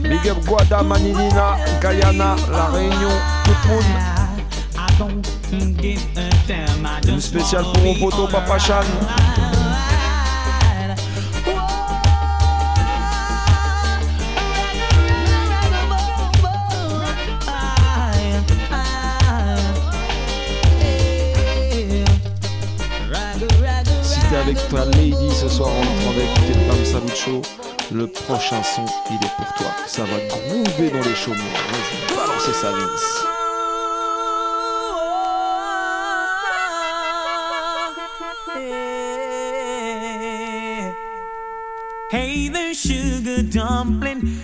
Big 0.04 0.30
up 0.30 0.38
Guada, 0.46 0.84
Maninina, 0.84 1.58
Guyana, 1.82 2.36
La 2.52 2.66
Réunion, 2.66 3.10
monde. 3.68 3.84
Une 7.08 7.22
spéciale 7.22 7.64
pour 7.74 7.84
mon 7.84 7.96
poteau 7.96 8.28
Papa 8.28 8.58
Chan. 8.60 8.84
Soir 25.56 25.72
avec 26.10 26.28
tes 26.46 26.60
Bam 26.68 26.84
Salut 26.84 27.16
Show. 27.16 27.42
Le 27.94 28.08
prochain 28.08 28.62
son, 28.64 28.86
il 29.10 29.26
est 29.26 29.36
pour 29.38 29.54
toi. 29.54 29.68
Ça 29.88 30.04
va 30.04 30.18
groover 30.28 30.90
dans 30.90 31.06
les 31.08 31.16
chaumières. 31.16 31.46
Vas-y, 31.72 32.16
balancez 32.16 32.54
ça, 32.54 32.72
Vince. 32.72 33.26
Hey 42.12 42.52
sugar 42.74 43.44
dumpling. 43.44 44.35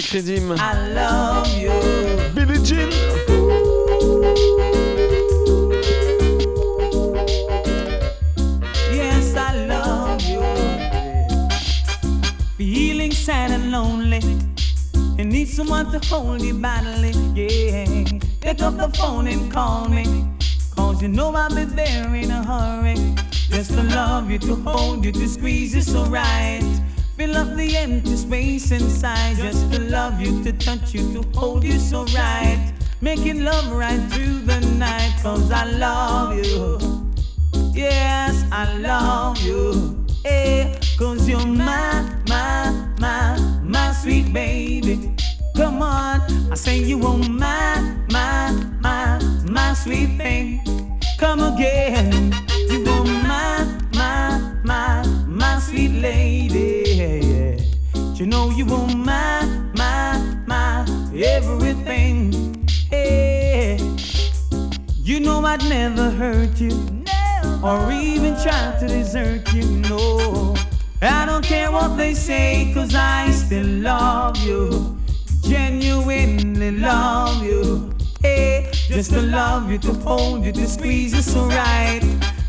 Good. 0.00 0.48
Classic 0.48 0.77
my, 59.08 59.46
my, 59.74 60.44
my 60.46 60.86
everything. 61.14 62.66
Hey, 62.90 63.78
you 64.96 65.20
know 65.20 65.44
I'd 65.44 65.64
never 65.68 66.10
hurt 66.10 66.60
you 66.60 66.74
or 67.62 67.90
even 67.90 68.34
try 68.42 68.76
to 68.80 68.86
desert 68.86 69.52
you. 69.54 69.64
No, 69.88 70.54
I 71.00 71.24
don't 71.24 71.44
care 71.44 71.70
what 71.72 71.96
they 71.96 72.12
say, 72.14 72.70
cause 72.74 72.94
I 72.94 73.30
still 73.30 73.66
love 73.66 74.36
you. 74.44 74.98
Genuinely 75.42 76.72
love 76.72 77.42
you. 77.42 77.90
Hey, 78.20 78.70
just 78.72 79.12
to 79.12 79.22
love 79.22 79.70
you, 79.70 79.78
to 79.78 79.92
hold 80.08 80.44
you, 80.44 80.52
to 80.52 80.66
squeeze 80.66 81.14
you 81.14 81.22
so 81.22 81.46
right. 81.46 82.02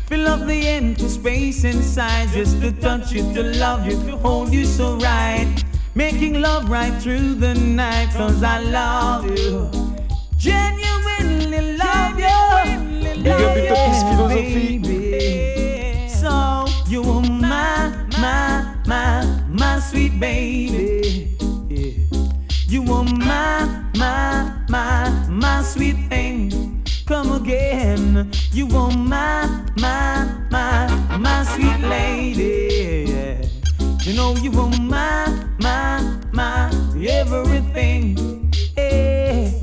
Fill 0.08 0.26
up 0.28 0.46
the 0.46 0.66
empty 0.66 1.08
space 1.08 1.64
inside, 1.64 2.28
just 2.30 2.60
to 2.60 2.72
touch 2.72 3.12
you, 3.12 3.22
to 3.32 3.42
love 3.64 3.86
you, 3.86 3.96
to 4.06 4.16
hold 4.18 4.52
you 4.52 4.64
so 4.64 4.96
right. 4.96 5.64
Making 6.00 6.40
love 6.40 6.70
right 6.70 6.94
through 7.02 7.34
the 7.34 7.52
night, 7.52 8.08
cause 8.14 8.42
I 8.42 8.58
love 8.60 9.26
you. 9.38 9.70
Genuinely 10.38 11.76
love 11.76 12.18
you. 12.18 13.22
Big 13.22 13.28
up 13.28 13.54
Utopist 13.54 14.06
Philosophie. 14.06 14.78
baby. 14.78 16.08
So 16.08 16.64
you 16.88 17.02
are 17.02 17.20
my, 17.20 17.92
my, 18.18 18.74
my, 18.86 19.44
my 19.50 19.78
sweet 19.80 20.18
baby. 20.18 21.36
You 22.66 22.82
are 22.94 23.04
my, 23.04 23.84
my, 23.94 24.56
my, 24.70 25.26
my 25.28 25.62
sweet 25.62 26.08
thing. 26.08 26.82
Come 27.04 27.30
again. 27.32 28.32
You 28.52 28.74
are 28.74 28.90
my, 28.90 29.66
my, 29.76 30.46
my, 30.50 31.18
my 31.18 31.44
sweet 31.44 31.78
lady. 31.80 33.09
You 34.10 34.16
know 34.16 34.34
you 34.34 34.50
are 34.58 34.68
my, 34.80 35.46
my, 35.60 36.20
my 36.32 36.68
everything. 37.00 38.52
Hey. 38.74 39.60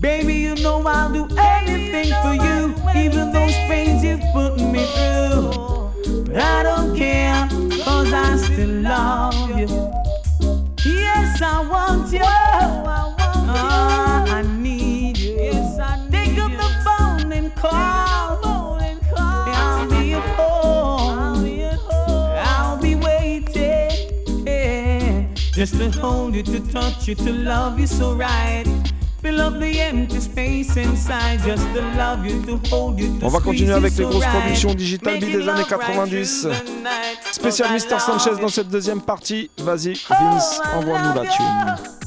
Baby, 0.00 0.34
you 0.34 0.56
know 0.56 0.82
I'll 0.84 1.12
do 1.12 1.28
anything 1.38 2.12
for 2.20 2.34
you, 2.34 2.74
even 2.96 3.30
those 3.30 3.54
pains 3.70 4.02
you've 4.02 4.20
put 4.32 4.56
me 4.56 4.84
through. 4.86 6.24
But 6.24 6.36
I 6.40 6.64
don't 6.64 6.96
care, 6.96 7.48
cause 7.84 8.12
I 8.12 8.36
still 8.38 8.80
love 8.80 9.50
you. 9.50 9.68
Yes, 10.84 11.40
I 11.40 11.64
want 11.70 12.12
you. 12.12 12.18
Uh-huh. 12.24 14.11
Just 25.62 25.78
to 25.78 25.92
hold 26.00 26.34
you, 26.34 26.42
to 26.42 26.58
touch 26.72 27.06
you, 27.06 27.14
to 27.14 27.32
love 27.32 27.78
you 27.78 27.86
so 27.86 28.14
right. 28.14 28.64
Fill 29.22 29.40
up 29.40 29.60
the 29.60 29.80
empty 29.80 30.18
space 30.18 30.76
inside. 30.76 31.38
Just 31.44 31.62
to 31.72 31.82
love 31.96 32.26
you, 32.26 32.44
to 32.46 32.56
hold 32.68 32.98
you, 32.98 33.16
to 33.20 33.26
On 33.26 33.28
va 33.28 33.38
continuer 33.38 33.72
avec 33.72 33.96
les 33.96 34.02
grosses 34.02 34.24
productions 34.24 34.74
digitales 34.74 35.20
des 35.20 35.26
années 35.26 35.44
love 35.44 35.58
right 35.58 35.68
90. 35.68 36.40
through 36.40 36.50
the 36.50 36.82
night. 36.82 37.18
Spécial 37.30 37.70
I 37.70 37.74
Mister 37.74 37.96
Sanchez 38.00 38.40
dans 38.40 38.48
cette 38.48 38.70
deuxième 38.70 39.02
partie. 39.02 39.52
Vas-y, 39.58 39.92
Vince, 40.10 40.60
envoie-nous 40.74 41.22
la 41.22 41.30
tune. 41.30 42.01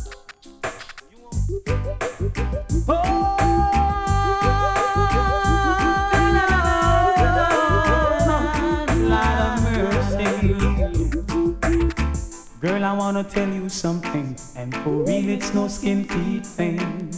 I 12.86 12.94
wanna 12.94 13.24
tell 13.24 13.49
you 13.49 13.68
something, 13.68 14.36
and 14.56 14.76
for 14.78 15.03
real, 15.03 15.30
it's 15.30 15.53
no 15.53 15.68
skin 15.68 16.07
teeth 16.07 16.45
thing. 16.45 17.12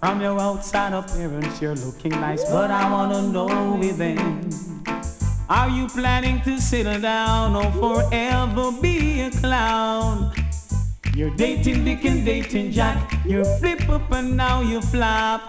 From 0.00 0.20
your 0.20 0.40
outside 0.40 0.92
appearance, 0.92 1.62
you're 1.62 1.76
looking 1.76 2.12
nice, 2.12 2.44
but 2.50 2.70
I 2.70 2.90
wanna 2.90 3.22
know 3.22 3.76
within. 3.80 4.50
Are 5.48 5.68
you 5.68 5.86
planning 5.86 6.40
to 6.42 6.58
settle 6.58 7.00
down 7.00 7.54
or 7.54 7.70
forever 7.72 8.72
be 8.82 9.20
a 9.20 9.30
clown? 9.30 10.32
You're 11.14 11.36
dating 11.36 11.84
Dick 11.84 12.04
and 12.04 12.24
dating 12.24 12.72
Jack. 12.72 13.12
You 13.24 13.44
flip 13.58 13.88
up 13.88 14.10
and 14.10 14.36
now 14.36 14.62
you 14.62 14.80
flop. 14.80 15.42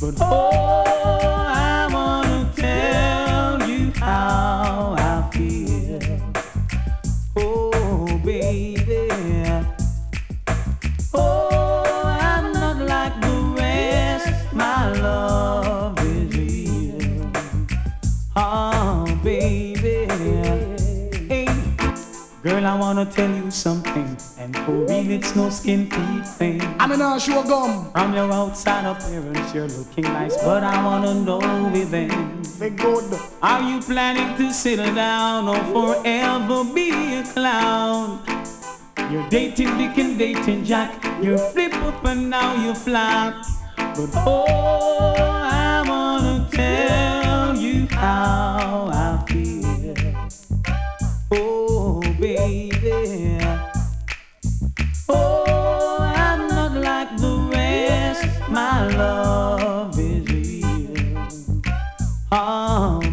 But 0.00 0.14
oh, 0.20 0.84
I 1.26 1.88
wanna 1.92 2.50
tell 2.56 3.68
you 3.68 3.92
how 3.96 4.94
I 4.96 5.28
feel. 5.32 6.00
Oh, 7.36 7.71
I 22.72 22.74
wanna 22.74 23.04
tell 23.04 23.28
you 23.28 23.50
something, 23.50 24.16
and 24.38 24.56
for 24.64 24.72
real, 24.72 25.10
it's 25.10 25.36
no 25.36 25.50
skin 25.50 25.90
teeth 25.90 26.38
thing. 26.38 26.58
I'm 26.80 26.90
in 26.92 27.02
a 27.02 27.18
gum. 27.46 27.92
From 27.92 28.14
your 28.14 28.32
outside 28.32 28.86
appearance, 28.86 29.52
you're 29.52 29.68
looking 29.68 30.04
nice, 30.04 30.42
but 30.42 30.64
I 30.64 30.82
wanna 30.82 31.12
know 31.12 31.70
within. 31.70 32.08
Be 32.58 32.70
good. 32.70 33.12
Are 33.42 33.60
you 33.60 33.78
planning 33.82 34.38
to 34.38 34.54
settle 34.54 34.94
down 34.94 35.48
or 35.48 35.62
forever 35.74 36.64
be 36.64 36.88
a 37.18 37.22
clown? 37.34 38.20
You're 39.10 39.28
dating 39.28 39.76
Dick 39.76 39.98
and 39.98 40.18
dating 40.18 40.64
Jack. 40.64 41.04
You 41.22 41.36
flip 41.36 41.74
up 41.74 42.02
and 42.06 42.30
now 42.30 42.54
you 42.54 42.72
flop. 42.74 43.34
But 43.76 44.12
oh, 44.26 45.14
I 45.18 45.84
wanna 45.86 46.48
tell 46.50 47.54
you 47.54 47.86
how 47.90 48.88
I 48.90 49.01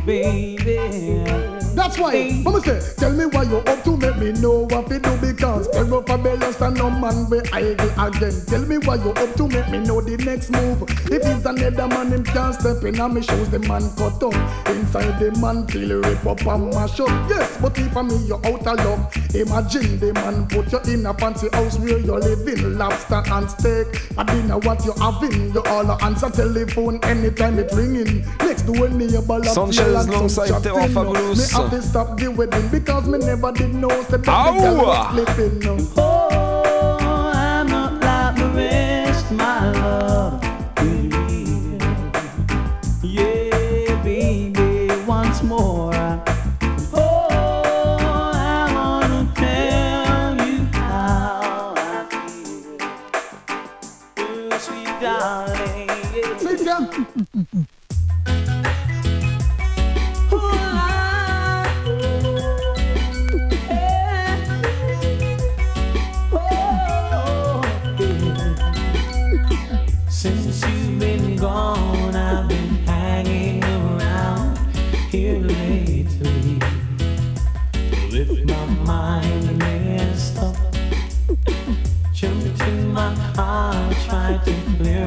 baby. 0.09 1.48
That's 1.89 2.01
why, 2.01 2.39
mama 2.43 2.61
say, 2.61 2.79
tell 2.97 3.11
me 3.13 3.25
why 3.25 3.41
you 3.49 3.57
up 3.57 3.83
to 3.83 3.97
make 3.97 4.15
me 4.17 4.31
know 4.33 4.67
what 4.67 4.87
to 4.89 4.99
do 4.99 5.17
because 5.17 5.65
Stir 5.69 5.91
up 5.91 6.07
a 6.09 6.19
balance 6.19 6.61
and 6.61 6.77
no 6.77 6.87
man 6.91 7.27
will 7.31 7.41
idle 7.51 7.89
again. 7.97 8.45
Tell 8.45 8.61
me 8.61 8.77
why 8.77 8.97
you 8.97 9.09
up 9.09 9.33
to 9.37 9.47
make 9.47 9.67
me 9.69 9.79
know 9.79 9.99
the 9.99 10.15
next 10.17 10.51
move. 10.51 10.83
If 11.09 11.25
it's 11.25 11.45
another 11.47 11.87
man, 11.87 12.11
him 12.11 12.23
can't 12.25 12.53
step 12.53 12.83
in 12.83 13.01
and 13.01 13.13
me 13.15 13.23
shoes 13.23 13.49
the 13.49 13.57
man 13.57 13.89
cut 13.97 14.21
up. 14.21 14.35
Inside 14.69 15.17
the 15.17 15.35
man 15.41 15.65
feel 15.65 15.99
rip 16.01 16.23
up 16.27 16.45
and 16.45 16.71
mash 16.75 16.99
up. 16.99 17.09
Yes, 17.27 17.57
but 17.59 17.75
if 17.79 17.97
I 17.97 18.03
me 18.03 18.17
you 18.17 18.35
out 18.35 18.67
of 18.67 18.85
luck 18.85 19.15
Imagine 19.35 19.99
the 19.99 20.13
man 20.13 20.47
put 20.47 20.71
you 20.71 20.93
in 20.93 21.05
a 21.05 21.13
fancy 21.13 21.49
house 21.53 21.77
where 21.77 21.99
you're 21.99 22.19
living. 22.19 22.77
Lobster 22.77 23.21
and 23.31 23.49
steak, 23.49 23.87
I 24.17 24.23
dinner 24.23 24.57
what 24.59 24.83
you 24.85 24.93
having. 24.93 25.53
You 25.53 25.61
all 25.65 25.91
answer 26.03 26.29
telephone 26.29 26.99
anytime 27.03 27.59
it 27.59 27.71
ringing. 27.73 28.25
Next 28.39 28.63
door 28.63 28.89
neighbor 28.89 29.43
Sanchez 29.43 30.07
alongside 30.07 30.47
chatting. 30.49 30.93
Fabulous. 30.93 31.51
Me 31.79 31.85
stop 31.85 32.17
the 32.17 32.27
wedding 32.29 32.67
because 32.67 33.07
me 33.07 33.17
never 33.19 33.53
did 33.53 33.73
know 33.73 33.87
say 33.87 34.17
that 34.17 34.23
the 34.25 34.31
Ow! 34.31 34.59
girl 34.59 34.85
was 34.85 35.33
flipping. 35.33 35.87
Oh, 35.95 37.31
I'm 37.33 37.67
not 37.67 38.03
like 38.03 38.35
the 38.35 38.49
rest, 38.49 39.31
my 39.31 39.71
love. 39.71 40.18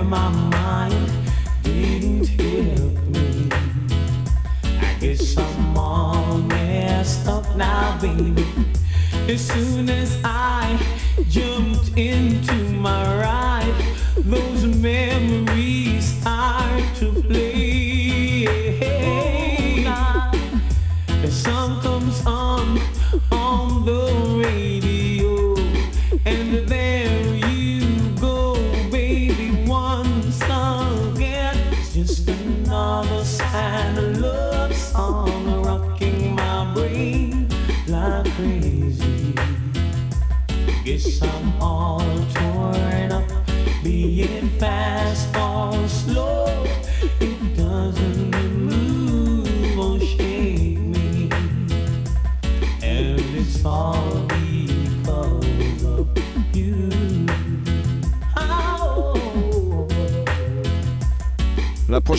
My 0.05 0.29
mind, 0.31 1.13
didn't 1.63 2.27
help 2.27 2.95
me. 3.09 3.49
I 4.81 4.97
guess 5.01 5.37
I'm 5.37 5.77
all 5.77 6.39
messed 6.39 7.27
up 7.29 7.57
now, 7.57 7.99
baby. 8.01 8.47
As 9.29 9.47
soon 9.47 9.89
as 9.89 10.19
I 10.25 10.79
jumped 11.29 11.97
into 11.97 12.55
my 12.73 13.03
ride, 13.21 13.75
those 14.17 14.65
memories 14.65 16.05
start 16.21 16.83
to 16.97 17.13
play. 17.23 17.72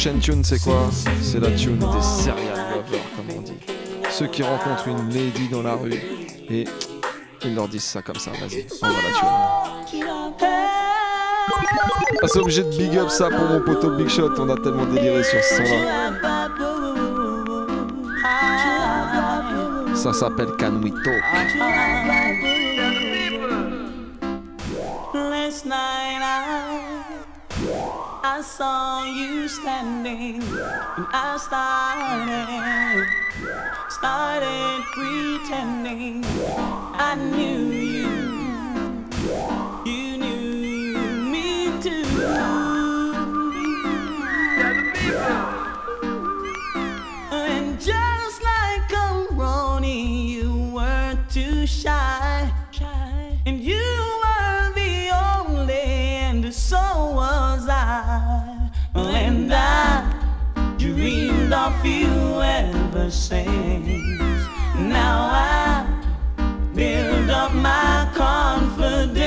Prochaine 0.03 0.19
tune, 0.19 0.43
c'est 0.43 0.61
quoi 0.61 0.89
C'est 1.21 1.39
la 1.39 1.49
tune 1.51 1.77
des 1.77 2.01
serial 2.01 2.57
lovers, 2.75 2.99
comme 3.15 3.37
on 3.37 3.41
dit. 3.41 3.53
Ceux 4.11 4.27
qui 4.27 4.43
rencontrent 4.43 4.89
une 4.89 5.07
lady 5.07 5.47
dans 5.49 5.63
la 5.63 5.75
rue 5.75 5.93
et 6.49 6.65
ils 7.45 7.55
leur 7.55 7.69
disent 7.69 7.85
ça 7.85 8.01
comme 8.01 8.17
ça. 8.17 8.31
Vas-y, 8.31 8.67
envoie 8.81 8.97
la 9.01 9.13
tune. 9.17 9.29
Ah, 12.21 12.27
c'est 12.27 12.39
obligé 12.39 12.63
de 12.63 12.77
big 12.77 12.97
up 12.97 13.07
ça 13.07 13.29
pour 13.29 13.45
mon 13.45 13.61
poteau 13.61 13.91
Big 13.91 14.09
Shot. 14.09 14.33
On 14.39 14.49
a 14.49 14.57
tellement 14.57 14.85
déliré 14.87 15.23
sur 15.23 15.41
ce 15.41 15.55
son-là. 15.55 16.11
Ça 19.95 20.11
s'appelle 20.11 20.49
Can 20.59 20.81
We 20.81 20.91
Talk. 21.01 21.23
I 28.35 28.41
saw 28.41 29.03
you 29.03 29.47
standing 29.47 30.41
and 30.41 31.07
I 31.13 31.37
started, 31.37 33.05
started 33.89 34.83
pretending 34.95 36.25
I 36.25 37.13
knew 37.13 37.69
you. 37.93 38.09
You 39.85 40.17
knew 40.17 40.97
me 41.31 41.79
too. 41.83 42.62
Sings. 63.13 64.47
Now 64.75 65.29
I 65.31 65.85
build 66.73 67.29
up 67.29 67.53
my 67.53 68.09
confidence 68.15 69.21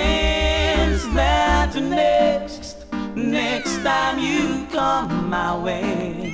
that 1.14 1.74
next, 1.76 2.84
next 3.14 3.82
time 3.84 4.18
you 4.18 4.66
come 4.72 5.30
my 5.30 5.56
way, 5.56 6.32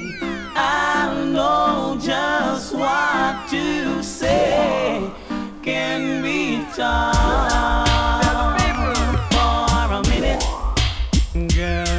I'll 0.57 1.27
know 1.27 1.99
just 2.01 2.75
what 2.75 3.49
to 3.51 4.03
say. 4.03 5.11
Can 5.63 6.23
be 6.23 6.65
taught 6.75 7.87
for 9.31 9.93
a 9.95 10.03
minute. 10.09 10.43
Girl, 11.55 11.92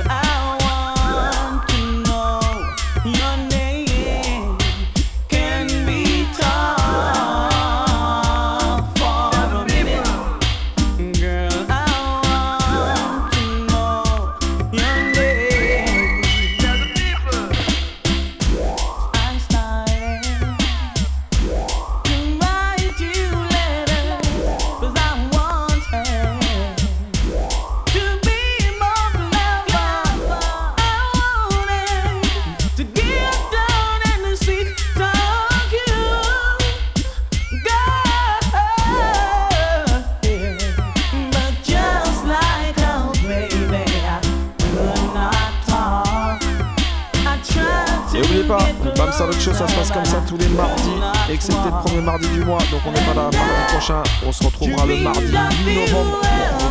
Ça 49.54 49.68
se 49.68 49.76
passe 49.76 49.92
comme 49.92 50.06
ça 50.06 50.20
tous 50.28 50.36
les 50.38 50.48
mardis, 50.48 50.90
excepté 51.30 51.66
le 51.66 51.84
premier 51.86 52.02
mardi 52.02 52.28
du 52.30 52.44
mois. 52.44 52.58
Donc 52.72 52.82
on 52.88 52.92
n'est 52.92 53.00
pas 53.02 53.14
là 53.14 53.30
mardi 53.32 53.38
prochain. 53.70 54.02
On 54.26 54.32
se 54.32 54.44
retrouvera 54.44 54.86
le 54.88 54.98
mardi 54.98 55.22
8 55.66 55.92
novembre. 55.92 56.22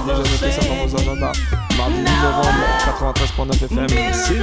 Vous 0.05 0.11
avez 0.11 0.23
déjà 0.23 0.33
noté 0.33 0.51
ça 0.51 0.69
dans 0.69 0.87
vos 0.87 0.97
agendas. 0.97 1.33
Mardi 1.79 1.99
8 1.99 2.05
novembre, 2.23 2.59
93.9 3.47 3.65
FM. 3.65 3.87
C'est 4.13 4.35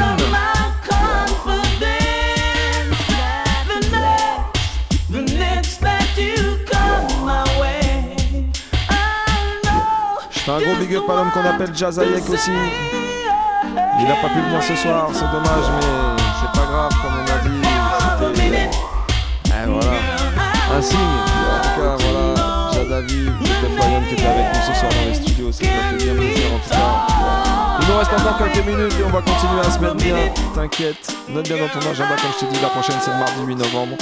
Je 10.31 10.39
fais 10.39 10.51
un 10.51 10.59
gros 10.59 10.75
big 10.79 10.95
up 10.95 11.03
à 11.09 11.15
l'homme 11.15 11.31
qu'on 11.31 11.45
appelle 11.45 11.75
Jazayek 11.75 12.29
aussi. 12.29 12.51
Il 13.99 14.07
n'a 14.07 14.15
pas 14.15 14.29
pu 14.29 14.39
venir 14.39 14.63
ce 14.63 14.75
soir, 14.75 15.09
c'est 15.11 15.29
dommage, 15.29 15.65
mais 15.75 16.23
c'est 16.39 16.59
pas 16.59 16.65
grave, 16.65 16.91
voilà. 19.73 19.91
Un 20.75 20.81
signe. 20.81 20.99
En 20.99 21.61
tout 21.61 21.81
cas, 21.81 21.95
voilà. 21.99 22.71
Jadavi, 22.73 23.29
c'était 23.39 24.07
qui 24.07 24.13
était 24.13 24.25
avec 24.25 24.45
nous 24.53 24.73
ce 24.73 24.79
soir 24.79 24.91
dans 24.91 25.09
les 25.09 25.15
studios. 25.15 25.51
Ça 25.51 25.65
nous 25.65 25.71
a 25.71 25.99
fait 25.99 26.05
bien 26.05 26.15
plaisir 26.15 26.45
en 26.53 26.59
tout 26.59 26.69
cas. 26.69 27.79
Il 27.81 27.87
nous 27.87 27.97
reste 27.97 28.13
encore 28.13 28.37
quelques 28.37 28.65
minutes 28.65 28.93
et 28.99 29.03
on 29.03 29.09
va 29.09 29.21
continuer 29.21 29.61
à 29.61 29.71
se 29.71 29.79
mettre 29.79 29.95
bien. 29.95 30.15
T'inquiète. 30.53 31.15
Note 31.29 31.45
bien 31.47 31.57
dans 31.57 31.67
ton 31.67 31.89
agenda, 31.89 32.15
comme 32.15 32.31
je 32.33 32.45
t'ai 32.45 32.51
dit, 32.53 32.61
la 32.61 32.69
prochaine 32.69 32.97
c'est 33.01 33.11
le 33.11 33.17
mardi 33.17 33.41
8 33.45 33.55
novembre. 33.55 33.95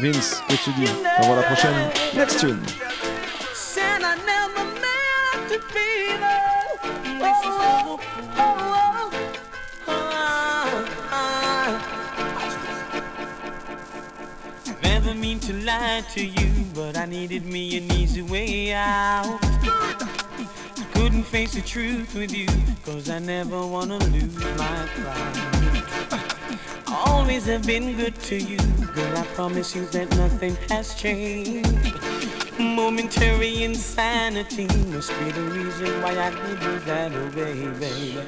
Vince, 0.00 0.42
qu'est-ce 0.48 0.60
que 0.60 0.70
tu 0.70 0.80
dis? 0.80 0.90
On 1.18 1.26
voit 1.26 1.36
la 1.36 1.42
prochaine. 1.42 1.74
Next 2.14 2.40
tune. 2.40 2.60
To 15.50 15.56
lie 15.64 16.04
to 16.12 16.24
you, 16.24 16.50
but 16.74 16.96
I 16.96 17.06
needed 17.06 17.44
me 17.44 17.76
an 17.76 17.90
easy 17.92 18.22
way 18.22 18.72
out. 18.72 19.38
I 19.42 20.86
couldn't 20.94 21.24
face 21.24 21.54
the 21.54 21.60
truth 21.60 22.14
with 22.14 22.32
you, 22.32 22.46
cause 22.84 23.10
I 23.10 23.18
never 23.18 23.66
wanna 23.66 23.98
lose 23.98 24.36
my 24.36 24.88
pride. 24.94 26.22
I 26.86 27.02
always 27.06 27.46
have 27.46 27.66
been 27.66 27.96
good 27.96 28.14
to 28.30 28.36
you, 28.36 28.58
girl. 28.94 29.16
I 29.16 29.24
promise 29.34 29.74
you 29.74 29.86
that 29.86 30.08
nothing 30.16 30.54
has 30.68 30.94
changed. 30.94 31.68
Momentary 32.58 33.64
insanity 33.64 34.68
must 34.92 35.10
be 35.18 35.32
the 35.32 35.42
reason 35.42 36.02
why 36.02 36.12
I 36.16 36.30
did 36.30 36.62
you 36.62 36.78
that 36.90 37.12
away, 37.12 37.66
baby. 37.80 38.20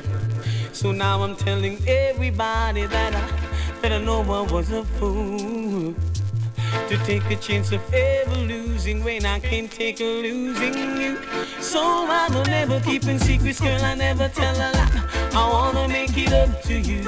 So 0.72 0.90
now 0.90 1.22
I'm 1.22 1.36
telling 1.36 1.78
everybody 1.86 2.86
that 2.86 3.14
I 3.14 3.78
that 3.80 3.92
I 3.92 3.98
know 3.98 4.22
I 4.22 4.42
was 4.52 4.72
a 4.72 4.84
fool 4.84 5.94
to 6.92 6.98
take 7.06 7.24
a 7.30 7.36
chance 7.36 7.72
of 7.72 7.80
ever 7.94 8.36
losing 8.36 9.02
when 9.02 9.24
I 9.24 9.40
can't 9.40 9.70
take 9.70 9.98
a 10.00 10.04
losing 10.04 10.74
you. 11.00 11.16
So 11.58 11.80
I 11.80 12.28
will 12.28 12.44
never 12.44 12.80
keep 12.80 13.04
in 13.06 13.18
secrets, 13.18 13.60
girl. 13.60 13.82
I 13.82 13.94
never 13.94 14.28
tell 14.28 14.54
a 14.54 14.68
lie. 14.76 15.02
I 15.32 15.48
wanna 15.54 15.88
make 15.88 16.14
it 16.18 16.32
up 16.34 16.60
to 16.64 16.74
you. 16.78 17.02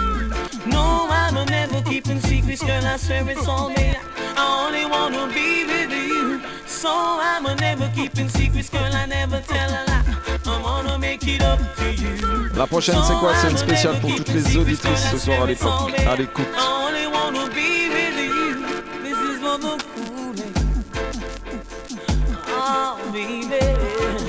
No, 0.65 1.06
I 1.11 1.31
will 1.35 1.44
never 1.44 1.82
keep 1.82 2.09
in 2.09 2.19
secrets, 2.23 2.62
girl. 2.62 2.82
I 2.82 2.97
swear 2.97 3.28
it's 3.28 3.47
all 3.47 3.69
me. 3.69 3.94
I 4.36 4.44
only 4.65 4.86
wanna 4.86 5.27
be 5.35 5.66
with 5.66 5.93
you. 5.93 6.40
So 6.66 6.89
I 6.89 7.40
will 7.44 7.56
never 7.56 7.90
keep 7.94 8.19
in 8.19 8.31
secrets, 8.31 8.70
girl. 8.70 8.93
I 8.94 9.05
never 9.05 9.40
tell 9.43 9.69
a 9.69 9.82
lie. 9.90 10.05
I 10.47 10.62
wanna 10.62 10.98
make 10.98 11.28
it 11.28 11.43
up 11.43 11.61
to 11.77 11.93
you. 11.93 12.48
La 12.56 12.66
prochaine, 12.66 13.02
c'est 13.06 13.19
quoi? 13.20 13.35
C'est 13.35 13.51
une 13.51 13.59
spéciale 13.59 14.01
pour 14.01 14.15
toutes 14.15 14.32
les 14.32 14.56
auditrices 14.56 15.11
ce 15.11 15.19
soir 15.19 15.43
à 15.43 15.47
l'écoute. 15.47 15.70
À 16.06 16.16
l'écoute. 16.16 16.47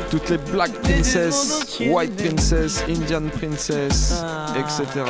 Toutes 0.09 0.29
les 0.29 0.37
Black 0.37 0.71
Princess, 0.83 1.79
White 1.79 2.15
Princess, 2.15 2.83
Indian 2.87 3.27
Princess, 3.29 4.23
etc. 4.55 5.03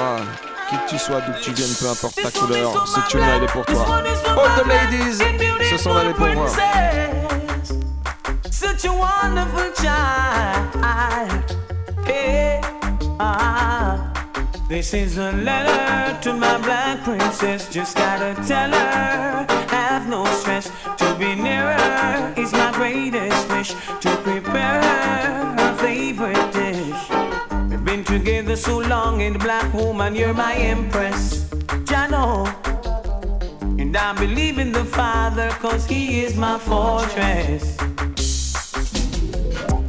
Qui 0.69 0.75
que 0.77 0.89
tu 0.89 0.97
sois, 0.97 1.21
d'où 1.21 1.33
que 1.33 1.41
tu 1.41 1.51
viennes, 1.51 1.75
peu 1.79 1.89
importe 1.89 2.15
ta 2.15 2.31
couleur, 2.31 2.87
ce 2.87 2.99
tune-là, 3.11 3.37
il 3.37 3.43
est 3.43 3.51
pour 3.51 3.65
toi. 3.65 3.85
All 4.37 4.49
the 4.57 4.67
ladies, 4.67 5.19
ce 5.69 5.77
sont 5.77 5.93
là 5.93 6.03
les 6.05 6.13
pour 6.13 6.27
moi. 6.27 6.47
Such 8.49 8.85
a 8.85 8.93
wonderful 8.93 9.71
child. 9.75 11.43
Hey, 12.07 12.61
ah. 13.19 13.97
This 14.67 14.93
is 14.93 15.17
a 15.19 15.31
letter 15.31 16.17
to 16.21 16.33
my 16.33 16.57
black 16.63 17.03
princess. 17.03 17.67
Just 17.71 17.95
gotta 17.95 18.33
tell 18.47 18.71
her, 18.71 19.45
have 19.69 20.07
no 20.09 20.25
stress. 20.39 20.71
To 20.97 21.15
be 21.19 21.35
near 21.35 21.77
her 21.77 22.33
is 22.35 22.51
my 22.51 22.71
greatest 22.73 23.34
To 23.69 24.15
prepare 24.17 24.81
her 24.81 25.55
her 25.57 25.75
favorite 25.77 26.51
dish. 26.53 27.01
We've 27.69 27.83
been 27.83 28.03
together 28.03 28.55
so 28.55 28.77
long, 28.77 29.23
and 29.23 29.39
black 29.39 29.73
woman, 29.73 30.13
you're 30.13 30.35
my 30.35 30.53
empress. 30.53 31.45
Jano. 31.89 32.45
And 33.79 33.97
I 33.97 34.13
believe 34.13 34.59
in 34.59 34.71
the 34.71 34.85
Father, 34.85 35.49
cause 35.61 35.85
He 35.87 36.23
is 36.23 36.35
my 36.35 36.59
fortress. 36.59 37.75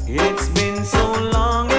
It's 0.08 0.48
been 0.48 0.82
so 0.84 1.04
long, 1.32 1.70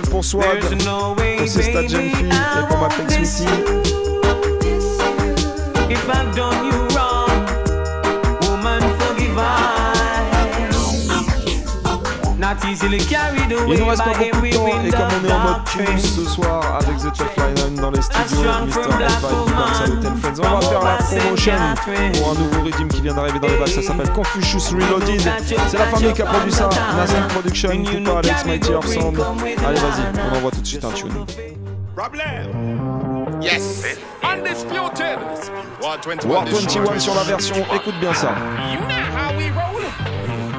spéciale 0.00 0.10
pour 0.10 0.24
Swag, 0.24 0.60
pour 0.60 1.48
ces 1.48 1.62
stades 1.62 1.88
jeunes 1.88 2.10
filles 2.10 2.28
et 2.28 2.68
pour 2.68 2.78
ma 2.78 2.88
Sweetie. 3.24 3.46
Il 12.92 13.78
nous 13.78 13.86
reste 13.86 14.02
pas 14.02 14.10
beaucoup 14.10 14.46
de 14.46 14.52
temps 14.52 14.66
et 14.66 14.90
comme 14.90 15.00
on 15.22 15.28
est 15.28 15.32
en 15.32 15.38
mode 15.38 15.64
plus 15.64 16.00
ce 16.00 16.24
soir 16.24 16.78
avec 16.80 16.96
The 16.96 17.16
Tough 17.16 17.36
Line 17.36 17.76
dans 17.76 17.90
les 17.90 18.02
studios, 18.02 18.42
Mr. 18.66 18.72
Friends, 20.20 20.40
on 20.40 20.42
va 20.42 20.60
faire 20.60 20.82
la 20.82 20.96
promotion 20.96 21.52
pour 22.14 22.30
un 22.30 22.34
nouveau 22.34 22.62
régime 22.64 22.88
qui 22.88 23.00
vient 23.02 23.14
d'arriver 23.14 23.38
dans 23.38 23.46
les 23.48 23.58
bacs, 23.58 23.68
ça 23.68 23.82
s'appelle 23.82 24.10
Confucius 24.10 24.70
Reloaded. 24.70 25.20
C'est 25.46 25.78
la 25.78 25.86
famille 25.86 26.12
qui 26.12 26.22
a 26.22 26.26
produit 26.26 26.52
ça, 26.52 26.68
Nassim 26.96 27.28
Production, 27.28 27.68
Cooper, 27.68 28.10
Alex, 28.18 28.44
Mighty 28.46 28.72
Earth 28.72 28.88
Sound. 28.88 29.20
Allez 29.66 29.80
vas-y, 29.80 30.02
on 30.32 30.36
envoie 30.36 30.50
tout 30.50 30.60
de 30.60 30.66
suite 30.66 30.84
un 30.84 30.90
tune. 30.90 31.14
Problem. 31.94 33.40
Yes. 33.40 33.84
Undisputed. 34.22 35.18
War 35.82 35.98
21. 36.02 36.28
War 36.28 36.44
21 36.44 36.98
sur 36.98 37.14
la 37.14 37.22
version, 37.22 37.56
écoute 37.74 37.94
bien 38.00 38.14
ça. 38.14 38.34
You 38.72 38.80
know 38.80 38.94
how 39.14 39.36
we 39.36 39.50
roll. 39.50 39.80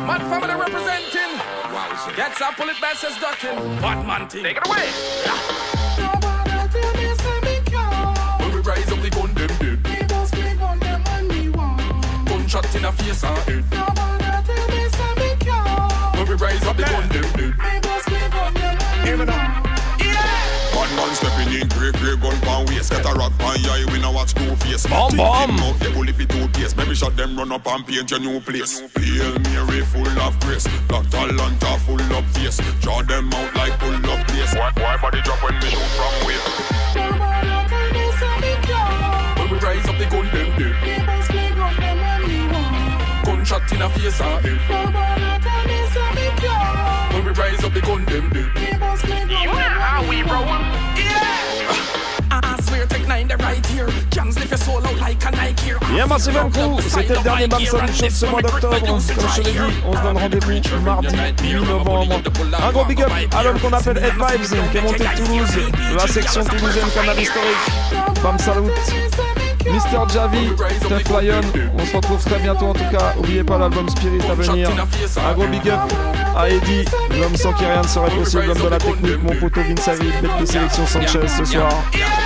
Mad 0.07 0.21
family 0.23 0.53
representing 0.53 1.20
Gets 2.15 2.41
up, 2.41 2.55
pull 2.57 2.67
it 2.67 2.79
back, 2.81 2.95
says 2.95 3.17
ducking. 3.19 3.55
Batman 3.79 4.27
thing. 4.27 4.43
Take 4.43 4.57
it 4.57 4.67
away. 4.67 4.89
When 8.39 8.51
we 8.53 8.61
up, 12.53 12.65
on 12.65 12.75
in 12.75 12.81
the 12.81 12.91
face 12.91 13.23
and 13.23 13.37
head. 13.39 13.63
Nobody 13.71 14.23
tell 14.45 14.67
me 14.67 14.89
say 14.89 15.13
me. 15.21 15.29
When 16.17 16.27
we 16.27 16.35
rise 16.35 16.63
up, 16.67 16.75
the 16.75 16.83
gun 16.83 17.07
them 17.09 17.21
dead. 17.33 17.55
They 17.57 17.79
don't 17.79 18.01
scream 18.01 18.33
on 18.33 18.53
them. 18.55 19.50
Stepping 21.51 21.67
grey 21.77 21.91
grey 21.91 22.15
gun 22.15 22.39
pan 22.41 22.65
waist. 22.67 22.91
Get 22.91 23.05
a 23.05 23.13
rock 23.13 23.37
pan 23.37 23.59
eye, 23.65 23.85
we 23.91 23.99
now 23.99 24.13
watch 24.13 24.33
two 24.33 24.55
face. 24.57 24.85
Bomb, 24.87 25.17
bomb. 25.17 25.59
Out 25.59 25.79
the 25.79 25.91
bully 25.91 26.13
fi 26.13 26.25
two 26.25 26.47
pace. 26.49 26.75
Maybe 26.77 26.95
shot 26.95 27.15
them 27.17 27.37
run 27.37 27.51
up 27.51 27.67
and 27.67 27.85
paint 27.85 28.09
your 28.09 28.19
new 28.19 28.39
place. 28.39 28.79
Hail 28.79 29.37
Mary 29.39 29.81
full 29.81 30.07
of 30.07 30.39
grace, 30.39 30.67
Black 30.87 31.05
full 31.81 32.01
of 32.01 32.25
face. 32.31 32.57
Draw 32.81 33.03
them 33.03 33.33
out 33.33 33.55
like 33.55 33.77
pull 33.79 33.93
up 33.93 34.27
place. 34.27 34.53
Why, 34.55 34.71
why 34.77 34.97
body 35.01 35.21
drop 35.21 35.43
when 35.43 35.55
me 35.55 35.69
shoot 35.69 35.91
from 35.99 36.25
weight? 36.25 36.41
When 39.37 39.49
we 39.49 39.57
rise 39.59 39.87
up, 39.87 39.97
the 39.97 40.05
gun 40.05 40.25
them 40.31 40.57
dead. 40.57 40.75
Gunshot 43.25 43.71
in 43.73 43.81
a 43.81 43.89
face 43.89 44.21
ah, 44.21 44.37
and 44.37 44.57
head. 44.57 44.93
When 47.13 47.25
we 47.25 47.31
rise 47.31 47.63
up, 47.63 47.73
the 47.73 47.81
gun 47.81 48.05
them. 48.05 48.60
Yeah, 55.93 56.05
Massive 56.07 56.37
and 56.37 56.49
Crew, 56.51 56.81
c'était 56.87 57.15
le 57.15 57.21
dernier 57.21 57.47
Bam 57.47 57.59
Show 57.59 57.77
de 57.81 58.09
ce 58.09 58.25
mois 58.25 58.41
d'octobre. 58.41 58.79
Comme 58.79 58.95
on 58.95 58.99
se 58.99 60.01
donne 60.01 60.17
rendez-vous 60.17 60.79
mardi 60.83 61.15
8 61.43 61.53
novembre. 61.65 62.21
Un 62.63 62.71
gros 62.71 62.85
big 62.85 63.01
up 63.01 63.11
à 63.35 63.43
l'homme 63.43 63.59
qu'on 63.59 63.73
appelle 63.73 63.97
Ed 63.97 64.13
Vibes, 64.13 64.71
qui 64.71 64.77
est 64.77 64.81
monté 64.81 64.99
de 64.99 65.25
Toulouse, 65.25 65.71
la 65.97 66.07
section 66.07 66.43
toulousaine 66.45 66.89
Canal 66.93 67.19
Historique. 67.19 68.23
Bam 68.23 68.39
Salut, 68.39 68.69
Mister 69.69 69.99
Javi, 70.13 70.49
Tef 70.87 71.09
Lion. 71.09 71.41
On 71.77 71.85
se 71.85 71.95
retrouve 71.95 72.23
très 72.23 72.39
bientôt 72.39 72.67
en 72.67 72.73
tout 72.73 72.89
cas. 72.91 73.13
Oubliez 73.17 73.43
pas 73.43 73.57
l'album 73.57 73.89
Spirit 73.89 74.21
à 74.29 74.35
venir. 74.35 74.69
Un 74.69 75.33
gros 75.33 75.47
big 75.47 75.69
up 75.69 75.79
à 76.35 76.49
Eddie, 76.49 76.85
l'homme 77.19 77.35
sans 77.35 77.51
qui 77.53 77.65
rien 77.65 77.81
ne 77.81 77.87
serait 77.87 78.09
possible, 78.11 78.45
l'homme 78.45 78.61
de 78.61 78.67
la 78.69 78.77
technique, 78.77 79.21
mon 79.21 79.35
poteau 79.35 79.61
Vince 79.61 79.87
Avi, 79.89 80.09
bête 80.21 80.39
de 80.39 80.45
sélection 80.45 80.85
Sanchez 80.87 81.27
ce 81.27 81.43
soir. 81.43 81.71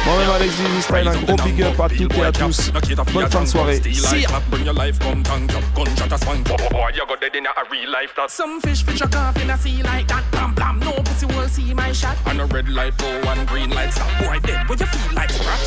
Moi-même 0.05 0.29
Alex 0.35 0.53
Style, 0.81 1.07
un 1.07 1.15
gros 1.25 1.35
big 1.43 1.63
up 1.63 1.79
à 1.79 1.89
toutes 1.89 2.17
et 2.17 2.25
à 2.25 2.31
tous. 2.31 2.71
Bonne 3.13 3.29
fin 3.29 3.41
de 3.41 3.47
soirée. 3.47 3.81
See 3.81 4.21
ya. 4.21 4.29
Bring 4.51 4.65
your 4.65 4.75
life 4.75 4.99
come 4.99 5.23
tank 5.23 5.51
up, 5.55 5.63
gunshot 5.75 6.13
a 6.13 6.17
swang. 6.17 6.43
Boy, 6.43 6.57
boy, 6.69 6.91
you 6.93 7.05
got 7.07 7.19
dead 7.19 7.35
in 7.35 7.45
a 7.47 7.63
real 7.71 7.89
life 7.89 8.13
that. 8.15 8.29
Some 8.29 8.61
fish 8.61 8.83
fish 8.85 9.01
a 9.01 9.07
cough 9.07 9.41
in 9.41 9.49
a 9.49 9.57
sea 9.57 9.81
like 9.81 10.07
that. 10.07 10.23
Blam 10.31 10.53
blam, 10.53 10.79
no 10.79 10.91
pussy 11.03 11.25
will 11.25 11.47
see 11.47 11.73
my 11.73 11.91
shot. 11.91 12.15
And 12.27 12.41
a 12.41 12.45
red 12.45 12.69
light 12.69 12.95
go 12.99 13.07
and 13.07 13.47
green 13.47 13.71
light 13.71 13.91
stop. 13.91 14.07
Boy 14.19 14.39
dead, 14.39 14.69
what 14.69 14.79
you 14.79 14.85
feel 14.85 15.15
like 15.15 15.31
sprat? 15.31 15.59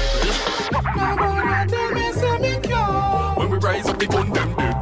When 1.58 3.50
we 3.50 3.58
rise 3.58 3.86
up, 3.88 3.98
the 3.98 4.06
gun 4.06 4.30
them 4.30 4.54
dead. 4.54 4.76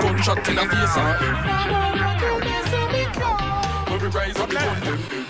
Gunshot 0.00 0.48
in 0.48 0.58
a 0.58 0.66
face. 0.66 0.96
When 3.88 4.00
we 4.00 4.08
rise 4.08 4.36
up, 4.36 4.48
the 4.48 4.54
gun 4.56 4.80
them 4.80 4.98
dead. 5.08 5.23